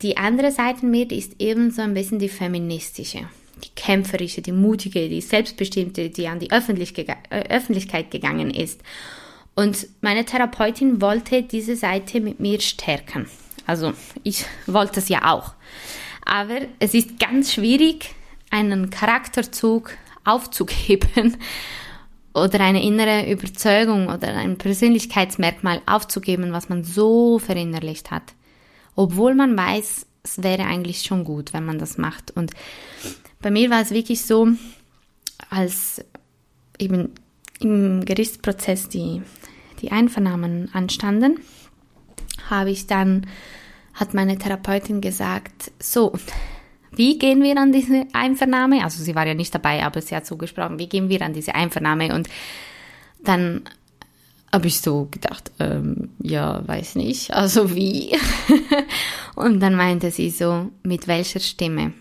die 0.03 0.17
andere 0.17 0.51
Seite 0.51 0.85
mir 0.85 1.11
ist 1.13 1.41
eben 1.41 1.71
so 1.71 1.83
ein 1.83 1.95
bisschen 1.95 2.19
die 2.19 2.29
feministische, 2.29 3.21
die 3.63 3.69
kämpferische, 3.77 4.43
die 4.43 4.51
mutige, 4.51 5.09
die 5.09 5.21
selbstbestimmte, 5.21 6.11
die 6.11 6.27
an 6.27 6.41
die 6.41 6.51
äh, 6.51 7.45
Öffentlichkeit 7.49 8.11
gegangen 8.11 8.51
ist. 8.51 8.81
Und 9.55 9.87
meine 10.01 10.25
Therapeutin 10.25 11.01
wollte 11.01 11.43
diese 11.43 11.77
Seite 11.77 12.21
mit 12.21 12.41
mir 12.41 12.61
stärken. 12.61 13.29
Also 13.67 13.93
ich 14.23 14.45
wollte 14.67 15.01
es 15.01 15.09
ja 15.09 15.33
auch. 15.33 15.55
Aber 16.25 16.61
es 16.79 16.95
ist 16.95 17.19
ganz 17.19 17.53
schwierig, 17.53 18.15
einen 18.51 18.91
Charakterzug 18.91 19.93
aufzugeben 20.25 21.37
oder 22.35 22.61
eine 22.61 22.83
innere 22.83 23.31
Überzeugung 23.31 24.09
oder 24.09 24.37
ein 24.37 24.57
Persönlichkeitsmerkmal 24.57 25.83
aufzugeben, 25.87 26.53
was 26.53 26.69
man 26.69 26.85
so 26.85 27.39
verinnerlicht 27.39 28.11
hat. 28.11 28.35
Obwohl 28.95 29.35
man 29.35 29.57
weiß, 29.57 30.07
es 30.23 30.43
wäre 30.43 30.65
eigentlich 30.65 31.03
schon 31.03 31.25
gut, 31.25 31.53
wenn 31.53 31.65
man 31.65 31.79
das 31.79 31.99
macht. 31.99 32.31
Und 32.31 32.53
bei 33.41 33.51
mir 33.51 33.71
war 33.71 33.83
es 33.83 33.91
wirklich 33.91 34.23
so, 34.23 34.49
als 35.51 36.05
eben 36.79 37.11
im 37.59 38.05
Gerichtsprozess 38.05 38.89
die, 38.89 39.23
die 39.83 39.93
Einvernahmen 39.93 40.71
anstanden, 40.73 41.41
habe 42.49 42.71
ich 42.71 42.87
dann, 42.87 43.27
hat 43.95 44.15
meine 44.15 44.39
Therapeutin 44.39 45.01
gesagt, 45.01 45.73
so, 45.79 46.13
wie 46.95 47.19
gehen 47.19 47.43
wir 47.43 47.57
an 47.57 47.73
diese 47.73 48.07
Einvernahme? 48.13 48.85
Also 48.85 49.03
sie 49.03 49.15
war 49.15 49.27
ja 49.27 49.35
nicht 49.35 49.55
dabei, 49.55 49.85
aber 49.85 50.01
sie 50.01 50.15
hat 50.15 50.27
so 50.27 50.37
gesprochen, 50.37 50.79
wie 50.79 50.89
gehen 50.89 51.09
wir 51.09 51.23
an 51.23 51.33
diese 51.33 51.55
Einvernahme? 51.55 52.15
Und 52.15 52.29
dann 53.25 53.63
habe 54.53 54.67
ich 54.67 54.81
so 54.81 55.09
gedacht, 55.11 55.51
ähm, 55.59 56.11
ja, 56.21 56.67
weiß 56.67 56.97
nicht, 56.97 57.33
also 57.33 57.75
wie? 57.75 58.19
und 59.35 59.61
dann 59.61 59.75
meinte 59.75 60.11
sie 60.11 60.29
so, 60.31 60.71
mit 60.83 61.09
welcher 61.09 61.41
Stimme? 61.41 61.95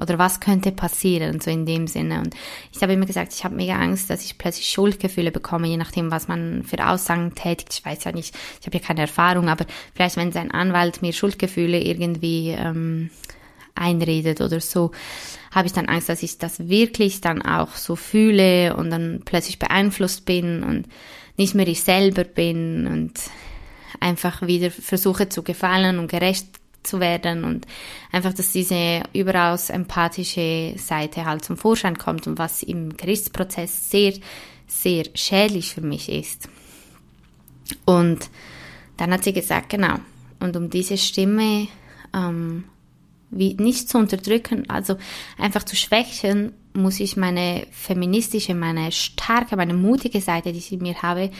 Oder 0.00 0.18
was 0.18 0.40
könnte 0.40 0.72
passieren, 0.72 1.40
so 1.40 1.50
in 1.50 1.66
dem 1.66 1.86
Sinne. 1.86 2.20
Und 2.20 2.34
ich 2.72 2.82
habe 2.82 2.92
immer 2.92 3.06
gesagt, 3.06 3.32
ich 3.32 3.44
habe 3.44 3.54
mega 3.54 3.74
Angst, 3.74 4.10
dass 4.10 4.24
ich 4.24 4.38
plötzlich 4.38 4.68
Schuldgefühle 4.70 5.30
bekomme, 5.30 5.68
je 5.68 5.76
nachdem, 5.76 6.10
was 6.10 6.28
man 6.28 6.64
für 6.64 6.86
Aussagen 6.86 7.34
tätigt. 7.34 7.72
Ich 7.72 7.84
weiß 7.84 8.04
ja 8.04 8.12
nicht, 8.12 8.34
ich 8.60 8.66
habe 8.66 8.78
ja 8.78 8.84
keine 8.84 9.02
Erfahrung, 9.02 9.48
aber 9.48 9.66
vielleicht, 9.94 10.16
wenn 10.16 10.32
sein 10.32 10.50
Anwalt 10.50 11.02
mir 11.02 11.12
Schuldgefühle 11.12 11.80
irgendwie 11.80 12.50
ähm, 12.50 13.10
einredet 13.74 14.40
oder 14.40 14.60
so, 14.60 14.90
habe 15.50 15.66
ich 15.66 15.72
dann 15.72 15.88
Angst, 15.88 16.08
dass 16.08 16.22
ich 16.22 16.38
das 16.38 16.68
wirklich 16.68 17.20
dann 17.20 17.42
auch 17.42 17.74
so 17.74 17.96
fühle 17.96 18.76
und 18.76 18.90
dann 18.90 19.22
plötzlich 19.24 19.58
beeinflusst 19.58 20.24
bin 20.24 20.62
und 20.62 20.86
nicht 21.36 21.54
mehr 21.54 21.66
ich 21.66 21.82
selber 21.82 22.24
bin 22.24 22.86
und 22.86 23.14
einfach 23.98 24.42
wieder 24.42 24.70
versuche 24.70 25.28
zu 25.28 25.42
gefallen 25.42 25.98
und 25.98 26.10
gerecht 26.10 26.59
zu 26.82 27.00
werden 27.00 27.44
und 27.44 27.66
einfach, 28.12 28.32
dass 28.32 28.52
diese 28.52 29.02
überaus 29.12 29.70
empathische 29.70 30.74
Seite 30.76 31.24
halt 31.26 31.44
zum 31.44 31.56
Vorschein 31.56 31.98
kommt 31.98 32.26
und 32.26 32.38
was 32.38 32.62
im 32.62 32.96
Gerichtsprozess 32.96 33.90
sehr, 33.90 34.14
sehr 34.66 35.04
schädlich 35.14 35.74
für 35.74 35.82
mich 35.82 36.08
ist. 36.08 36.48
Und 37.84 38.30
dann 38.96 39.12
hat 39.12 39.24
sie 39.24 39.32
gesagt, 39.32 39.68
genau, 39.70 39.96
und 40.40 40.56
um 40.56 40.70
diese 40.70 40.96
Stimme 40.96 41.68
ähm, 42.14 42.64
wie 43.30 43.54
nicht 43.54 43.88
zu 43.88 43.98
unterdrücken, 43.98 44.68
also 44.68 44.96
einfach 45.38 45.62
zu 45.62 45.76
schwächen, 45.76 46.52
muss 46.72 47.00
ich 47.00 47.16
meine 47.16 47.66
feministische, 47.70 48.54
meine 48.54 48.92
starke, 48.92 49.56
meine 49.56 49.74
mutige 49.74 50.20
Seite, 50.20 50.52
die 50.52 50.58
ich 50.58 50.72
in 50.72 50.82
mir 50.82 51.00
habe, 51.02 51.30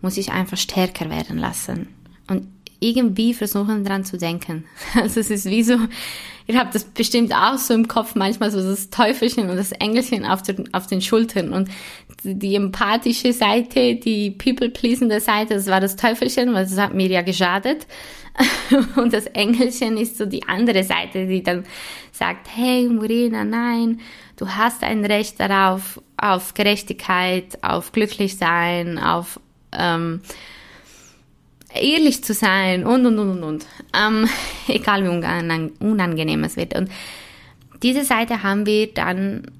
muss 0.00 0.16
ich 0.16 0.32
einfach 0.32 0.56
stärker 0.56 1.10
werden 1.10 1.38
lassen. 1.38 1.88
Und 2.28 2.48
irgendwie 2.80 3.34
versuchen 3.34 3.84
dran 3.84 4.04
zu 4.04 4.18
denken. 4.18 4.64
Also 4.94 5.20
es 5.20 5.30
ist 5.30 5.46
wie 5.46 5.62
so, 5.62 5.78
ihr 6.46 6.58
habt 6.58 6.74
das 6.74 6.84
bestimmt 6.84 7.34
auch 7.34 7.58
so 7.58 7.74
im 7.74 7.88
Kopf 7.88 8.14
manchmal 8.14 8.50
so 8.50 8.60
das 8.60 8.90
Teufelchen 8.90 9.50
und 9.50 9.56
das 9.56 9.72
Engelchen 9.72 10.24
auf 10.24 10.42
den, 10.42 10.72
auf 10.74 10.86
den 10.86 11.00
Schultern 11.00 11.52
und 11.52 11.68
die 12.22 12.54
empathische 12.54 13.32
Seite, 13.32 13.96
die 13.96 14.30
people-pleasende 14.30 15.20
Seite, 15.20 15.54
das 15.54 15.66
war 15.66 15.80
das 15.80 15.96
Teufelchen, 15.96 16.54
weil 16.54 16.64
das 16.64 16.78
hat 16.78 16.94
mir 16.94 17.08
ja 17.08 17.22
geschadet. 17.22 17.86
Und 18.96 19.14
das 19.14 19.26
Engelchen 19.26 19.96
ist 19.96 20.18
so 20.18 20.26
die 20.26 20.46
andere 20.46 20.84
Seite, 20.84 21.26
die 21.26 21.42
dann 21.42 21.64
sagt, 22.12 22.48
hey 22.54 22.86
Morena, 22.88 23.44
nein, 23.44 24.00
du 24.36 24.48
hast 24.48 24.82
ein 24.82 25.04
Recht 25.04 25.40
darauf, 25.40 26.00
auf 26.18 26.54
Gerechtigkeit, 26.54 27.62
auf 27.62 27.92
glücklich 27.92 28.36
sein, 28.36 28.98
auf 28.98 29.40
ähm, 29.72 30.20
ehrlich 31.80 32.22
zu 32.24 32.34
sein 32.34 32.84
und 32.84 33.06
und 33.06 33.18
und 33.18 33.30
und 33.30 33.42
und. 33.42 33.66
Ähm, 33.96 34.28
egal 34.68 35.04
wie 35.04 35.84
unangenehm 35.84 36.44
es 36.44 36.56
wird. 36.56 36.76
Und 36.76 36.90
diese 37.82 38.04
Seite 38.04 38.42
haben 38.42 38.66
wir 38.66 38.92
dann 38.92 39.50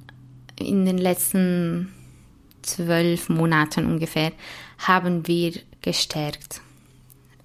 in 0.59 0.87
den 0.87 0.99
letzten 0.99 1.93
zwölf 2.63 3.29
Monaten 3.29 3.87
ungefähr 3.87 4.33
haben 4.79 5.27
wir 5.27 5.53
gestärkt. 5.81 6.61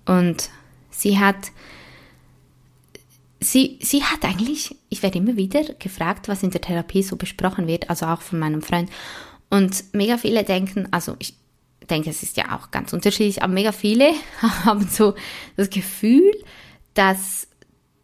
Und 0.05 0.49
sie 0.89 1.19
hat, 1.19 1.51
sie, 3.39 3.79
sie 3.81 4.03
hat 4.03 4.23
eigentlich, 4.23 4.75
ich 4.89 5.03
werde 5.03 5.19
immer 5.19 5.37
wieder 5.37 5.63
gefragt, 5.75 6.27
was 6.27 6.43
in 6.43 6.51
der 6.51 6.61
Therapie 6.61 7.03
so 7.03 7.15
besprochen 7.15 7.67
wird, 7.67 7.89
also 7.89 8.05
auch 8.07 8.21
von 8.21 8.39
meinem 8.39 8.61
Freund. 8.61 8.89
Und 9.49 9.83
mega 9.93 10.17
viele 10.17 10.43
denken, 10.43 10.87
also 10.91 11.15
ich 11.19 11.35
denke, 11.89 12.09
es 12.09 12.23
ist 12.23 12.37
ja 12.37 12.55
auch 12.57 12.71
ganz 12.71 12.93
unterschiedlich, 12.93 13.43
aber 13.43 13.53
mega 13.53 13.71
viele 13.71 14.11
haben 14.65 14.87
so 14.87 15.15
das 15.57 15.69
Gefühl, 15.69 16.31
dass 16.93 17.47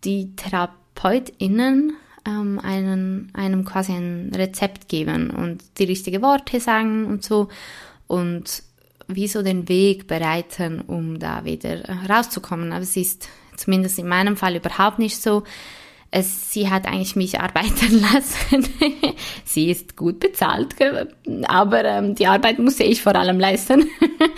die 0.03 0.35
TherapeutInnen 0.35 1.93
ähm, 2.25 2.59
einen, 2.59 3.31
einem 3.33 3.65
quasi 3.65 3.93
ein 3.93 4.31
Rezept 4.35 4.89
geben 4.89 5.29
und 5.29 5.63
die 5.79 5.85
richtigen 5.85 6.21
Worte 6.21 6.59
sagen 6.59 7.05
und 7.05 7.23
so 7.23 7.49
und 8.07 8.63
wie 9.07 9.27
so 9.27 9.41
den 9.41 9.69
Weg 9.69 10.07
bereiten, 10.07 10.81
um 10.81 11.19
da 11.19 11.45
wieder 11.45 11.83
rauszukommen. 12.09 12.73
Aber 12.73 12.83
es 12.83 12.97
ist 12.97 13.29
zumindest 13.55 13.99
in 13.99 14.07
meinem 14.07 14.35
Fall 14.35 14.55
überhaupt 14.55 14.99
nicht 14.99 15.21
so. 15.21 15.43
Es, 16.09 16.53
sie 16.53 16.69
hat 16.69 16.85
eigentlich 16.85 17.15
mich 17.15 17.39
arbeiten 17.39 18.01
lassen. 18.13 18.67
sie 19.43 19.69
ist 19.69 19.97
gut 19.97 20.19
bezahlt, 20.19 20.75
aber 21.47 21.83
ähm, 21.85 22.15
die 22.15 22.27
Arbeit 22.27 22.59
muss 22.59 22.79
ich 22.79 23.01
vor 23.01 23.15
allem 23.15 23.39
leisten. 23.39 23.89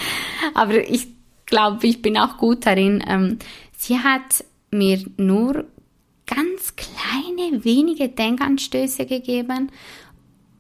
aber 0.54 0.90
ich 0.90 1.08
glaube, 1.46 1.86
ich 1.86 2.02
bin 2.02 2.18
auch 2.18 2.38
gut 2.38 2.66
darin. 2.66 3.04
Ähm, 3.08 3.40
sie 3.78 4.00
hat 4.00 4.44
mir 4.72 5.04
nur 5.18 5.66
ganz 6.26 6.76
kleine, 6.76 7.64
wenige 7.64 8.10
Denkanstöße 8.10 9.06
gegeben, 9.06 9.72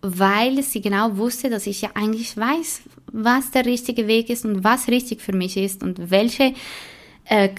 weil 0.01 0.63
sie 0.63 0.81
genau 0.81 1.17
wusste, 1.17 1.49
dass 1.49 1.67
ich 1.67 1.81
ja 1.81 1.89
eigentlich 1.93 2.35
weiß, 2.35 2.81
was 3.11 3.51
der 3.51 3.65
richtige 3.65 4.07
Weg 4.07 4.29
ist 4.29 4.45
und 4.45 4.63
was 4.63 4.87
richtig 4.87 5.21
für 5.21 5.33
mich 5.33 5.57
ist 5.57 5.83
und 5.83 6.09
welche 6.09 6.53
äh, 7.25 7.49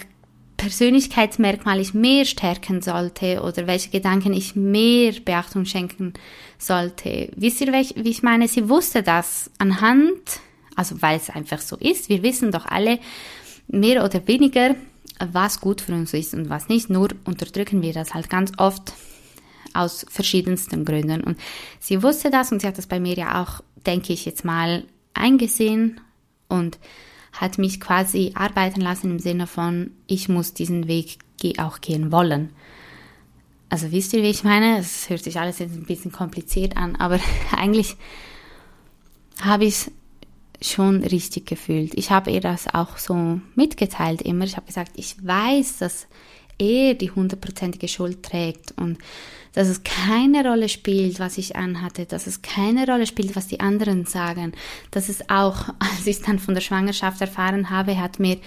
Persönlichkeitsmerkmale 0.61 1.81
ich 1.81 1.95
mehr 1.95 2.23
stärken 2.23 2.83
sollte 2.83 3.41
oder 3.41 3.65
welche 3.65 3.89
Gedanken 3.89 4.31
ich 4.31 4.55
mehr 4.55 5.11
Beachtung 5.25 5.65
schenken 5.65 6.13
sollte. 6.59 7.29
Wisst 7.35 7.61
ihr, 7.61 7.73
wie 7.73 8.09
ich 8.09 8.21
meine? 8.21 8.47
Sie 8.47 8.69
wusste 8.69 9.01
das 9.01 9.49
anhand, 9.57 10.19
also 10.75 11.01
weil 11.01 11.17
es 11.17 11.31
einfach 11.31 11.61
so 11.61 11.77
ist. 11.77 12.09
Wir 12.09 12.21
wissen 12.21 12.51
doch 12.51 12.67
alle 12.67 12.99
mehr 13.69 14.05
oder 14.05 14.27
weniger, 14.27 14.75
was 15.19 15.61
gut 15.61 15.81
für 15.81 15.93
uns 15.93 16.13
ist 16.13 16.35
und 16.35 16.51
was 16.51 16.69
nicht. 16.69 16.91
Nur 16.91 17.09
unterdrücken 17.25 17.81
wir 17.81 17.93
das 17.93 18.13
halt 18.13 18.29
ganz 18.29 18.51
oft 18.57 18.93
aus 19.73 20.05
verschiedensten 20.11 20.85
Gründen. 20.85 21.23
Und 21.23 21.39
sie 21.79 22.03
wusste 22.03 22.29
das 22.29 22.51
und 22.51 22.61
sie 22.61 22.67
hat 22.67 22.77
das 22.77 22.85
bei 22.85 22.99
mir 22.99 23.15
ja 23.15 23.41
auch, 23.41 23.61
denke 23.87 24.13
ich 24.13 24.25
jetzt 24.25 24.45
mal, 24.45 24.83
eingesehen 25.15 25.99
und 26.49 26.77
hat 27.31 27.57
mich 27.57 27.79
quasi 27.79 28.31
arbeiten 28.35 28.81
lassen 28.81 29.11
im 29.11 29.19
Sinne 29.19 29.47
von, 29.47 29.91
ich 30.07 30.29
muss 30.29 30.53
diesen 30.53 30.87
Weg 30.87 31.19
auch 31.57 31.81
gehen 31.81 32.11
wollen. 32.11 32.51
Also 33.69 33.91
wisst 33.91 34.13
ihr, 34.13 34.21
wie 34.21 34.29
ich 34.29 34.43
meine? 34.43 34.77
Es 34.77 35.09
hört 35.09 35.23
sich 35.23 35.39
alles 35.39 35.59
jetzt 35.59 35.73
ein 35.75 35.85
bisschen 35.85 36.11
kompliziert 36.11 36.77
an, 36.77 36.97
aber 36.97 37.19
eigentlich 37.57 37.95
habe 39.41 39.65
ich 39.65 39.73
es 39.73 39.91
schon 40.61 41.03
richtig 41.03 41.47
gefühlt. 41.47 41.93
Ich 41.95 42.11
habe 42.11 42.31
ihr 42.31 42.41
das 42.41 42.71
auch 42.73 42.97
so 42.97 43.39
mitgeteilt 43.55 44.21
immer. 44.21 44.45
Ich 44.45 44.57
habe 44.57 44.67
gesagt, 44.67 44.91
ich 44.95 45.15
weiß, 45.25 45.77
dass 45.79 46.07
er 46.59 46.93
die 46.93 47.11
hundertprozentige 47.11 47.87
Schuld 47.87 48.21
trägt 48.23 48.73
und 48.77 48.99
dass 49.53 49.67
es 49.67 49.83
keine 49.83 50.47
Rolle 50.47 50.69
spielt, 50.69 51.19
was 51.19 51.37
ich 51.37 51.55
anhatte, 51.55 52.05
dass 52.05 52.27
es 52.27 52.41
keine 52.41 52.85
Rolle 52.85 53.05
spielt, 53.05 53.35
was 53.35 53.47
die 53.47 53.59
anderen 53.59 54.05
sagen, 54.05 54.53
dass 54.91 55.09
es 55.09 55.29
auch, 55.29 55.69
als 55.79 56.07
ich 56.07 56.21
dann 56.21 56.39
von 56.39 56.53
der 56.53 56.61
Schwangerschaft 56.61 57.21
erfahren 57.21 57.69
habe, 57.69 57.99
hat 57.99 58.19
mir 58.19 58.37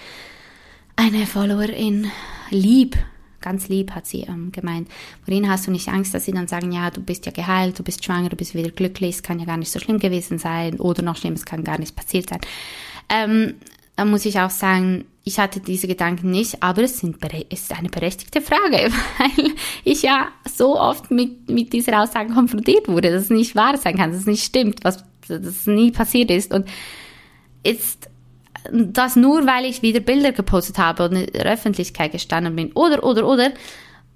eine 0.95 1.25
Followerin 1.25 2.11
lieb, 2.49 2.97
ganz 3.41 3.67
lieb 3.67 3.91
hat 3.91 4.07
sie 4.07 4.21
ähm, 4.21 4.51
gemeint, 4.51 4.89
worin 5.25 5.49
hast 5.49 5.67
du 5.67 5.71
nicht 5.71 5.87
Angst, 5.89 6.13
dass 6.13 6.25
sie 6.25 6.31
dann 6.31 6.47
sagen, 6.47 6.71
ja, 6.71 6.89
du 6.89 7.01
bist 7.01 7.25
ja 7.25 7.31
geheilt, 7.31 7.77
du 7.77 7.83
bist 7.83 8.03
schwanger, 8.03 8.29
du 8.29 8.35
bist 8.35 8.55
wieder 8.55 8.71
glücklich, 8.71 9.15
es 9.15 9.23
kann 9.23 9.39
ja 9.39 9.45
gar 9.45 9.57
nicht 9.57 9.71
so 9.71 9.79
schlimm 9.79 9.99
gewesen 9.99 10.39
sein 10.39 10.79
oder 10.79 11.03
noch 11.03 11.17
schlimm, 11.17 11.33
es 11.33 11.45
kann 11.45 11.63
gar 11.63 11.77
nicht 11.77 11.95
passiert 11.95 12.29
sein. 12.29 12.39
Ähm, 13.07 13.55
da 13.95 14.05
muss 14.05 14.25
ich 14.25 14.39
auch 14.39 14.49
sagen, 14.49 15.05
ich 15.23 15.39
hatte 15.39 15.59
diese 15.59 15.87
Gedanken 15.87 16.29
nicht, 16.29 16.61
aber 16.61 16.83
es, 16.83 16.99
sind, 16.99 17.17
es 17.49 17.61
ist 17.61 17.73
eine 17.73 17.89
berechtigte 17.89 18.41
Frage, 18.41 18.91
weil 19.17 19.53
ich 19.83 20.03
ja 20.03 20.27
so 20.45 20.79
oft 20.79 21.09
mit, 21.11 21.49
mit 21.49 21.73
dieser 21.73 22.01
Aussage 22.03 22.33
konfrontiert 22.33 22.87
wurde, 22.87 23.11
dass 23.11 23.23
es 23.23 23.29
nicht 23.29 23.55
wahr 23.55 23.77
sein 23.77 23.97
kann, 23.97 24.11
dass 24.11 24.21
es 24.21 24.27
nicht 24.27 24.43
stimmt, 24.43 24.83
was 24.83 25.03
das 25.27 25.65
nie 25.65 25.91
passiert 25.91 26.29
ist. 26.29 26.53
Und 26.53 26.67
jetzt 27.65 28.09
das 28.71 29.15
nur, 29.15 29.45
weil 29.45 29.65
ich 29.65 29.81
wieder 29.81 29.99
Bilder 29.99 30.31
gepostet 30.31 30.77
habe 30.77 31.07
und 31.07 31.15
in 31.15 31.33
der 31.33 31.45
Öffentlichkeit 31.45 32.11
gestanden 32.11 32.55
bin. 32.55 32.71
Oder, 32.73 33.03
oder, 33.03 33.27
oder. 33.27 33.51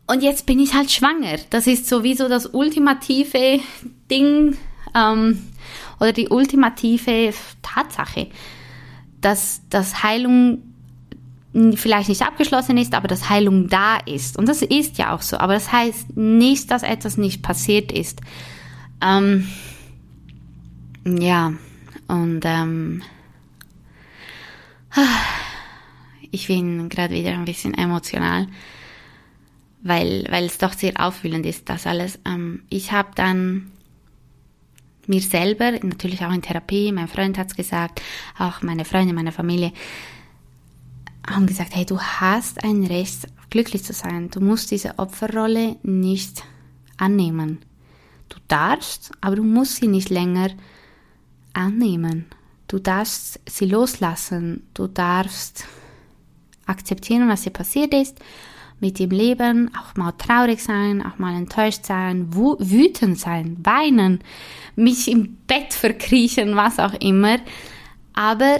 Und 0.07 0.23
jetzt 0.23 0.45
bin 0.45 0.59
ich 0.59 0.73
halt 0.73 0.91
schwanger. 0.91 1.37
Das 1.49 1.67
ist 1.67 1.87
sowieso 1.87 2.27
das 2.27 2.47
ultimative 2.47 3.59
Ding 4.09 4.57
ähm, 4.95 5.43
oder 5.99 6.13
die 6.13 6.29
ultimative 6.29 7.31
Tatsache, 7.61 8.27
dass, 9.21 9.61
dass 9.69 10.03
Heilung 10.03 10.63
vielleicht 11.75 12.09
nicht 12.09 12.21
abgeschlossen 12.21 12.77
ist, 12.77 12.93
aber 12.93 13.07
dass 13.07 13.29
Heilung 13.29 13.67
da 13.69 13.97
ist. 13.97 14.37
Und 14.37 14.47
das 14.47 14.61
ist 14.61 14.97
ja 14.97 15.15
auch 15.15 15.21
so. 15.21 15.37
Aber 15.37 15.53
das 15.53 15.71
heißt 15.71 16.15
nicht, 16.15 16.69
dass 16.69 16.83
etwas 16.83 17.17
nicht 17.17 17.41
passiert 17.41 17.91
ist. 17.91 18.21
Ähm, 19.01 19.47
ja, 21.05 21.53
und 22.07 22.41
ähm, 22.43 23.01
ich 26.31 26.47
bin 26.47 26.89
gerade 26.89 27.15
wieder 27.15 27.31
ein 27.31 27.45
bisschen 27.45 27.73
emotional, 27.73 28.47
weil, 29.81 30.25
weil 30.29 30.45
es 30.45 30.57
doch 30.59 30.73
sehr 30.73 30.93
aufwühlend 31.03 31.45
ist, 31.45 31.69
das 31.69 31.87
alles. 31.87 32.19
Ähm, 32.25 32.63
ich 32.69 32.91
habe 32.91 33.09
dann 33.15 33.71
mir 35.09 35.21
selber, 35.21 35.71
natürlich 35.71 36.23
auch 36.23 36.31
in 36.31 36.41
Therapie, 36.41 36.91
mein 36.91 37.07
Freund 37.07 37.37
hat 37.37 37.47
es 37.47 37.55
gesagt, 37.55 38.01
auch 38.37 38.61
meine 38.61 38.85
Freunde, 38.85 39.13
meine 39.13 39.31
Familie, 39.31 39.73
haben 41.27 41.47
gesagt, 41.47 41.75
hey, 41.75 41.85
du 41.85 41.99
hast 41.99 42.63
ein 42.63 42.85
Recht, 42.85 43.27
glücklich 43.49 43.83
zu 43.83 43.93
sein. 43.93 44.29
Du 44.29 44.39
musst 44.39 44.71
diese 44.71 44.97
Opferrolle 44.99 45.75
nicht 45.83 46.43
annehmen. 46.97 47.59
Du 48.29 48.37
darfst, 48.47 49.11
aber 49.21 49.35
du 49.37 49.43
musst 49.43 49.77
sie 49.77 49.87
nicht 49.87 50.09
länger 50.09 50.51
annehmen. 51.53 52.25
Du 52.67 52.79
darfst 52.79 53.39
sie 53.47 53.65
loslassen. 53.65 54.67
Du 54.73 54.87
darfst 54.87 55.65
akzeptieren, 56.65 57.27
was 57.27 57.41
dir 57.41 57.49
passiert 57.49 57.93
ist, 57.93 58.19
mit 58.79 58.99
dem 58.99 59.09
Leben, 59.09 59.71
auch 59.75 59.95
mal 59.95 60.11
traurig 60.13 60.63
sein, 60.63 61.03
auch 61.05 61.17
mal 61.17 61.35
enttäuscht 61.35 61.85
sein, 61.85 62.33
wütend 62.33 63.19
sein, 63.19 63.57
weinen, 63.63 64.19
mich 64.79 65.09
im 65.09 65.37
Bett 65.47 65.73
verkriechen, 65.73 66.55
was 66.55 66.79
auch 66.79 66.93
immer. 66.93 67.37
Aber 68.13 68.59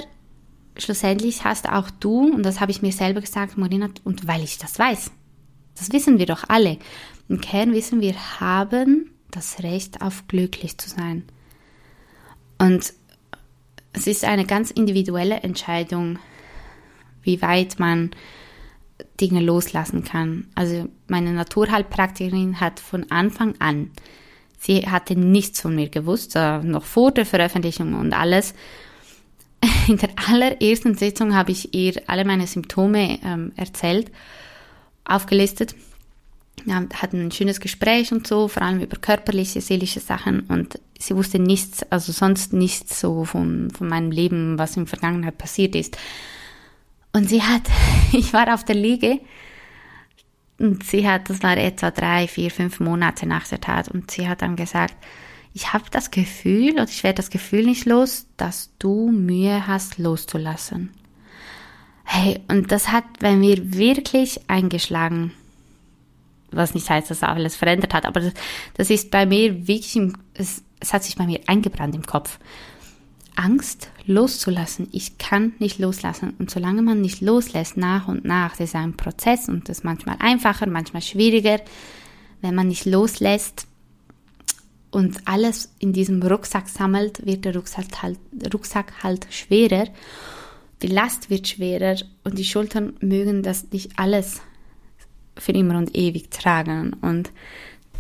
schlussendlich 0.78 1.44
hast 1.44 1.70
auch 1.70 1.90
du, 1.90 2.34
und 2.34 2.44
das 2.44 2.60
habe 2.60 2.72
ich 2.72 2.82
mir 2.82 2.92
selber 2.92 3.22
gesagt, 3.22 3.58
Morina, 3.58 3.90
und 4.04 4.28
weil 4.28 4.44
ich 4.44 4.58
das 4.58 4.78
weiß, 4.78 5.12
das 5.76 5.92
wissen 5.92 6.20
wir 6.20 6.26
doch 6.26 6.44
alle. 6.48 6.78
Im 7.28 7.42
Kern 7.42 7.74
wissen 7.74 8.02
wir, 8.02 8.16
haben 8.40 9.12
das 9.32 9.64
Recht 9.64 10.02
auf 10.02 10.28
glücklich 10.28 10.78
zu 10.78 10.90
sein. 10.90 11.24
Und 12.58 12.94
es 13.94 14.08
ist 14.08 14.26
eine 14.26 14.46
ganz 14.46 14.72
individuelle 14.72 15.38
Entscheidung, 15.38 16.20
wie 17.22 17.42
weit 17.42 17.80
man 17.80 18.12
Dinge 19.22 19.42
loslassen 19.42 20.04
kann. 20.04 20.48
Also 20.56 20.90
meine 21.08 21.32
Naturheilpraktikerin 21.34 22.60
hat 22.60 22.80
von 22.80 23.10
Anfang 23.12 23.56
an, 23.60 23.92
sie 24.60 24.88
hatte 24.88 25.16
nichts 25.16 25.62
von 25.62 25.76
mir 25.76 25.90
gewusst, 25.90 26.36
äh, 26.36 26.60
noch 26.60 26.84
vor 26.84 27.12
der 27.12 27.26
Veröffentlichung 27.26 27.94
und 27.96 28.14
alles. 28.14 28.54
In 29.88 29.98
der 29.98 30.10
allerersten 30.28 30.96
Sitzung 30.96 31.36
habe 31.36 31.52
ich 31.52 31.74
ihr 31.74 32.02
alle 32.08 32.26
meine 32.26 32.48
Symptome 32.48 33.20
ähm, 33.24 33.52
erzählt, 33.56 34.12
aufgelistet 35.06 35.76
ja, 36.66 36.84
hatten 36.94 37.28
ein 37.28 37.32
schönes 37.32 37.60
Gespräch 37.60 38.12
und 38.12 38.28
so, 38.28 38.48
vor 38.48 38.64
allem 38.64 38.80
über 38.80 38.98
körperliche, 38.98 39.62
seelische 39.62 40.00
Sachen 40.00 40.42
und 40.42 40.80
sie 41.00 41.16
wusste 41.16 41.40
nichts, 41.40 41.84
also 41.92 42.12
sonst 42.12 42.54
nichts 42.54 43.00
so 43.00 43.26
von, 43.26 43.72
von 43.72 43.88
meinem 43.88 44.12
Leben, 44.12 44.58
was 44.58 44.76
in 44.76 44.84
der 44.84 44.90
Vergangenheit 44.90 45.38
passiert 45.38 45.76
ist. 45.76 45.98
Und 47.14 47.30
sie 47.30 47.42
hat, 47.42 47.64
ich 48.12 48.34
war 48.34 48.54
auf 48.54 48.64
der 48.64 48.76
Liege 48.76 49.20
und 50.60 50.84
sie 50.84 51.08
hat, 51.08 51.30
das 51.30 51.42
war 51.42 51.58
etwa 51.58 51.92
drei, 51.92 52.28
vier, 52.28 52.52
fünf 52.52 52.80
Monate 52.80 53.26
nach 53.26 53.48
der 53.48 53.62
Tat 53.62 53.88
und 53.88 54.12
sie 54.12 54.28
hat 54.28 54.42
dann 54.42 54.56
gesagt, 54.56 54.96
ich 55.54 55.74
habe 55.74 55.86
das 55.90 56.12
Gefühl 56.12 56.80
und 56.80 56.90
ich 56.90 57.04
werde 57.04 57.18
das 57.18 57.30
Gefühl 57.30 57.66
nicht 57.66 57.86
los, 57.86 58.28
dass 58.38 58.72
du 58.78 59.12
Mühe 59.12 59.68
hast 59.68 59.98
loszulassen. 59.98 60.92
Hey, 62.04 62.40
und 62.48 62.72
das 62.72 62.92
hat 62.92 63.04
bei 63.20 63.36
mir 63.36 63.74
wirklich 63.74 64.42
eingeschlagen 64.50 65.32
was 66.52 66.74
nicht 66.74 66.90
heißt, 66.90 67.10
dass 67.12 67.24
alles 67.24 67.56
verändert 67.56 67.94
hat, 67.94 68.06
aber 68.06 68.20
das, 68.20 68.34
das 68.76 68.90
ist 68.90 69.12
bei 69.12 69.26
mir 69.26 69.68
wirklich, 69.68 70.14
es, 70.34 70.64
es 70.80 70.94
hat 70.94 71.04
sich 71.04 71.16
bei 71.16 71.26
mir 71.26 71.40
eingebrannt 71.48 71.96
im 71.96 72.06
Kopf. 72.06 72.40
Angst 73.40 73.90
loszulassen. 74.06 74.90
Ich 74.92 75.18
kann 75.18 75.54
nicht 75.60 75.80
loslassen. 75.80 76.34
Und 76.40 76.52
solange 76.52 76.82
man 76.82 77.00
nicht 77.00 77.22
loslässt, 77.22 77.78
nach 77.78 78.10
und 78.10 78.26
nach, 78.26 78.52
das 78.52 78.70
ist 78.70 78.76
ein 78.76 78.98
Prozess 78.98 79.48
und 79.48 79.70
das 79.70 79.80
ist 79.80 79.84
manchmal 79.86 80.18
einfacher, 80.20 80.68
manchmal 80.68 81.02
schwieriger. 81.02 81.62
Wenn 82.42 82.54
man 82.54 82.68
nicht 82.68 82.86
loslässt 82.86 83.66
und 84.92 85.22
alles 85.26 85.72
in 85.80 85.94
diesem 85.94 86.22
Rucksack 86.22 86.68
sammelt, 86.68 87.26
wird 87.26 87.46
der 87.46 87.56
Rucksack 87.56 88.02
halt, 88.02 88.20
Rucksack 88.54 89.04
halt 89.04 89.26
schwerer. 89.30 89.88
Die 90.82 90.88
Last 90.88 91.30
wird 91.30 91.48
schwerer 91.48 91.96
und 92.26 92.38
die 92.38 92.46
Schultern 92.46 92.94
mögen 93.00 93.42
das 93.42 93.72
nicht 93.72 93.92
alles 93.98 94.42
für 95.38 95.54
immer 95.54 95.78
und 95.78 95.96
ewig 95.96 96.30
tragen. 96.30 96.94
Und 97.02 97.32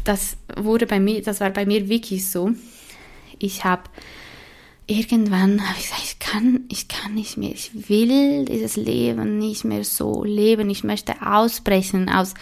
das 0.03 0.35
wurde 0.57 0.85
bei 0.85 0.99
mir, 0.99 1.21
das 1.21 1.39
war 1.39 1.51
bei 1.51 1.65
mir 1.65 1.87
wirklich 1.87 2.29
so. 2.29 2.51
Ich 3.37 3.63
habe 3.63 3.83
irgendwann 4.89 5.67
habe 5.67 5.77
ich 5.77 5.85
gesagt, 5.85 6.03
ich 6.03 6.19
kann, 6.19 6.61
ich 6.69 6.87
kann 6.87 7.13
nicht 7.13 7.37
mehr, 7.37 7.51
ich 7.51 7.89
will 7.89 8.45
dieses 8.45 8.75
Leben 8.75 9.37
nicht 9.37 9.63
mehr 9.63 9.83
so 9.83 10.23
leben. 10.23 10.69
Ich 10.69 10.83
möchte 10.83 11.13
ausbrechen 11.21 12.09
aus, 12.09 12.33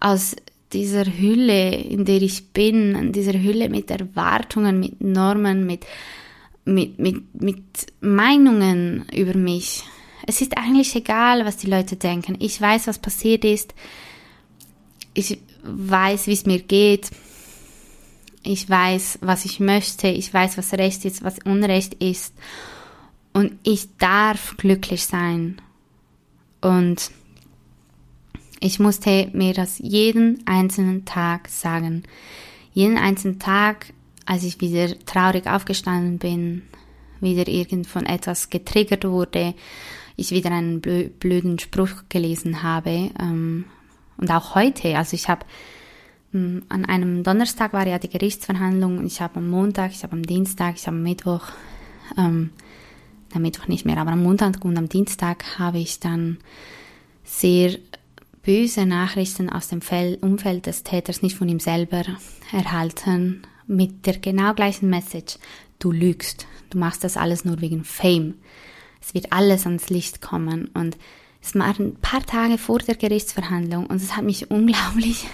aus 0.00 0.36
dieser 0.72 1.04
Hülle, 1.04 1.74
in 1.76 2.04
der 2.04 2.22
ich 2.22 2.52
bin, 2.52 2.94
in 2.94 3.12
dieser 3.12 3.34
Hülle 3.34 3.68
mit 3.68 3.90
Erwartungen, 3.90 4.80
mit 4.80 5.00
Normen, 5.00 5.66
mit, 5.66 5.84
mit, 6.64 6.98
mit, 6.98 7.40
mit 7.40 7.62
Meinungen 8.00 9.04
über 9.12 9.36
mich. 9.36 9.82
Es 10.26 10.40
ist 10.40 10.56
eigentlich 10.56 10.94
egal, 10.94 11.44
was 11.44 11.56
die 11.56 11.66
Leute 11.66 11.96
denken. 11.96 12.36
Ich 12.38 12.60
weiß, 12.60 12.86
was 12.86 12.98
passiert 12.98 13.44
ist 13.44 13.74
ich 15.14 15.38
weiß, 15.62 16.26
wie 16.26 16.32
es 16.32 16.46
mir 16.46 16.60
geht. 16.60 17.10
Ich 18.42 18.68
weiß, 18.68 19.18
was 19.22 19.44
ich 19.44 19.60
möchte. 19.60 20.08
Ich 20.08 20.32
weiß, 20.32 20.58
was 20.58 20.72
Recht 20.72 21.04
ist, 21.04 21.22
was 21.22 21.38
Unrecht 21.44 21.94
ist. 21.94 22.34
Und 23.32 23.52
ich 23.62 23.96
darf 23.98 24.56
glücklich 24.56 25.04
sein. 25.04 25.60
Und 26.60 27.10
ich 28.60 28.78
musste 28.78 29.30
mir 29.32 29.54
das 29.54 29.78
jeden 29.78 30.42
einzelnen 30.46 31.04
Tag 31.04 31.48
sagen. 31.48 32.02
Jeden 32.74 32.98
einzelnen 32.98 33.38
Tag, 33.38 33.92
als 34.26 34.44
ich 34.44 34.60
wieder 34.60 34.98
traurig 35.04 35.46
aufgestanden 35.46 36.18
bin, 36.18 36.62
wieder 37.20 37.48
irgend 37.48 37.86
von 37.86 38.06
etwas 38.06 38.50
getriggert 38.50 39.04
wurde, 39.04 39.54
ich 40.16 40.30
wieder 40.30 40.50
einen 40.50 40.80
blöden 40.80 41.58
Spruch 41.58 42.04
gelesen 42.08 42.62
habe, 42.62 43.10
ähm, 43.18 43.64
und 44.22 44.30
auch 44.30 44.54
heute, 44.54 44.96
also 44.96 45.16
ich 45.16 45.28
habe 45.28 45.44
an 46.32 46.84
einem 46.86 47.22
Donnerstag 47.24 47.72
war 47.74 47.86
ja 47.86 47.98
die 47.98 48.08
Gerichtsverhandlung 48.08 48.98
und 48.98 49.06
ich 49.06 49.20
habe 49.20 49.36
am 49.36 49.50
Montag, 49.50 49.92
ich 49.92 50.02
habe 50.02 50.14
am 50.14 50.22
Dienstag, 50.22 50.76
ich 50.76 50.86
habe 50.86 50.96
am 50.96 51.02
Mittwoch, 51.02 51.42
ähm, 52.16 52.50
am 53.34 53.42
Mittwoch 53.42 53.68
nicht 53.68 53.84
mehr, 53.84 53.98
aber 53.98 54.12
am 54.12 54.22
Montag 54.22 54.64
und 54.64 54.78
am 54.78 54.88
Dienstag 54.88 55.58
habe 55.58 55.78
ich 55.78 56.00
dann 56.00 56.38
sehr 57.24 57.76
böse 58.42 58.86
Nachrichten 58.86 59.50
aus 59.50 59.68
dem 59.68 59.80
Umfeld 60.20 60.66
des 60.66 60.82
Täters, 60.82 61.22
nicht 61.22 61.36
von 61.36 61.48
ihm 61.48 61.60
selber, 61.60 62.02
erhalten, 62.50 63.42
mit 63.66 64.06
der 64.06 64.18
genau 64.18 64.54
gleichen 64.54 64.88
Message. 64.90 65.38
Du 65.78 65.92
lügst, 65.92 66.46
du 66.70 66.78
machst 66.78 67.04
das 67.04 67.16
alles 67.16 67.44
nur 67.44 67.60
wegen 67.60 67.84
Fame. 67.84 68.34
Es 69.00 69.14
wird 69.14 69.32
alles 69.32 69.66
ans 69.66 69.90
Licht 69.90 70.20
kommen 70.20 70.70
und 70.74 70.96
es 71.42 71.54
waren 71.56 71.88
ein 71.88 71.96
paar 71.96 72.24
Tage 72.24 72.56
vor 72.56 72.78
der 72.78 72.94
Gerichtsverhandlung 72.94 73.86
und 73.86 73.96
es 73.96 74.16
hat 74.16 74.24
mich 74.24 74.50
unglaublich 74.50 75.26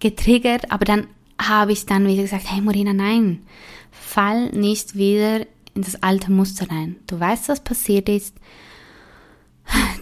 getriggert, 0.00 0.70
aber 0.70 0.84
dann 0.84 1.06
habe 1.40 1.72
ich 1.72 1.86
dann 1.86 2.06
wieder 2.06 2.22
gesagt, 2.22 2.50
hey 2.50 2.60
Morina, 2.60 2.92
nein, 2.92 3.42
fall 3.90 4.50
nicht 4.50 4.94
wieder 4.94 5.40
in 5.74 5.82
das 5.82 6.02
alte 6.02 6.32
Muster 6.32 6.70
rein. 6.70 6.96
Du 7.06 7.18
weißt, 7.20 7.48
was 7.48 7.62
passiert 7.62 8.08
ist. 8.08 8.36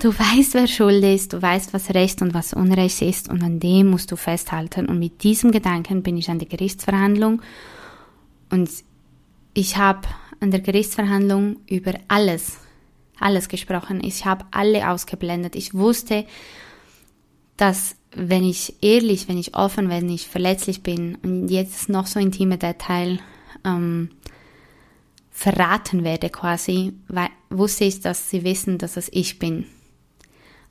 Du 0.01 0.11
weißt, 0.11 0.53
wer 0.53 0.67
schuld 0.67 1.03
ist, 1.03 1.33
du 1.33 1.41
weißt, 1.41 1.73
was 1.73 1.95
Recht 1.95 2.21
und 2.21 2.35
was 2.35 2.53
Unrecht 2.53 3.01
ist 3.01 3.31
und 3.31 3.43
an 3.43 3.59
dem 3.61 3.89
musst 3.89 4.13
du 4.13 4.17
festhalten. 4.17 4.87
Und 4.87 4.99
mit 4.99 5.23
diesem 5.23 5.51
Gedanken 5.51 6.03
bin 6.03 6.19
ich 6.19 6.29
an 6.29 6.39
die 6.39 6.49
Gerichtsverhandlung 6.49 7.41
und 8.51 8.69
ich 9.55 9.79
habe 9.79 10.07
an 10.41 10.51
der 10.51 10.61
Gerichtsverhandlung 10.61 11.57
über 11.67 11.95
alles 12.09 12.59
alles 13.19 13.49
gesprochen. 13.49 14.03
Ich 14.03 14.25
habe 14.27 14.45
alle 14.51 14.91
ausgeblendet. 14.91 15.57
Ich 15.57 15.75
wusste, 15.75 16.27
dass 17.57 17.97
wenn 18.17 18.45
ich 18.45 18.75
ehrlich, 18.81 19.29
wenn 19.29 19.39
ich 19.39 19.57
offen, 19.57 19.89
wenn 19.89 20.09
ich 20.09 20.29
verletzlich 20.29 20.83
bin 20.83 21.17
und 21.23 21.49
jetzt 21.49 21.89
noch 21.89 22.07
so 22.07 22.21
intime 22.21 22.59
Detail 22.59 23.19
ähm, 23.65 24.11
verraten 25.31 26.05
werde 26.05 26.31
quasi, 26.31 26.93
weil, 27.09 27.29
wusste 27.51 27.85
ich, 27.85 28.01
dass 28.01 28.31
sie 28.31 28.45
wissen, 28.45 28.79
dass 28.79 28.97
es 28.97 29.09
ich 29.13 29.39
bin. 29.39 29.67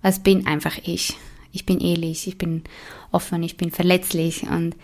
Es 0.01 0.19
bin 0.19 0.47
einfach 0.47 0.77
ich. 0.83 1.17
Ich 1.51 1.65
bin 1.65 1.79
ehrlich, 1.79 2.27
ich 2.27 2.37
bin 2.37 2.63
offen, 3.11 3.43
ich 3.43 3.57
bin 3.57 3.71
verletzlich 3.71 4.43
und 4.43 4.75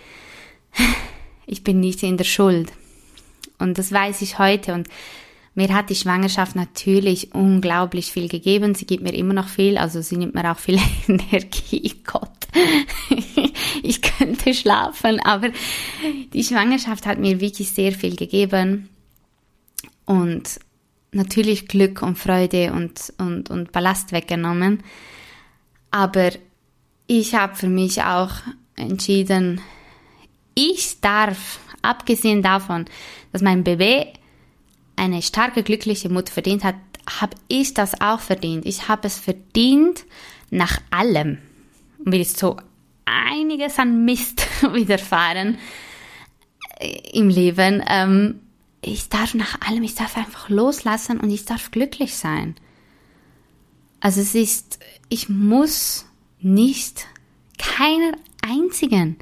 ich 1.45 1.63
bin 1.63 1.79
nicht 1.79 2.03
in 2.03 2.17
der 2.17 2.25
Schuld. 2.25 2.71
Und 3.57 3.77
das 3.77 3.91
weiß 3.91 4.21
ich 4.21 4.37
heute 4.37 4.73
und 4.73 4.87
mir 5.59 5.75
hat 5.75 5.89
die 5.89 5.95
Schwangerschaft 5.95 6.55
natürlich 6.55 7.35
unglaublich 7.35 8.13
viel 8.13 8.29
gegeben. 8.29 8.75
Sie 8.75 8.85
gibt 8.85 9.03
mir 9.03 9.13
immer 9.13 9.33
noch 9.33 9.49
viel, 9.49 9.77
also 9.77 10.01
sie 10.01 10.15
nimmt 10.15 10.33
mir 10.33 10.49
auch 10.49 10.57
viel 10.57 10.79
Energie. 11.07 11.95
Gott, 12.05 12.47
ich 13.83 14.01
könnte 14.01 14.53
schlafen, 14.53 15.19
aber 15.19 15.49
die 16.31 16.45
Schwangerschaft 16.45 17.05
hat 17.05 17.19
mir 17.19 17.41
wirklich 17.41 17.71
sehr 17.71 17.91
viel 17.91 18.15
gegeben. 18.15 18.87
Und 20.05 20.61
natürlich 21.11 21.67
Glück 21.67 22.03
und 22.03 22.17
Freude 22.17 22.71
und, 22.71 23.13
und, 23.17 23.49
und 23.49 23.73
Ballast 23.73 24.13
weggenommen. 24.13 24.81
Aber 25.91 26.29
ich 27.05 27.35
habe 27.35 27.57
für 27.57 27.67
mich 27.67 28.01
auch 28.01 28.31
entschieden, 28.77 29.59
ich 30.55 31.01
darf, 31.01 31.59
abgesehen 31.81 32.41
davon, 32.41 32.85
dass 33.33 33.41
mein 33.41 33.65
Baby 33.65 34.13
eine 34.99 35.21
starke, 35.21 35.63
glückliche 35.63 36.09
Mutter 36.09 36.31
verdient 36.31 36.63
hat, 36.63 36.75
habe 37.09 37.35
ich 37.47 37.73
das 37.73 37.99
auch 38.01 38.19
verdient. 38.19 38.65
Ich 38.65 38.87
habe 38.87 39.07
es 39.07 39.17
verdient 39.17 40.05
nach 40.51 40.79
allem. 40.91 41.39
Mir 42.03 42.21
ist 42.21 42.37
so 42.37 42.57
einiges 43.05 43.79
an 43.79 44.05
Mist 44.05 44.47
widerfahren 44.73 45.57
im 47.13 47.29
Leben. 47.29 47.83
Ähm, 47.87 48.41
ich 48.81 49.09
darf 49.09 49.33
nach 49.33 49.59
allem, 49.61 49.83
ich 49.83 49.95
darf 49.95 50.15
einfach 50.17 50.49
loslassen 50.49 51.19
und 51.19 51.29
ich 51.29 51.45
darf 51.45 51.71
glücklich 51.71 52.15
sein. 52.15 52.55
Also 53.99 54.21
es 54.21 54.35
ist, 54.35 54.79
ich 55.09 55.27
muss 55.27 56.05
nicht 56.39 57.05
keiner 57.57 58.13
einzigen 58.41 59.17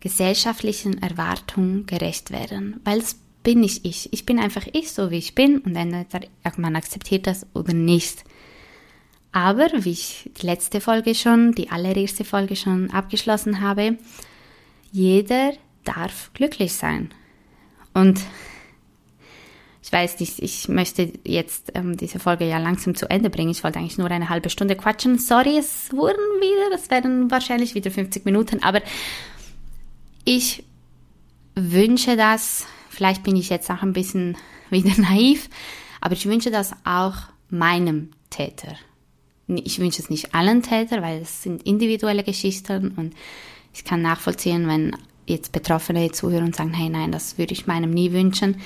gesellschaftlichen 0.00 1.00
Erwartung 1.02 1.86
gerecht 1.86 2.30
werden, 2.30 2.80
weil 2.84 2.98
es 2.98 3.18
bin 3.46 3.60
nicht 3.60 3.86
ich. 3.86 4.12
Ich 4.12 4.26
bin 4.26 4.40
einfach 4.40 4.66
ich, 4.72 4.90
so 4.90 5.12
wie 5.12 5.18
ich 5.18 5.36
bin 5.36 5.58
und 5.58 5.72
dann 5.72 6.04
man 6.56 6.74
akzeptiert 6.74 7.28
das 7.28 7.46
oder 7.54 7.72
nicht. 7.72 8.24
Aber 9.30 9.68
wie 9.72 9.92
ich 9.92 10.28
die 10.42 10.46
letzte 10.46 10.80
Folge 10.80 11.14
schon, 11.14 11.52
die 11.52 11.70
allererste 11.70 12.24
Folge 12.24 12.56
schon 12.56 12.90
abgeschlossen 12.90 13.60
habe, 13.60 13.98
jeder 14.90 15.52
darf 15.84 16.32
glücklich 16.34 16.72
sein. 16.72 17.10
Und 17.94 18.20
ich 19.80 19.92
weiß 19.92 20.18
nicht, 20.18 20.40
ich 20.40 20.68
möchte 20.68 21.12
jetzt 21.24 21.70
ähm, 21.76 21.96
diese 21.96 22.18
Folge 22.18 22.48
ja 22.48 22.58
langsam 22.58 22.96
zu 22.96 23.08
Ende 23.08 23.30
bringen. 23.30 23.52
Ich 23.52 23.62
wollte 23.62 23.78
eigentlich 23.78 23.96
nur 23.96 24.10
eine 24.10 24.28
halbe 24.28 24.50
Stunde 24.50 24.74
quatschen. 24.74 25.20
Sorry, 25.20 25.56
es 25.56 25.92
wurden 25.92 26.16
wieder, 26.40 26.74
es 26.74 26.90
werden 26.90 27.30
wahrscheinlich 27.30 27.76
wieder 27.76 27.92
50 27.92 28.24
Minuten, 28.24 28.64
aber 28.64 28.82
ich 30.24 30.64
wünsche 31.54 32.16
das 32.16 32.66
Vielleicht 32.96 33.24
bin 33.24 33.36
ich 33.36 33.50
jetzt 33.50 33.70
auch 33.70 33.82
ein 33.82 33.92
bisschen 33.92 34.38
wieder 34.70 34.98
naiv, 34.98 35.50
aber 36.00 36.14
ich 36.14 36.24
wünsche 36.24 36.50
das 36.50 36.72
auch 36.84 37.16
meinem 37.50 38.10
Täter. 38.30 38.74
Ich 39.48 39.78
wünsche 39.78 40.00
es 40.00 40.08
nicht 40.08 40.34
allen 40.34 40.62
Tätern, 40.62 41.02
weil 41.02 41.20
es 41.20 41.42
sind 41.42 41.62
individuelle 41.64 42.24
Geschichten 42.24 42.92
und 42.96 43.14
ich 43.74 43.84
kann 43.84 44.00
nachvollziehen, 44.00 44.66
wenn 44.66 44.96
jetzt 45.26 45.52
Betroffene 45.52 46.10
zuhören 46.10 46.44
und 46.46 46.56
sagen, 46.56 46.72
hey, 46.72 46.88
nein, 46.88 47.12
das 47.12 47.36
würde 47.36 47.52
ich 47.52 47.66
meinem 47.66 47.90
nie 47.90 48.12
wünschen. 48.12 48.62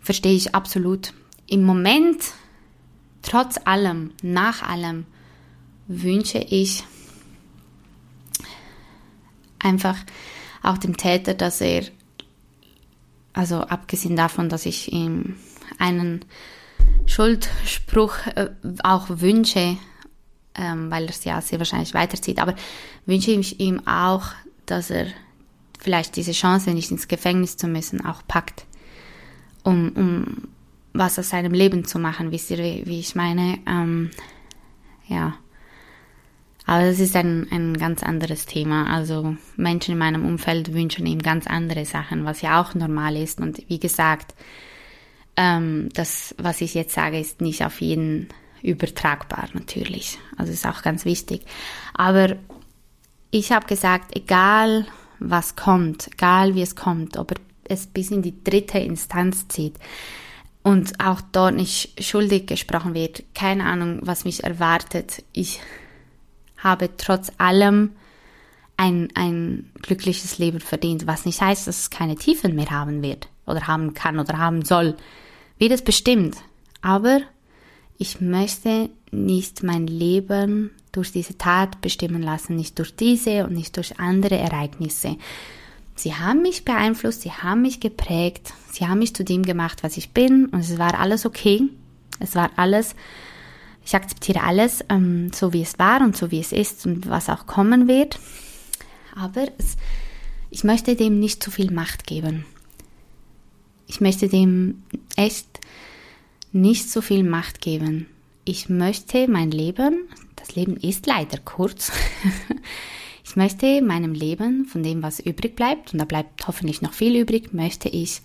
Verstehe 0.00 0.36
ich 0.36 0.54
absolut. 0.54 1.12
Im 1.48 1.64
Moment, 1.64 2.22
trotz 3.22 3.58
allem, 3.64 4.12
nach 4.22 4.62
allem, 4.62 5.04
wünsche 5.88 6.38
ich 6.38 6.84
einfach 9.58 9.96
auch 10.62 10.78
dem 10.78 10.96
Täter, 10.96 11.34
dass 11.34 11.60
er 11.60 11.82
also 13.38 13.60
abgesehen 13.60 14.16
davon, 14.16 14.48
dass 14.48 14.66
ich 14.66 14.92
ihm 14.92 15.36
einen 15.78 16.24
Schuldspruch 17.06 18.26
äh, 18.34 18.50
auch 18.82 19.06
wünsche, 19.08 19.76
ähm, 20.56 20.90
weil 20.90 21.04
er 21.04 21.10
es 21.10 21.22
ja 21.22 21.40
sehr 21.40 21.60
wahrscheinlich 21.60 21.94
weiterzieht, 21.94 22.40
aber 22.40 22.56
wünsche 23.06 23.30
ich 23.30 23.60
ihm 23.60 23.86
auch, 23.86 24.24
dass 24.66 24.90
er 24.90 25.06
vielleicht 25.78 26.16
diese 26.16 26.32
Chance, 26.32 26.72
nicht 26.72 26.90
ins 26.90 27.06
Gefängnis 27.06 27.56
zu 27.56 27.68
müssen, 27.68 28.04
auch 28.04 28.22
packt, 28.26 28.66
um, 29.62 29.92
um 29.94 30.48
was 30.92 31.16
aus 31.16 31.28
seinem 31.28 31.52
Leben 31.52 31.84
zu 31.84 32.00
machen. 32.00 32.32
Wisst 32.32 32.50
ihr, 32.50 32.58
wie, 32.58 32.86
wie 32.86 32.98
ich 32.98 33.14
meine? 33.14 33.60
Ähm, 33.68 34.10
ja. 35.06 35.34
Aber 36.68 36.84
das 36.84 37.00
ist 37.00 37.16
ein, 37.16 37.46
ein 37.50 37.78
ganz 37.78 38.02
anderes 38.02 38.44
Thema. 38.44 38.94
Also 38.94 39.36
Menschen 39.56 39.92
in 39.92 39.98
meinem 39.98 40.26
Umfeld 40.26 40.74
wünschen 40.74 41.06
ihm 41.06 41.22
ganz 41.22 41.46
andere 41.46 41.86
Sachen, 41.86 42.26
was 42.26 42.42
ja 42.42 42.60
auch 42.60 42.74
normal 42.74 43.16
ist. 43.16 43.40
Und 43.40 43.62
wie 43.70 43.80
gesagt, 43.80 44.34
ähm, 45.38 45.88
das, 45.94 46.34
was 46.36 46.60
ich 46.60 46.74
jetzt 46.74 46.92
sage, 46.92 47.18
ist 47.18 47.40
nicht 47.40 47.64
auf 47.64 47.80
jeden 47.80 48.28
übertragbar 48.60 49.48
natürlich. 49.54 50.18
Also 50.36 50.52
ist 50.52 50.66
auch 50.66 50.82
ganz 50.82 51.06
wichtig. 51.06 51.46
Aber 51.94 52.36
ich 53.30 53.50
habe 53.50 53.66
gesagt, 53.66 54.14
egal 54.14 54.84
was 55.20 55.56
kommt, 55.56 56.08
egal 56.12 56.54
wie 56.54 56.60
es 56.60 56.76
kommt, 56.76 57.16
ob 57.16 57.30
er 57.30 57.38
es 57.64 57.86
bis 57.86 58.10
in 58.10 58.20
die 58.20 58.44
dritte 58.44 58.78
Instanz 58.78 59.48
zieht 59.48 59.76
und 60.62 61.00
auch 61.00 61.22
dort 61.32 61.54
nicht 61.54 62.04
schuldig 62.04 62.46
gesprochen 62.46 62.92
wird, 62.92 63.22
keine 63.34 63.64
Ahnung, 63.64 64.00
was 64.02 64.26
mich 64.26 64.44
erwartet. 64.44 65.24
Ich 65.32 65.60
habe 66.58 66.96
trotz 66.96 67.32
allem 67.38 67.92
ein, 68.76 69.08
ein 69.14 69.70
glückliches 69.82 70.38
Leben 70.38 70.60
verdient, 70.60 71.06
was 71.06 71.24
nicht 71.24 71.40
heißt, 71.40 71.66
dass 71.66 71.78
es 71.78 71.90
keine 71.90 72.16
Tiefen 72.16 72.54
mehr 72.54 72.70
haben 72.70 73.02
wird 73.02 73.28
oder 73.46 73.66
haben 73.66 73.94
kann 73.94 74.18
oder 74.18 74.38
haben 74.38 74.64
soll. 74.64 74.96
Wie 75.58 75.68
das 75.68 75.82
bestimmt. 75.82 76.36
Aber 76.80 77.20
ich 77.98 78.20
möchte 78.20 78.90
nicht 79.10 79.64
mein 79.64 79.86
Leben 79.86 80.70
durch 80.92 81.10
diese 81.10 81.36
Tat 81.36 81.80
bestimmen 81.80 82.22
lassen, 82.22 82.54
nicht 82.54 82.78
durch 82.78 82.94
diese 82.94 83.44
und 83.44 83.52
nicht 83.52 83.76
durch 83.76 83.98
andere 83.98 84.36
Ereignisse. 84.36 85.16
Sie 85.96 86.14
haben 86.14 86.42
mich 86.42 86.64
beeinflusst, 86.64 87.22
sie 87.22 87.32
haben 87.32 87.62
mich 87.62 87.80
geprägt, 87.80 88.52
sie 88.70 88.86
haben 88.86 89.00
mich 89.00 89.14
zu 89.14 89.24
dem 89.24 89.42
gemacht, 89.42 89.82
was 89.82 89.96
ich 89.96 90.10
bin 90.10 90.46
und 90.46 90.60
es 90.60 90.78
war 90.78 90.98
alles 90.98 91.26
okay. 91.26 91.62
Es 92.20 92.36
war 92.36 92.50
alles 92.56 92.94
ich 93.88 93.94
akzeptiere 93.94 94.42
alles 94.42 94.84
ähm, 94.90 95.32
so, 95.32 95.54
wie 95.54 95.62
es 95.62 95.78
war 95.78 96.02
und 96.02 96.14
so, 96.14 96.30
wie 96.30 96.40
es 96.40 96.52
ist 96.52 96.84
und 96.84 97.08
was 97.08 97.30
auch 97.30 97.46
kommen 97.46 97.88
wird. 97.88 98.18
Aber 99.16 99.48
es, 99.56 99.78
ich 100.50 100.62
möchte 100.62 100.94
dem 100.94 101.18
nicht 101.18 101.42
zu 101.42 101.50
viel 101.50 101.70
Macht 101.70 102.06
geben. 102.06 102.44
Ich 103.86 104.02
möchte 104.02 104.28
dem 104.28 104.82
echt 105.16 105.46
nicht 106.52 106.90
so 106.90 107.00
viel 107.00 107.24
Macht 107.24 107.62
geben. 107.62 108.06
Ich 108.44 108.68
möchte 108.68 109.26
mein 109.26 109.50
Leben, 109.50 110.06
das 110.36 110.54
Leben 110.54 110.76
ist 110.76 111.06
leider 111.06 111.38
kurz, 111.38 111.90
ich 113.24 113.36
möchte 113.36 113.80
meinem 113.80 114.12
Leben, 114.12 114.66
von 114.66 114.82
dem, 114.82 115.02
was 115.02 115.18
übrig 115.18 115.56
bleibt, 115.56 115.94
und 115.94 115.98
da 115.98 116.04
bleibt 116.04 116.46
hoffentlich 116.46 116.82
noch 116.82 116.92
viel 116.92 117.16
übrig, 117.16 117.54
möchte 117.54 117.88
ich 117.88 118.20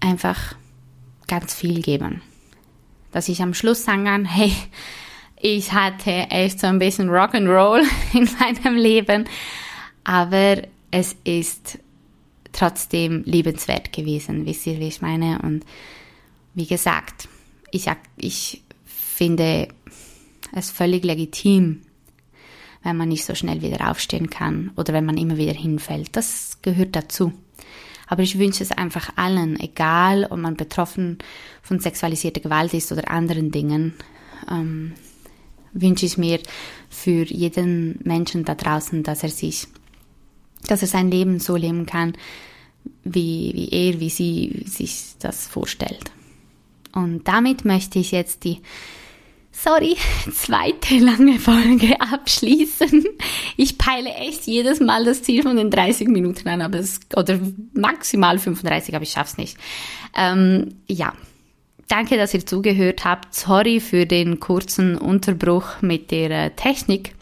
einfach 0.00 0.54
ganz 1.26 1.52
viel 1.52 1.82
geben 1.82 2.22
dass 3.12 3.28
ich 3.28 3.42
am 3.42 3.54
Schluss 3.54 3.84
sagen 3.84 4.04
kann, 4.04 4.24
hey, 4.24 4.52
ich 5.40 5.72
hatte 5.72 6.10
echt 6.10 6.60
so 6.60 6.66
ein 6.66 6.78
bisschen 6.78 7.08
Rock'n'Roll 7.08 7.82
in 8.12 8.28
meinem 8.38 8.76
Leben, 8.76 9.24
aber 10.04 10.62
es 10.90 11.16
ist 11.24 11.78
trotzdem 12.52 13.22
liebenswert 13.24 13.92
gewesen, 13.92 14.44
wisst 14.46 14.66
ihr, 14.66 14.78
wie 14.80 14.88
ich 14.88 15.02
meine? 15.02 15.40
Und 15.42 15.64
wie 16.54 16.66
gesagt, 16.66 17.28
ich, 17.70 17.86
ich 18.16 18.62
finde 18.84 19.68
es 20.52 20.70
völlig 20.70 21.04
legitim, 21.04 21.82
wenn 22.82 22.96
man 22.96 23.08
nicht 23.08 23.24
so 23.24 23.34
schnell 23.34 23.62
wieder 23.62 23.90
aufstehen 23.90 24.30
kann 24.30 24.72
oder 24.76 24.92
wenn 24.92 25.04
man 25.04 25.16
immer 25.16 25.36
wieder 25.36 25.52
hinfällt. 25.52 26.16
Das 26.16 26.58
gehört 26.62 26.96
dazu. 26.96 27.32
Aber 28.10 28.24
ich 28.24 28.40
wünsche 28.40 28.64
es 28.64 28.72
einfach 28.72 29.10
allen, 29.14 29.58
egal 29.60 30.26
ob 30.30 30.38
man 30.38 30.56
betroffen 30.56 31.18
von 31.62 31.78
sexualisierter 31.78 32.40
Gewalt 32.40 32.74
ist 32.74 32.90
oder 32.90 33.08
anderen 33.08 33.52
Dingen, 33.52 33.94
ähm, 34.50 34.94
wünsche 35.72 36.06
ich 36.06 36.18
mir 36.18 36.40
für 36.88 37.24
jeden 37.24 38.00
Menschen 38.02 38.44
da 38.44 38.56
draußen, 38.56 39.04
dass 39.04 39.22
er 39.22 39.28
sich, 39.28 39.68
dass 40.66 40.82
er 40.82 40.88
sein 40.88 41.08
Leben 41.12 41.38
so 41.38 41.54
leben 41.54 41.86
kann, 41.86 42.14
wie, 43.04 43.52
wie 43.54 43.68
er, 43.68 44.00
wie 44.00 44.10
sie 44.10 44.64
sich 44.66 45.14
das 45.20 45.46
vorstellt. 45.46 46.10
Und 46.92 47.28
damit 47.28 47.64
möchte 47.64 48.00
ich 48.00 48.10
jetzt 48.10 48.42
die, 48.42 48.60
sorry, 49.62 49.96
zweite 50.32 50.98
lange 50.98 51.38
Folge 51.38 52.00
abschließen. 52.00 53.04
Ich 53.56 53.78
peile 53.78 54.10
echt 54.14 54.46
jedes 54.46 54.80
Mal 54.80 55.04
das 55.04 55.22
Ziel 55.22 55.42
von 55.42 55.56
den 55.56 55.70
30 55.70 56.08
Minuten 56.08 56.48
an, 56.48 56.62
aber 56.62 56.78
es, 56.78 57.00
oder 57.14 57.38
maximal 57.74 58.38
35, 58.38 58.94
aber 58.94 59.02
ich 59.02 59.10
schaff's 59.10 59.36
nicht. 59.36 59.56
Ähm, 60.16 60.76
ja. 60.86 61.12
Danke, 61.88 62.16
dass 62.16 62.32
ihr 62.34 62.46
zugehört 62.46 63.04
habt. 63.04 63.34
Sorry 63.34 63.80
für 63.80 64.06
den 64.06 64.38
kurzen 64.38 64.96
Unterbruch 64.96 65.82
mit 65.82 66.12
der 66.12 66.30
äh, 66.30 66.50
Technik. 66.50 67.16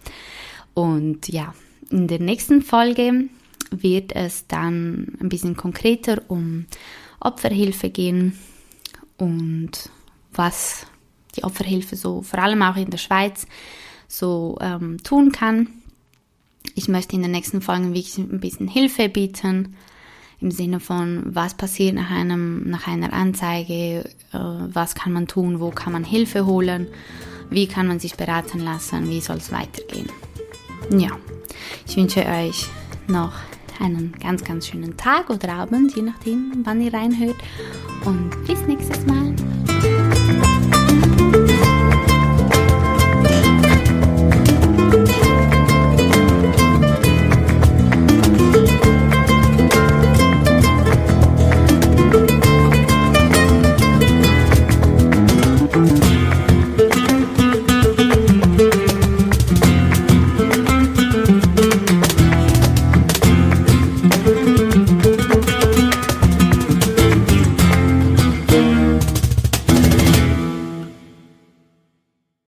Und 0.74 1.26
ja, 1.28 1.55
in 1.91 2.07
der 2.07 2.20
nächsten 2.20 2.61
Folge 2.61 3.28
wird 3.70 4.14
es 4.14 4.47
dann 4.47 5.16
ein 5.22 5.30
bisschen 5.30 5.57
konkreter 5.57 6.20
um 6.28 6.66
Opferhilfe 7.18 7.89
gehen 7.89 8.39
und 9.16 9.89
was 10.32 10.86
die 11.39 11.45
Opferhilfe 11.45 11.97
so 11.97 12.22
vor 12.22 12.41
allem 12.41 12.62
auch 12.62 12.76
in 12.76 12.91
der 12.91 12.99
Schweiz 12.99 13.47
so 14.07 14.59
ähm, 14.61 15.03
tun 15.03 15.32
kann. 15.32 15.68
Ich 16.74 16.89
möchte 16.89 17.16
in 17.16 17.22
den 17.22 17.30
nächsten 17.30 17.61
Folgen 17.61 17.95
wirklich 17.95 18.18
ein 18.18 18.41
bisschen 18.41 18.68
Hilfe 18.68 19.09
bieten 19.09 19.74
im 20.41 20.51
Sinne 20.51 20.78
von, 20.80 21.22
was 21.26 21.55
passiert 21.55 21.95
nach, 21.95 22.11
einem, 22.11 22.68
nach 22.70 22.86
einer 22.86 23.12
Anzeige, 23.12 24.05
äh, 24.32 24.39
was 24.39 24.95
kann 24.95 25.12
man 25.12 25.26
tun, 25.26 25.61
wo 25.61 25.70
kann 25.70 25.93
man 25.93 26.05
Hilfe 26.05 26.47
holen, 26.47 26.86
wie 27.51 27.66
kann 27.66 27.89
man 27.89 27.99
sich 27.99 28.14
beraten 28.14 28.61
lassen, 28.61 29.09
wie 29.09 29.20
soll 29.20 29.39
es 29.39 29.51
weitergehen. 29.51 30.09
Ja, 30.97 31.11
ich 31.86 31.97
wünsche 31.97 32.24
euch 32.24 32.66
noch 33.09 33.32
einen 33.80 34.12
ganz, 34.20 34.45
ganz 34.45 34.68
schönen 34.68 34.97
Tag 34.97 35.30
oder 35.30 35.55
Abend, 35.55 35.95
je 35.95 36.03
nachdem, 36.03 36.62
wann 36.64 36.80
ihr 36.80 36.93
reinhört. 36.93 37.36
Und 38.05 38.30
bis 38.47 38.61
nächstes 38.66 39.05
Mal. 39.07 39.34